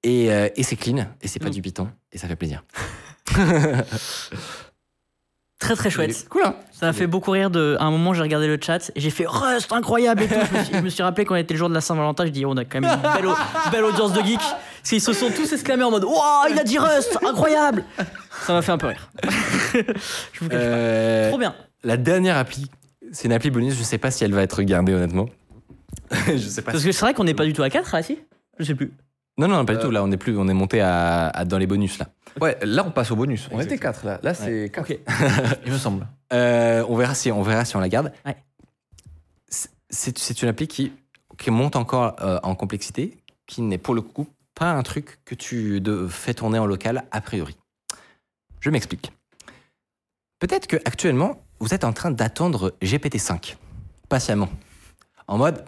Et, 0.03 0.31
euh, 0.31 0.49
et 0.55 0.63
c'est 0.63 0.75
clean, 0.77 1.07
et 1.21 1.27
c'est 1.27 1.39
pas 1.39 1.49
Mm. 1.49 1.53
du 1.53 1.61
Python, 1.61 1.89
et 2.11 2.17
ça 2.17 2.27
fait 2.27 2.35
plaisir. 2.35 2.63
Très 5.59 5.75
très 5.75 5.91
chouette. 5.91 6.25
Cool, 6.27 6.41
hein 6.43 6.55
Ça 6.71 6.87
m'a 6.87 6.93
fait 6.93 7.05
beaucoup 7.05 7.29
rire. 7.29 7.51
De... 7.51 7.77
À 7.79 7.83
un 7.83 7.91
moment, 7.91 8.15
j'ai 8.15 8.23
regardé 8.23 8.47
le 8.47 8.57
chat 8.59 8.89
et 8.95 8.99
j'ai 8.99 9.11
fait 9.11 9.25
Rust, 9.27 9.71
incroyable 9.71 10.23
et 10.23 10.27
tout. 10.27 10.33
Je 10.33 10.57
me 10.57 10.63
suis, 10.63 10.73
je 10.75 10.79
me 10.81 10.89
suis 10.89 11.03
rappelé 11.03 11.23
quand 11.23 11.35
était 11.35 11.53
le 11.53 11.59
jour 11.59 11.69
de 11.69 11.73
la 11.75 11.81
Saint-Valentin, 11.81 12.25
je 12.25 12.31
dis 12.31 12.47
on 12.47 12.57
a 12.57 12.65
quand 12.65 12.81
même 12.81 12.89
une 12.91 13.13
belle, 13.13 13.27
au- 13.27 13.35
belle 13.71 13.83
audience 13.83 14.11
de 14.13 14.21
geeks. 14.23 14.39
Parce 14.39 14.89
qu'ils 14.89 15.01
se 15.01 15.13
sont 15.13 15.29
tous 15.29 15.53
exclamés 15.53 15.83
en 15.83 15.91
mode 15.91 16.03
Waouh, 16.03 16.47
il 16.49 16.57
a 16.59 16.63
dit 16.63 16.79
Rust, 16.79 17.15
incroyable 17.23 17.83
Ça 18.47 18.53
m'a 18.53 18.63
fait 18.63 18.71
un 18.71 18.79
peu 18.79 18.87
rire. 18.87 19.11
je 19.23 20.39
vous 20.39 20.49
cache 20.49 20.59
Euh, 20.59 21.25
pas. 21.25 21.29
Trop 21.29 21.37
bien. 21.37 21.53
La 21.83 21.97
dernière 21.97 22.37
appli, 22.37 22.65
c'est 23.11 23.25
une 23.25 23.33
appli 23.33 23.51
bonus, 23.51 23.75
je 23.77 23.83
sais 23.83 23.99
pas 23.99 24.09
si 24.09 24.23
elle 24.23 24.33
va 24.33 24.41
être 24.41 24.63
gardée 24.63 24.95
honnêtement. 24.95 25.27
je 26.27 26.37
sais 26.37 26.63
pas. 26.63 26.71
Parce 26.71 26.83
que 26.83 26.91
c'est 26.91 27.01
vrai 27.01 27.13
qu'on 27.13 27.23
n'est 27.25 27.35
pas 27.35 27.45
du 27.45 27.53
tout 27.53 27.61
à 27.61 27.69
4 27.69 27.93
là, 27.95 28.01
si? 28.01 28.17
Je 28.57 28.63
sais 28.65 28.73
plus. 28.75 28.91
Non, 29.37 29.47
non, 29.47 29.63
pas 29.63 29.73
du 29.73 29.79
Euh, 29.79 29.83
tout, 29.83 29.91
là 29.91 30.03
on 30.03 30.11
est 30.11 30.17
plus, 30.17 30.35
on 30.39 30.47
est 30.47 30.53
monté 30.55 30.81
à, 30.81 31.27
à- 31.29 31.45
dans 31.45 31.59
les 31.59 31.67
bonus 31.67 31.99
là. 31.99 32.07
Ouais, 32.39 32.57
là 32.63 32.83
on 32.85 32.91
passe 32.91 33.11
au 33.11 33.15
bonus. 33.15 33.47
On 33.51 33.59
Exactement. 33.59 33.63
était 33.75 33.77
4 33.77 34.05
là. 34.05 34.19
Là 34.23 34.33
c'est 34.33 34.69
4. 34.69 34.91
Il 35.65 35.71
me 35.71 35.77
semble. 35.77 36.07
Euh, 36.31 36.85
on, 36.87 36.95
verra 36.95 37.13
si, 37.13 37.31
on 37.31 37.41
verra 37.41 37.65
si 37.65 37.75
on 37.75 37.79
la 37.79 37.89
garde. 37.89 38.13
Ouais. 38.25 38.37
C'est 39.89 40.17
c'est 40.17 40.41
une 40.41 40.47
appli 40.49 40.67
qui, 40.67 40.93
qui 41.37 41.51
monte 41.51 41.75
encore 41.75 42.15
euh, 42.21 42.39
en 42.43 42.55
complexité, 42.55 43.17
qui 43.47 43.61
n'est 43.61 43.77
pour 43.77 43.93
le 43.93 44.01
coup 44.01 44.27
pas 44.55 44.71
un 44.71 44.83
truc 44.83 45.19
que 45.25 45.35
tu 45.35 45.81
de- 45.81 46.07
fais 46.07 46.33
tourner 46.33 46.59
en 46.59 46.65
local 46.65 47.03
a 47.11 47.19
priori. 47.21 47.57
Je 48.61 48.69
m'explique. 48.69 49.11
Peut-être 50.39 50.67
que 50.67 50.77
actuellement 50.85 51.41
vous 51.59 51.73
êtes 51.73 51.83
en 51.83 51.93
train 51.93 52.11
d'attendre 52.11 52.73
GPT-5 52.81 53.55
patiemment, 54.09 54.49
en 55.27 55.37
mode 55.37 55.63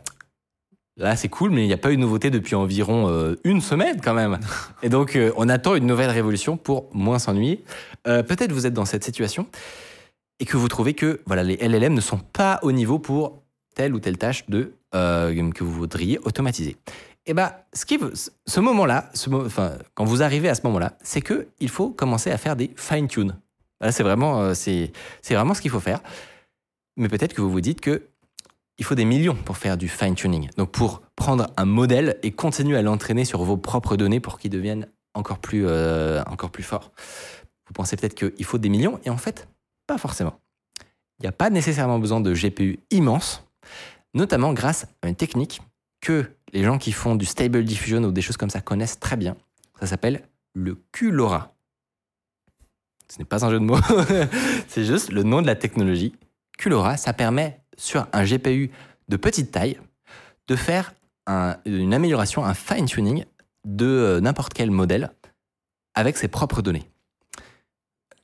là 0.97 1.15
c'est 1.15 1.29
cool, 1.29 1.51
mais 1.51 1.63
il 1.63 1.67
n'y 1.67 1.73
a 1.73 1.77
pas 1.77 1.91
eu 1.91 1.95
de 1.95 2.01
nouveauté 2.01 2.29
depuis 2.29 2.55
environ 2.55 3.09
euh, 3.09 3.35
une 3.43 3.61
semaine 3.61 3.99
quand 4.01 4.13
même. 4.13 4.39
Et 4.81 4.89
donc 4.89 5.15
euh, 5.15 5.31
on 5.37 5.49
attend 5.49 5.75
une 5.75 5.87
nouvelle 5.87 6.09
révolution 6.11 6.57
pour 6.57 6.89
moins 6.93 7.19
s'ennuyer. 7.19 7.63
Euh, 8.07 8.23
Peut-être 8.23 8.51
vous 8.51 8.65
êtes 8.65 8.73
dans 8.73 8.85
cette 8.85 9.03
situation 9.03 9.47
et 10.39 10.45
que 10.45 10.57
vous 10.57 10.67
trouvez 10.67 10.93
que 10.93 11.21
voilà, 11.25 11.43
les 11.43 11.55
LLM 11.57 11.93
ne 11.93 12.01
sont 12.01 12.17
pas 12.19 12.59
au 12.63 12.71
niveau 12.71 12.99
pour 12.99 13.41
telle 13.75 13.93
ou 13.93 13.99
telle 13.99 14.17
tâche 14.17 14.47
de, 14.49 14.73
que 14.91 15.63
vous 15.63 15.71
voudriez 15.73 16.19
automatiser. 16.19 16.77
Et 17.25 17.33
ce, 17.73 17.85
qui, 17.85 17.97
ce 18.45 18.59
moment-là, 18.59 19.09
ce 19.13 19.29
mo- 19.29 19.45
enfin, 19.45 19.73
quand 19.95 20.03
vous 20.05 20.21
arrivez 20.21 20.49
à 20.49 20.55
ce 20.55 20.61
moment-là, 20.65 20.97
c'est 21.01 21.21
que 21.21 21.47
il 21.59 21.69
faut 21.69 21.89
commencer 21.89 22.29
à 22.31 22.37
faire 22.37 22.55
des 22.55 22.69
fine-tune. 22.75 23.35
Là, 23.81 23.91
c'est 23.91 24.03
vraiment, 24.03 24.53
c'est 24.53 24.91
vraiment 25.29 25.53
ce 25.53 25.61
qu'il 25.61 25.71
faut 25.71 25.79
faire. 25.79 26.01
Mais 26.97 27.07
peut-être 27.07 27.33
que 27.33 27.41
vous 27.41 27.49
vous 27.49 27.61
dites 27.61 27.81
que 27.81 28.03
il 28.77 28.85
faut 28.85 28.95
des 28.95 29.05
millions 29.05 29.35
pour 29.35 29.57
faire 29.57 29.77
du 29.77 29.87
fine-tuning. 29.87 30.49
Donc, 30.57 30.71
pour 30.71 31.01
prendre 31.15 31.47
un 31.57 31.65
modèle 31.65 32.17
et 32.23 32.31
continuer 32.31 32.77
à 32.77 32.81
l'entraîner 32.81 33.25
sur 33.25 33.43
vos 33.43 33.57
propres 33.57 33.95
données 33.95 34.19
pour 34.19 34.39
qu'il 34.39 34.51
devienne 34.51 34.87
encore 35.13 35.39
plus, 35.39 35.65
euh, 35.67 36.23
encore 36.25 36.49
plus 36.49 36.63
fort. 36.63 36.91
Vous 37.67 37.73
pensez 37.73 37.95
peut-être 37.95 38.15
qu'il 38.15 38.45
faut 38.45 38.57
des 38.57 38.69
millions, 38.69 38.99
et 39.05 39.09
en 39.09 39.17
fait, 39.17 39.47
pas 39.87 39.97
forcément. 39.97 40.39
Il 41.19 41.23
n'y 41.23 41.27
a 41.27 41.31
pas 41.31 41.49
nécessairement 41.49 41.99
besoin 41.99 42.19
de 42.19 42.33
GPU 42.33 42.79
immense, 42.89 43.47
notamment 44.13 44.53
grâce 44.53 44.87
à 45.01 45.07
une 45.07 45.15
technique 45.15 45.61
que 46.01 46.25
les 46.51 46.63
gens 46.63 46.77
qui 46.77 46.91
font 46.91 47.15
du 47.15 47.25
stable 47.25 47.63
diffusion 47.63 48.03
ou 48.03 48.11
des 48.11 48.21
choses 48.21 48.37
comme 48.37 48.49
ça 48.49 48.61
connaissent 48.61 48.99
très 48.99 49.17
bien. 49.17 49.37
Ça 49.79 49.87
s'appelle 49.87 50.23
le 50.53 50.83
QLoRa. 50.91 51.53
Ce 53.11 53.19
n'est 53.19 53.25
pas 53.25 53.45
un 53.45 53.49
jeu 53.49 53.59
de 53.59 53.65
mots, 53.65 53.77
c'est 54.67 54.85
juste 54.85 55.11
le 55.11 55.23
nom 55.23 55.41
de 55.41 55.47
la 55.47 55.55
technologie. 55.55 56.15
QLoRa, 56.57 56.97
ça 56.97 57.13
permet 57.13 57.62
sur 57.77 58.07
un 58.13 58.23
GPU 58.23 58.71
de 59.09 59.17
petite 59.17 59.51
taille 59.51 59.79
de 60.47 60.55
faire 60.55 60.93
un- 61.27 61.57
une 61.65 61.93
amélioration, 61.93 62.43
un 62.45 62.53
fine-tuning 62.53 63.25
de 63.65 63.85
euh, 63.85 64.19
n'importe 64.21 64.53
quel 64.53 64.71
modèle 64.71 65.11
avec 65.95 66.17
ses 66.17 66.27
propres 66.27 66.61
données. 66.61 66.89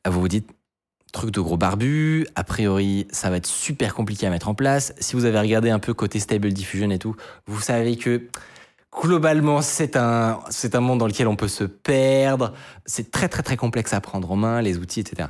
Ah, 0.04 0.10
Vous 0.10 0.20
vous 0.22 0.28
dites, 0.28 0.50
truc 1.14 1.32
de 1.32 1.39
gros 1.41 1.58
barbu, 1.58 2.28
a 2.36 2.43
priori, 2.43 3.08
ça 3.12 3.30
va 3.30 3.38
être 3.38 3.45
super 3.47 3.93
compliqué 3.95 4.28
à 4.28 4.30
mettre 4.30 4.47
en 4.50 4.54
place. 4.56 4.93
Si 5.00 5.16
vous 5.16 5.26
avez 5.26 5.39
regardé 5.39 5.70
un 5.70 5.80
peu 5.80 5.93
côté 5.93 6.20
Stable 6.20 6.52
Diffusion 6.54 6.89
et 6.91 7.00
tout, 7.00 7.16
vous 7.47 7.62
savez 7.62 7.95
que 7.97 8.28
globalement, 9.02 9.62
c'est 9.62 9.95
un, 9.95 10.39
c'est 10.50 10.76
un 10.76 10.80
monde 10.82 11.00
dans 11.00 11.08
lequel 11.08 11.28
on 11.28 11.36
peut 11.36 11.47
se 11.47 11.64
perdre. 11.64 12.54
C'est 12.86 13.12
très, 13.12 13.30
très, 13.30 13.43
très 13.43 13.58
complexe 13.58 13.93
à 13.93 14.02
prendre 14.02 14.32
en 14.32 14.36
main, 14.36 14.62
les 14.62 14.78
outils, 14.78 15.00
etc. 15.00 15.30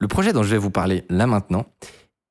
Le 0.00 0.08
projet 0.08 0.32
dont 0.32 0.42
je 0.42 0.50
vais 0.50 0.58
vous 0.58 0.70
parler 0.70 1.04
là 1.08 1.26
maintenant, 1.26 1.66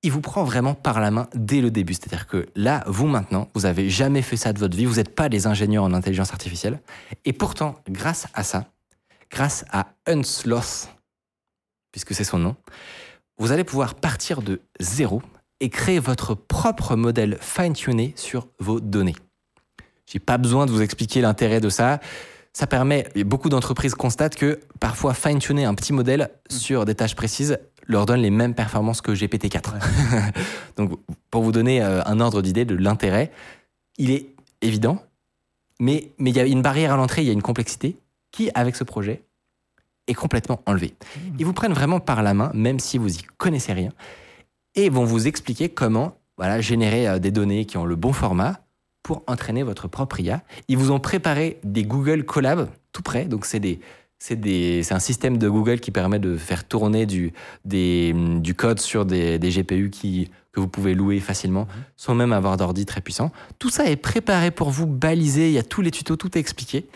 il 0.04 0.12
vous 0.12 0.22
prend 0.22 0.43
vraiment 0.43 0.74
par 0.74 1.00
la 1.00 1.12
main 1.12 1.28
dès 1.34 1.62
le 1.62 1.72
début. 1.72 1.93
C'est-à-dire 1.93 2.28
que 2.28 2.48
là, 2.56 2.84
vous 2.88 3.08
maintenant, 3.08 3.50
vous 3.54 3.66
avez 3.66 3.89
jamais 3.89 4.22
fait 4.22 4.38
ça 4.38 4.54
de 4.54 4.60
votre 4.60 4.78
vie, 4.78 4.86
vous 4.86 4.95
n'êtes 4.95 5.16
pas 5.16 5.30
des 5.30 5.48
ingénieurs 5.48 5.84
en 5.84 5.93
intelligence 5.93 6.32
artificielle. 6.32 6.80
Et 7.26 7.34
pourtant, 7.34 7.76
grâce 7.89 8.28
à 8.34 8.43
ça, 8.43 8.66
grâce 9.32 9.66
à 9.72 9.88
Unsloth, 10.06 10.89
puisque 11.91 12.14
c'est 12.14 12.24
son 12.24 12.39
nom, 12.39 12.56
vous 13.38 13.52
allez 13.52 13.64
pouvoir 13.64 13.95
partir 13.95 14.41
de 14.41 14.62
zéro 14.80 15.22
et 15.60 15.70
créer 15.70 16.00
votre 16.00 16.36
propre 16.36 16.95
modèle 16.95 17.38
fine-tuné 17.41 18.14
sur 18.16 18.48
vos 18.60 18.80
données. 18.80 19.16
J'ai 20.06 20.20
pas 20.20 20.38
besoin 20.38 20.66
de 20.66 20.72
vous 20.72 20.82
expliquer 20.82 21.22
l'intérêt 21.22 21.60
de 21.60 21.70
ça. 21.70 22.00
Ça 22.54 22.66
permet, 22.66 23.08
et 23.14 23.24
beaucoup 23.24 23.50
d'entreprises 23.50 23.93
constatent 23.93 24.36
que 24.36 24.60
parfois 24.80 25.14
fine-tuner 25.14 25.66
un 25.66 25.76
petit 25.76 25.93
modèle 25.93 26.30
sur 26.50 26.86
des 26.86 26.95
tâches 26.95 27.16
précises 27.16 27.58
leur 27.88 28.06
donne 28.06 28.22
les 28.22 28.30
mêmes 28.30 28.54
performances 28.54 29.02
que 29.02 29.12
GPT-4. 29.12 30.34
Donc, 30.78 31.00
pour 31.32 31.44
vous 31.44 31.52
donner 31.52 31.82
euh, 31.82 32.02
un 32.06 32.20
ordre 32.20 32.42
d'idée 32.42 32.66
de 32.66 32.76
l'intérêt, 32.76 33.32
il 33.98 34.12
est 34.12 34.28
évident, 34.62 35.02
mais 35.80 36.12
mais 36.20 36.30
il 36.32 36.36
y 36.36 36.40
a 36.40 36.46
une 36.46 36.62
barrière 36.62 36.94
à 36.94 36.98
l'entrée, 36.98 37.22
il 37.22 37.28
y 37.28 37.30
a 37.30 37.34
une 37.34 37.42
complexité 37.42 37.98
qui, 38.32 38.50
avec 38.54 38.76
ce 38.76 38.84
projet, 38.84 39.24
est 40.08 40.14
complètement 40.14 40.62
enlevée. 40.66 40.94
Ils 41.38 41.46
vous 41.46 41.54
prennent 41.54 41.74
vraiment 41.74 42.00
par 42.00 42.24
la 42.24 42.34
main, 42.34 42.52
même 42.54 42.80
si 42.80 42.98
vous 42.98 43.18
y 43.18 43.24
connaissez 43.38 43.74
rien, 43.74 43.92
et 44.76 44.90
vont 44.90 45.06
vous 45.06 45.28
expliquer 45.28 45.70
comment 45.70 46.18
voilà, 46.38 46.62
générer 46.62 47.08
euh, 47.08 47.20
des 47.20 47.32
données 47.32 47.66
qui 47.66 47.78
ont 47.78 47.86
le 47.86 47.96
bon 47.96 48.14
format 48.14 48.60
pour 49.04 49.24
entraîner 49.28 49.64
votre 49.64 49.88
propre 49.88 50.20
IA. 50.20 50.44
Ils 50.68 50.78
vous 50.78 50.92
ont 50.92 51.00
préparé 51.00 51.60
des 51.64 51.84
Google 51.84 52.26
Colab 52.26 52.70
tout 52.92 53.02
près, 53.02 53.26
donc 53.26 53.46
c'est 53.46 53.60
des 53.60 53.80
c'est 54.20 54.91
un 54.91 54.99
système 54.99 55.38
de 55.38 55.47
Google 55.47 55.80
qui 55.80 55.91
permet 55.91 56.20
de 56.20 56.38
faire 56.38 56.68
tourner 56.68 57.05
du, 57.05 57.34
des- 57.65 58.13
du 58.39 58.55
code 58.55 58.80
sur 58.80 59.05
des, 59.05 59.38
des 59.39 59.49
GPU 59.51 59.89
qui, 59.89 60.30
que 60.51 60.59
vous 60.59 60.68
pouvez 60.68 60.95
louer 60.95 61.20
facilement, 61.20 61.68
sans 61.95 62.15
même 62.15 62.34
avoir 62.34 62.57
d'ordi 62.57 62.86
très 62.86 63.01
puissant. 63.01 63.32
Tout 63.59 63.70
ça 63.70 63.86
est 63.86 63.95
préparé 63.95 64.49
pour 64.51 64.72
vous, 64.72 64.88
balisé, 64.88 65.47
il 65.49 65.53
y 65.53 65.59
a 65.59 65.63
tous 65.63 65.82
les 65.82 65.91
tutos, 65.91 66.15
tout 66.15 66.36
est 66.38 66.41
expliqué. 66.41 66.88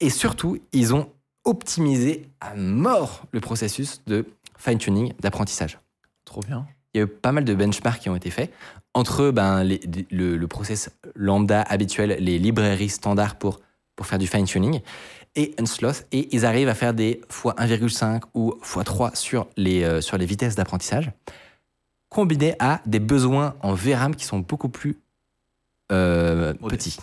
Et 0.00 0.10
surtout, 0.10 0.58
ils 0.72 0.94
ont 0.94 1.08
optimisé 1.44 2.28
à 2.40 2.54
mort 2.54 3.24
le 3.32 3.40
processus 3.40 4.00
de 4.06 4.24
fine-tuning, 4.56 5.12
d'apprentissage. 5.20 5.78
Trop 6.24 6.40
bien. 6.40 6.66
Il 6.94 6.98
y 6.98 7.00
a 7.00 7.04
eu 7.04 7.08
pas 7.08 7.32
mal 7.32 7.44
de 7.44 7.54
benchmarks 7.54 8.00
qui 8.02 8.08
ont 8.08 8.16
été 8.16 8.30
faits 8.30 8.52
entre 8.94 9.30
ben, 9.30 9.64
les- 9.64 9.80
le, 10.10 10.36
le 10.36 10.46
process 10.46 10.90
lambda 11.16 11.62
habituel, 11.62 12.16
les 12.20 12.38
librairies 12.38 12.90
standards 12.90 13.36
pour, 13.36 13.58
pour 13.96 14.06
faire 14.06 14.18
du 14.18 14.26
fine-tuning, 14.26 14.80
et 15.34 15.54
Unsloth, 15.58 16.06
et 16.12 16.28
ils 16.34 16.44
arrivent 16.44 16.68
à 16.68 16.74
faire 16.74 16.94
des 16.94 17.20
x 17.28 17.44
1,5 17.44 18.22
ou 18.34 18.54
x 18.60 18.78
3 18.84 19.14
sur 19.14 19.46
les, 19.56 19.82
euh, 19.82 20.00
sur 20.00 20.18
les 20.18 20.26
vitesses 20.26 20.54
d'apprentissage, 20.54 21.10
combinés 22.08 22.54
à 22.58 22.80
des 22.86 23.00
besoins 23.00 23.54
en 23.60 23.72
VRAM 23.72 24.14
qui 24.14 24.24
sont 24.24 24.40
beaucoup 24.40 24.68
plus 24.68 24.98
euh, 25.90 26.52
petits. 26.68 26.98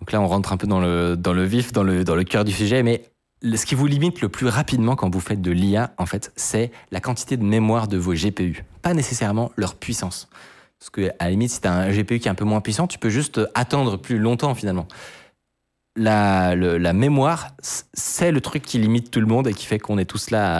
Donc 0.00 0.12
là, 0.12 0.20
on 0.20 0.26
rentre 0.26 0.52
un 0.52 0.58
peu 0.58 0.66
dans 0.66 0.80
le, 0.80 1.16
dans 1.16 1.32
le 1.32 1.44
vif, 1.44 1.72
dans 1.72 1.82
le, 1.82 2.04
dans 2.04 2.14
le 2.14 2.24
cœur 2.24 2.44
du 2.44 2.52
sujet, 2.52 2.82
mais 2.82 3.04
ce 3.42 3.64
qui 3.64 3.74
vous 3.74 3.86
limite 3.86 4.20
le 4.20 4.28
plus 4.28 4.46
rapidement 4.46 4.96
quand 4.96 5.12
vous 5.12 5.20
faites 5.20 5.40
de 5.40 5.50
l'IA, 5.50 5.94
en 5.98 6.06
fait, 6.06 6.32
c'est 6.36 6.70
la 6.90 7.00
quantité 7.00 7.36
de 7.36 7.44
mémoire 7.44 7.88
de 7.88 7.96
vos 7.96 8.12
GPU, 8.12 8.64
pas 8.82 8.94
nécessairement 8.94 9.52
leur 9.56 9.74
puissance. 9.74 10.28
Parce 10.78 10.90
que, 10.90 11.10
à 11.18 11.24
la 11.24 11.30
limite, 11.30 11.50
si 11.50 11.60
tu 11.60 11.68
as 11.68 11.72
un 11.72 11.90
GPU 11.90 12.18
qui 12.18 12.28
est 12.28 12.30
un 12.30 12.34
peu 12.34 12.44
moins 12.44 12.60
puissant, 12.60 12.86
tu 12.86 12.98
peux 12.98 13.08
juste 13.08 13.40
attendre 13.54 13.96
plus 13.96 14.18
longtemps 14.18 14.54
finalement. 14.54 14.86
La, 15.96 16.54
le- 16.54 16.76
la 16.78 16.92
mémoire, 16.92 17.48
c'est 17.94 18.30
le 18.30 18.40
truc 18.40 18.62
qui 18.62 18.78
limite 18.78 19.10
tout 19.10 19.20
le 19.20 19.26
monde 19.26 19.48
et 19.48 19.54
qui 19.54 19.64
fait 19.66 19.78
qu'on 19.78 19.96
est 19.98 20.04
tous 20.04 20.30
là 20.30 20.58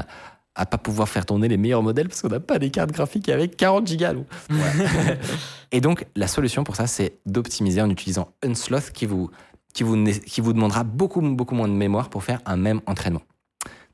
à, 0.55 0.63
à 0.63 0.67
pas 0.67 0.79
pouvoir 0.79 1.09
faire 1.09 1.27
tourner 1.27 1.47
les 1.49 1.59
meilleurs 1.59 1.83
modèles 1.83 2.09
parce 2.09 2.23
qu'on 2.23 2.29
n'a 2.29 2.41
pas 2.41 2.59
des 2.59 2.71
cartes 2.71 2.91
graphiques 2.93 3.29
avec 3.29 3.57
40 3.57 3.87
gigas. 3.87 4.15
et 5.73 5.81
donc, 5.81 6.07
la 6.17 6.27
solution 6.27 6.65
pour 6.65 6.77
ça, 6.77 6.87
c'est 6.87 7.19
d'optimiser 7.27 7.83
en 7.83 7.91
utilisant 7.91 8.29
Unsloth 8.43 8.91
qui 8.93 9.05
vous, 9.07 9.31
qui, 9.75 9.83
vous, 9.83 10.03
qui 10.05 10.41
vous 10.41 10.53
demandera 10.53 10.85
beaucoup, 10.85 11.21
beaucoup 11.21 11.55
moins 11.55 11.69
de 11.69 11.75
mémoire 11.75 12.09
pour 12.09 12.25
faire 12.25 12.41
un 12.47 12.57
même 12.57 12.81
entraînement. 12.87 13.23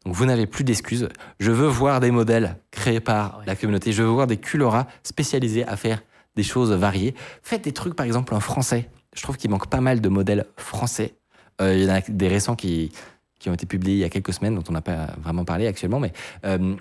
Donc, 0.05 0.14
vous 0.14 0.26
n'avez 0.26 0.47
plus 0.47 0.64
d'excuses. 0.64 1.09
Je 1.40 1.51
veux 1.53 1.68
voir 1.68 2.01
des 2.01 2.11
modèles 2.11 2.57
créés 2.70 3.01
par 3.01 3.32
Ah 3.34 3.38
ouais. 3.38 3.45
la 3.47 3.57
communauté. 3.57 3.93
Je 3.93 4.03
veux 4.03 4.09
voir 4.09 4.26
des 4.26 4.36
culoras 4.36 4.86
spécialisés 5.03 5.66
à 5.66 5.76
faire 5.76 6.03
des 6.36 6.43
choses 6.43 6.72
variées. 6.72 7.14
Faites 7.43 7.62
des 7.64 7.72
trucs, 7.72 7.95
par 7.95 8.07
exemple, 8.07 8.34
en 8.34 8.40
français. 8.40 8.88
Je 9.14 9.22
trouve 9.22 9.36
qu'il 9.36 9.51
manque 9.51 9.68
pas 9.68 9.80
mal 9.80 10.01
de 10.01 10.09
modèles 10.09 10.47
français. 10.57 11.14
Euh, 11.62 11.74
il 11.74 11.84
y 11.84 11.90
en 11.90 11.94
a 11.94 12.00
des 12.00 12.28
récents 12.28 12.56
qui, 12.56 12.92
qui 13.38 13.48
ont 13.48 13.54
été 13.54 13.66
publiés 13.66 13.94
il 13.94 14.00
y 14.00 14.04
a 14.04 14.08
quelques 14.08 14.32
semaines, 14.32 14.54
dont 14.54 14.64
on 14.68 14.72
n'a 14.72 14.82
pas 14.82 15.14
vraiment 15.22 15.44
parlé 15.44 15.66
actuellement, 15.66 16.00
mais 16.00 16.12
euh, 16.44 16.76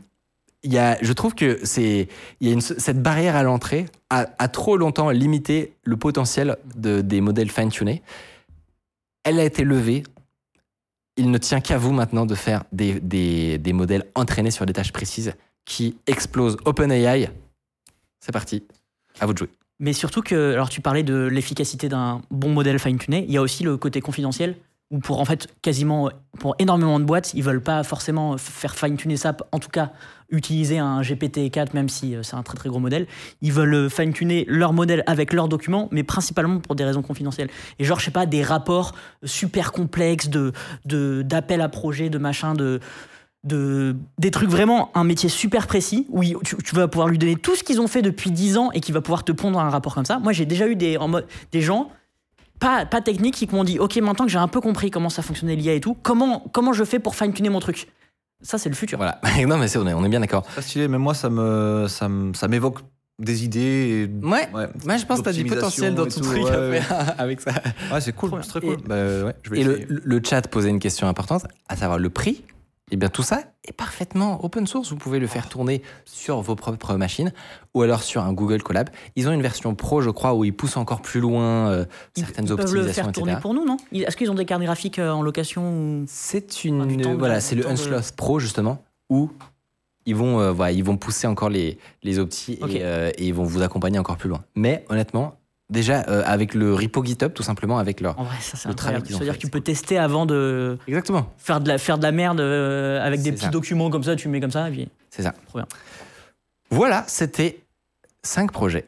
il 0.63 0.73
y 0.73 0.77
a, 0.77 0.97
je 1.01 1.13
trouve 1.13 1.33
que 1.33 1.59
c'est, 1.63 2.07
il 2.39 2.49
y 2.49 2.53
a 2.55 2.61
cette 2.61 3.01
barrière 3.01 3.35
à 3.35 3.43
l'entrée 3.43 3.85
a, 4.09 4.27
a 4.37 4.47
trop 4.47 4.77
longtemps 4.77 5.09
limité 5.09 5.73
le 5.83 5.97
potentiel 5.97 6.57
de, 6.75 7.01
des 7.01 7.21
modèles 7.21 7.49
fine-tunés. 7.49 8.03
Elle 9.23 9.39
a 9.39 9.43
été 9.43 9.63
levée. 9.63 10.03
Il 11.17 11.31
ne 11.31 11.37
tient 11.37 11.61
qu'à 11.61 11.77
vous 11.77 11.93
maintenant 11.93 12.25
de 12.25 12.35
faire 12.35 12.63
des, 12.71 12.99
des, 12.99 13.57
des 13.57 13.73
modèles 13.73 14.05
entraînés 14.15 14.51
sur 14.51 14.65
des 14.65 14.73
tâches 14.73 14.93
précises 14.93 15.33
qui 15.65 15.97
explosent 16.07 16.57
OpenAI. 16.65 17.29
C'est 18.19 18.31
parti. 18.31 18.63
À 19.19 19.25
vous 19.25 19.33
de 19.33 19.39
jouer. 19.39 19.49
Mais 19.79 19.93
surtout 19.93 20.21
que, 20.21 20.53
alors 20.53 20.69
tu 20.69 20.79
parlais 20.79 21.03
de 21.03 21.25
l'efficacité 21.25 21.89
d'un 21.89 22.21
bon 22.29 22.53
modèle 22.53 22.77
fine-tuné, 22.77 23.25
il 23.27 23.31
y 23.31 23.37
a 23.37 23.41
aussi 23.41 23.63
le 23.63 23.77
côté 23.77 23.99
confidentiel, 23.99 24.57
où 24.91 24.99
pour 24.99 25.19
en 25.19 25.25
fait 25.25 25.47
quasiment, 25.61 26.09
pour 26.39 26.55
énormément 26.59 26.99
de 26.99 27.05
boîtes, 27.05 27.33
ils 27.33 27.43
veulent 27.43 27.63
pas 27.63 27.83
forcément 27.83 28.37
faire 28.37 28.75
fine-tuner 28.75 29.17
ça, 29.17 29.35
en 29.51 29.59
tout 29.59 29.69
cas 29.69 29.91
utiliser 30.29 30.77
un 30.79 31.01
GPT-4, 31.01 31.69
même 31.73 31.89
si 31.89 32.15
euh, 32.15 32.23
c'est 32.23 32.35
un 32.35 32.43
très 32.43 32.55
très 32.55 32.69
gros 32.69 32.79
modèle. 32.79 33.05
Ils 33.41 33.51
veulent 33.51 33.73
euh, 33.73 33.89
fine-tuner 33.89 34.45
leur 34.47 34.71
modèle 34.73 35.03
avec 35.07 35.33
leurs 35.33 35.49
documents, 35.49 35.89
mais 35.91 36.03
principalement 36.03 36.59
pour 36.59 36.75
des 36.75 36.85
raisons 36.85 37.01
confidentielles. 37.01 37.49
Et 37.79 37.83
genre, 37.83 37.99
je 37.99 38.05
sais 38.05 38.11
pas, 38.11 38.25
des 38.25 38.43
rapports 38.43 38.93
super 39.23 39.71
complexes 39.71 40.29
de 40.29 40.53
de- 40.85 41.21
d'appels 41.21 41.61
à 41.61 41.69
projets, 41.69 42.09
de 42.09 42.17
machin, 42.17 42.53
de 42.53 42.79
de, 43.43 43.95
des 44.19 44.29
trucs 44.29 44.49
vraiment, 44.49 44.91
un 44.95 45.03
métier 45.03 45.27
super 45.27 45.65
précis, 45.65 46.05
où 46.09 46.23
tu, 46.43 46.75
vas 46.75 46.87
pouvoir 46.87 47.07
lui 47.07 47.17
donner 47.17 47.35
tout 47.35 47.55
ce 47.55 47.63
qu'ils 47.63 47.81
ont 47.81 47.87
fait 47.87 48.03
depuis 48.03 48.29
10 48.29 48.57
ans 48.57 48.71
et 48.71 48.81
qui 48.81 48.91
va 48.91 49.01
pouvoir 49.01 49.23
te 49.23 49.31
pondre 49.31 49.59
un 49.59 49.69
rapport 49.69 49.95
comme 49.95 50.05
ça. 50.05 50.19
Moi, 50.19 50.31
j'ai 50.31 50.45
déjà 50.45 50.67
eu 50.67 50.75
des, 50.75 50.97
des 51.51 51.61
gens, 51.61 51.89
pas, 52.61 52.85
pas 52.85 53.01
techniques, 53.01 53.35
qui 53.35 53.47
m'ont 53.51 53.65
dit 53.65 53.77
Ok, 53.79 53.97
maintenant 53.97 54.23
que 54.25 54.31
j'ai 54.31 54.37
un 54.37 54.47
peu 54.47 54.61
compris 54.61 54.89
comment 54.89 55.09
ça 55.09 55.21
fonctionnait 55.21 55.57
l'IA 55.57 55.73
et 55.73 55.81
tout, 55.81 55.97
comment, 56.01 56.45
comment 56.53 56.71
je 56.71 56.85
fais 56.85 56.99
pour 56.99 57.15
fine-tuner 57.15 57.49
mon 57.49 57.59
truc? 57.59 57.89
Ça, 58.41 58.57
c'est 58.57 58.69
le 58.69 58.75
futur. 58.75 58.97
Voilà. 58.97 59.19
non, 59.47 59.57
mais 59.57 59.67
c'est, 59.67 59.77
on 59.77 59.85
est, 59.87 59.93
on 59.93 60.05
est 60.05 60.09
bien 60.09 60.21
d'accord. 60.21 60.43
Pas 60.43 60.61
stylé, 60.61 60.87
mais 60.87 60.97
moi, 60.97 61.13
ça 61.13 61.29
me, 61.29 61.87
ça 61.89 62.07
me- 62.07 62.33
ça 62.33 62.47
m'évoque 62.47 62.79
des 63.19 63.43
idées. 63.43 64.09
et- 64.09 64.25
Ouais. 64.25 64.49
ouais. 64.53 64.67
Moi, 64.85 64.97
je 64.97 65.05
pense 65.05 65.19
que 65.19 65.23
tu 65.23 65.29
as 65.29 65.33
du 65.33 65.45
potentiel 65.45 65.93
dans 65.93 66.05
ton 66.05 66.09
et 66.09 66.23
truc 66.23 66.43
ouais, 66.45 66.81
avec 67.17 67.41
ça. 67.41 67.51
Ouais, 67.91 67.99
c'est 68.01 68.13
cool, 68.13 68.31
c'est 68.41 68.49
très 68.49 68.61
cool. 68.61 68.77
Bah, 68.87 68.95
ouais, 68.95 69.35
je 69.43 69.49
vais 69.51 69.59
Et 69.59 69.63
le, 69.63 69.85
le 69.89 70.21
chat 70.23 70.47
posait 70.47 70.69
une 70.69 70.79
question 70.79 71.07
importante, 71.07 71.43
à 71.69 71.75
savoir 71.75 71.99
le 71.99 72.09
prix. 72.09 72.43
Et 72.91 72.97
bien 72.97 73.07
tout 73.09 73.23
ça 73.23 73.43
est 73.63 73.71
parfaitement 73.71 74.43
open 74.43 74.67
source. 74.67 74.89
Vous 74.89 74.97
pouvez 74.97 75.19
le 75.19 75.27
faire 75.27 75.47
tourner 75.47 75.81
sur 76.05 76.41
vos 76.41 76.55
propres 76.55 76.95
machines 76.95 77.31
ou 77.73 77.81
alors 77.83 78.03
sur 78.03 78.21
un 78.21 78.33
Google 78.33 78.61
Colab. 78.61 78.89
Ils 79.15 79.29
ont 79.29 79.31
une 79.31 79.41
version 79.41 79.73
pro, 79.75 80.01
je 80.01 80.09
crois, 80.09 80.33
où 80.33 80.43
ils 80.43 80.53
poussent 80.53 80.75
encore 80.77 81.01
plus 81.01 81.21
loin 81.21 81.69
euh, 81.69 81.85
Ils, 82.17 82.25
certaines 82.25 82.45
ils 82.45 82.49
peuvent 82.49 82.57
le 82.57 82.63
optimisations, 82.81 83.03
faire 83.03 83.11
tourner 83.13 83.31
etc. 83.31 83.41
pour 83.41 83.53
nous, 83.53 83.65
non? 83.65 83.77
Est-ce 83.93 84.17
qu'ils 84.17 84.29
ont 84.29 84.35
des 84.35 84.45
cartes 84.45 84.61
graphiques 84.61 84.99
euh, 84.99 85.11
en 85.11 85.21
location 85.21 85.63
ou... 85.63 86.03
C'est 86.07 86.65
une 86.65 87.01
temps 87.01 87.15
voilà, 87.17 87.39
c'est 87.39 87.55
le 87.55 87.63
de- 87.63 87.67
Unsloth 87.69 88.11
Pro 88.11 88.39
justement 88.39 88.83
où 89.09 89.29
ils 90.05 90.15
vont 90.15 90.39
euh, 90.41 90.51
voilà, 90.51 90.71
ils 90.71 90.83
vont 90.83 90.97
pousser 90.97 91.27
encore 91.27 91.49
les 91.49 91.77
les 92.03 92.19
optis 92.19 92.59
euh, 92.61 93.11
et 93.17 93.27
ils 93.27 93.33
vont 93.33 93.43
vous 93.43 93.61
accompagner 93.61 93.99
encore 93.99 94.17
plus 94.17 94.29
loin. 94.29 94.43
Mais 94.55 94.83
honnêtement, 94.89 95.35
déjà 95.71 96.03
euh, 96.09 96.21
avec 96.25 96.53
le 96.53 96.73
repo 96.75 97.03
GitHub 97.03 97.33
tout 97.33 97.41
simplement 97.43 97.79
avec 97.79 97.99
leur 98.01 98.19
En 98.19 98.23
vrai, 98.25 98.35
ça 98.41 98.57
c'est 98.57 98.67
Le 98.69 98.75
travail 98.75 98.97
incroyable. 98.97 99.05
qu'ils 99.07 99.15
ont 99.15 99.17
C'est-à-dire 99.19 99.33
fait, 99.33 99.39
que 99.39 99.45
tu 99.45 99.49
peux 99.51 99.61
tester 99.61 99.97
avant 99.97 100.25
de 100.27 100.77
Exactement, 100.87 101.33
faire 101.37 101.59
de 101.61 101.67
la, 101.69 101.77
faire 101.79 101.97
de 101.97 102.03
la 102.03 102.11
merde 102.11 102.39
euh, 102.41 103.03
avec 103.05 103.21
des 103.23 103.31
petits 103.31 103.45
ça. 103.45 103.49
documents 103.49 103.89
comme 103.89 104.03
ça, 104.03 104.15
tu 104.15 104.27
mets 104.27 104.39
comme 104.39 104.51
ça, 104.51 104.67
et 104.69 104.71
puis 104.71 104.89
c'est 105.09 105.23
ça. 105.23 105.33
Trop 105.47 105.57
bien. 105.59 105.67
Voilà, 106.69 107.03
c'était 107.07 107.63
cinq 108.23 108.51
projets. 108.51 108.87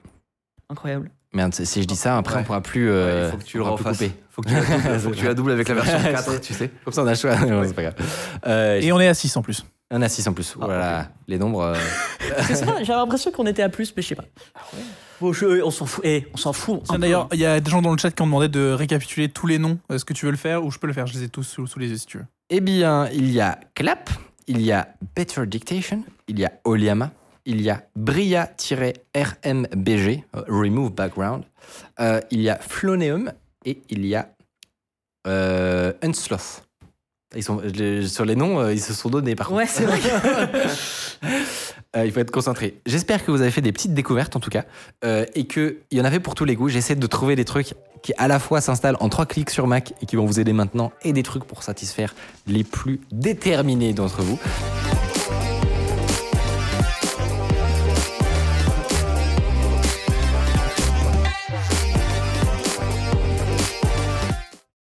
incroyable. 0.70 1.10
Merde, 1.34 1.54
si 1.54 1.82
je 1.82 1.88
dis 1.88 1.96
ça, 1.96 2.18
après 2.18 2.36
Ouais. 2.36 2.42
on 2.42 2.44
pourra 2.44 2.62
plus. 2.62 2.90
euh, 2.92 3.22
Ouais, 3.22 3.28
il 3.28 3.32
faut 3.32 3.38
que 3.38 3.44
tu 3.44 3.58
le 3.58 3.64
refasses. 3.64 4.04
Faut 4.30 4.42
que 4.44 4.50
tu 4.50 4.54
la 4.56 4.62
doubles, 4.62 5.00
faut 5.00 5.10
que 5.10 5.16
tu 5.16 5.26
la 5.26 5.34
doubles 5.34 5.52
avec 5.52 5.68
la 5.68 5.74
version 5.82 6.00
4, 6.02 6.42
tu 6.42 6.54
sais. 6.54 6.70
Comme 6.84 6.94
ça, 6.94 7.02
on 7.04 7.08
a 7.08 7.12
le 7.12 7.16
choix. 7.16 7.36
Non, 7.48 7.64
c'est 7.66 7.74
pas 7.74 7.82
grave. 7.84 7.96
Euh, 8.48 8.80
Et 8.82 8.92
on 8.92 9.00
est 9.00 9.08
à 9.08 9.14
6 9.16 9.36
en 9.38 9.42
plus. 9.42 9.66
Il 9.94 9.98
y 9.98 10.00
en 10.00 10.02
a 10.02 10.10
6 10.10 10.28
en 10.28 10.34
plus. 10.34 10.56
Ah, 10.60 10.66
voilà, 10.66 11.08
les 11.28 11.38
nombres. 11.38 11.62
euh, 11.62 11.76
sais 12.56 12.66
pas, 12.66 12.84
j'avais 12.84 12.98
l'impression 13.00 13.30
qu'on 13.32 13.46
était 13.46 13.62
à 13.62 13.70
plus, 13.70 13.94
mais 13.96 14.02
je 14.02 14.08
sais 14.08 14.16
pas. 14.16 14.26
Bon, 15.22 15.32
je- 15.34 15.62
on 15.62 15.70
s'en 15.70 15.86
fout. 15.86 16.04
Eh, 16.04 16.26
on 16.34 16.38
s'en 16.38 16.52
fout. 16.52 16.82
D'ailleurs, 16.98 17.28
il 17.32 17.38
y 17.40 17.46
a 17.46 17.60
des 17.60 17.70
gens 17.70 17.84
dans 17.84 17.92
le 17.92 18.00
chat 18.00 18.10
qui 18.10 18.20
ont 18.24 18.26
demandé 18.26 18.48
de 18.48 18.72
récapituler 18.72 19.30
tous 19.30 19.46
les 19.46 19.60
noms. 19.60 19.78
Est-ce 19.92 20.04
que 20.04 20.14
tu 20.14 20.26
veux 20.26 20.32
le 20.32 20.38
faire 20.38 20.66
ou 20.66 20.72
je 20.72 20.80
peux 20.80 20.88
le 20.88 20.94
faire? 20.94 21.06
Je 21.06 21.14
les 21.14 21.26
ai 21.26 21.30
tous 21.30 21.44
sous, 21.44 21.68
sous 21.68 21.78
les 21.78 21.90
yeux 21.90 21.98
si 21.98 22.08
tu 22.08 22.18
veux. 22.18 22.26
Eh 22.50 22.60
bien, 22.60 23.08
il 23.10 23.30
y 23.32 23.40
a 23.40 23.60
Clap, 23.76 24.10
il 24.48 24.62
y 24.62 24.72
a 24.72 24.88
Better 25.16 25.46
Dictation, 25.46 26.04
il 26.28 26.40
y 26.40 26.46
a 26.46 26.52
Oliama, 26.64 27.12
il 27.46 27.62
y 27.62 27.70
a 27.70 27.84
Bria-RMBG, 27.96 29.14
euh, 30.36 30.42
Remove 30.48 30.90
Background, 30.92 31.44
euh, 32.00 32.20
il 32.32 32.42
y 32.42 32.50
a 32.50 32.58
Floneum 32.58 33.32
et 33.66 33.80
il 33.92 34.08
y 34.08 34.16
a 34.16 34.28
euh, 35.28 35.94
Unsloth. 36.02 36.64
Ils 37.36 37.44
sont, 37.44 37.62
je- 37.74 38.06
sur 38.06 38.26
les 38.26 38.36
noms, 38.36 38.60
euh, 38.60 38.74
ils 38.74 38.82
se 38.82 38.94
sont 38.94 39.10
donnés 39.10 39.36
par 39.36 39.48
contre. 39.48 39.60
Ouais, 39.60 39.68
c'est 39.68 39.86
vrai. 39.86 40.00
Euh, 41.96 42.08
il 42.08 42.12
faut 42.12 42.20
être 42.22 42.32
concentré. 42.32 42.80
J'espère 42.88 43.24
que 43.24 43.30
vous 43.30 43.42
avez 43.42 43.52
fait 43.52 43.62
des 43.62 43.72
petites 43.72 43.94
découvertes 43.94 44.36
en 44.36 44.40
tout 44.40 44.50
cas 44.50 44.66
euh, 45.06 45.28
et 45.36 45.46
qu'il 45.46 45.76
y 45.92 46.02
en 46.02 46.06
avait 46.06 46.20
pour 46.20 46.34
tous 46.34 46.44
les 46.44 46.56
goûts. 46.56 46.68
J'essaie 46.68 46.96
de 46.96 47.06
trouver 47.06 47.36
des 47.36 47.46
trucs 47.46 47.76
qui 48.02 48.14
à 48.18 48.28
la 48.28 48.40
fois 48.40 48.62
s'installent 48.62 48.98
en 49.00 49.10
trois 49.10 49.28
clics 49.28 49.52
sur 49.52 49.68
Mac 49.68 49.94
et 50.02 50.08
qui 50.08 50.16
vont 50.16 50.26
vous 50.26 50.40
aider 50.40 50.54
maintenant 50.54 50.92
et 51.04 51.14
des 51.14 51.22
trucs 51.22 51.44
pour 51.44 51.62
satisfaire 51.62 52.16
les 52.48 52.64
plus 52.64 53.00
déterminés 53.12 53.94
d'entre 53.94 54.24
vous. 54.24 54.40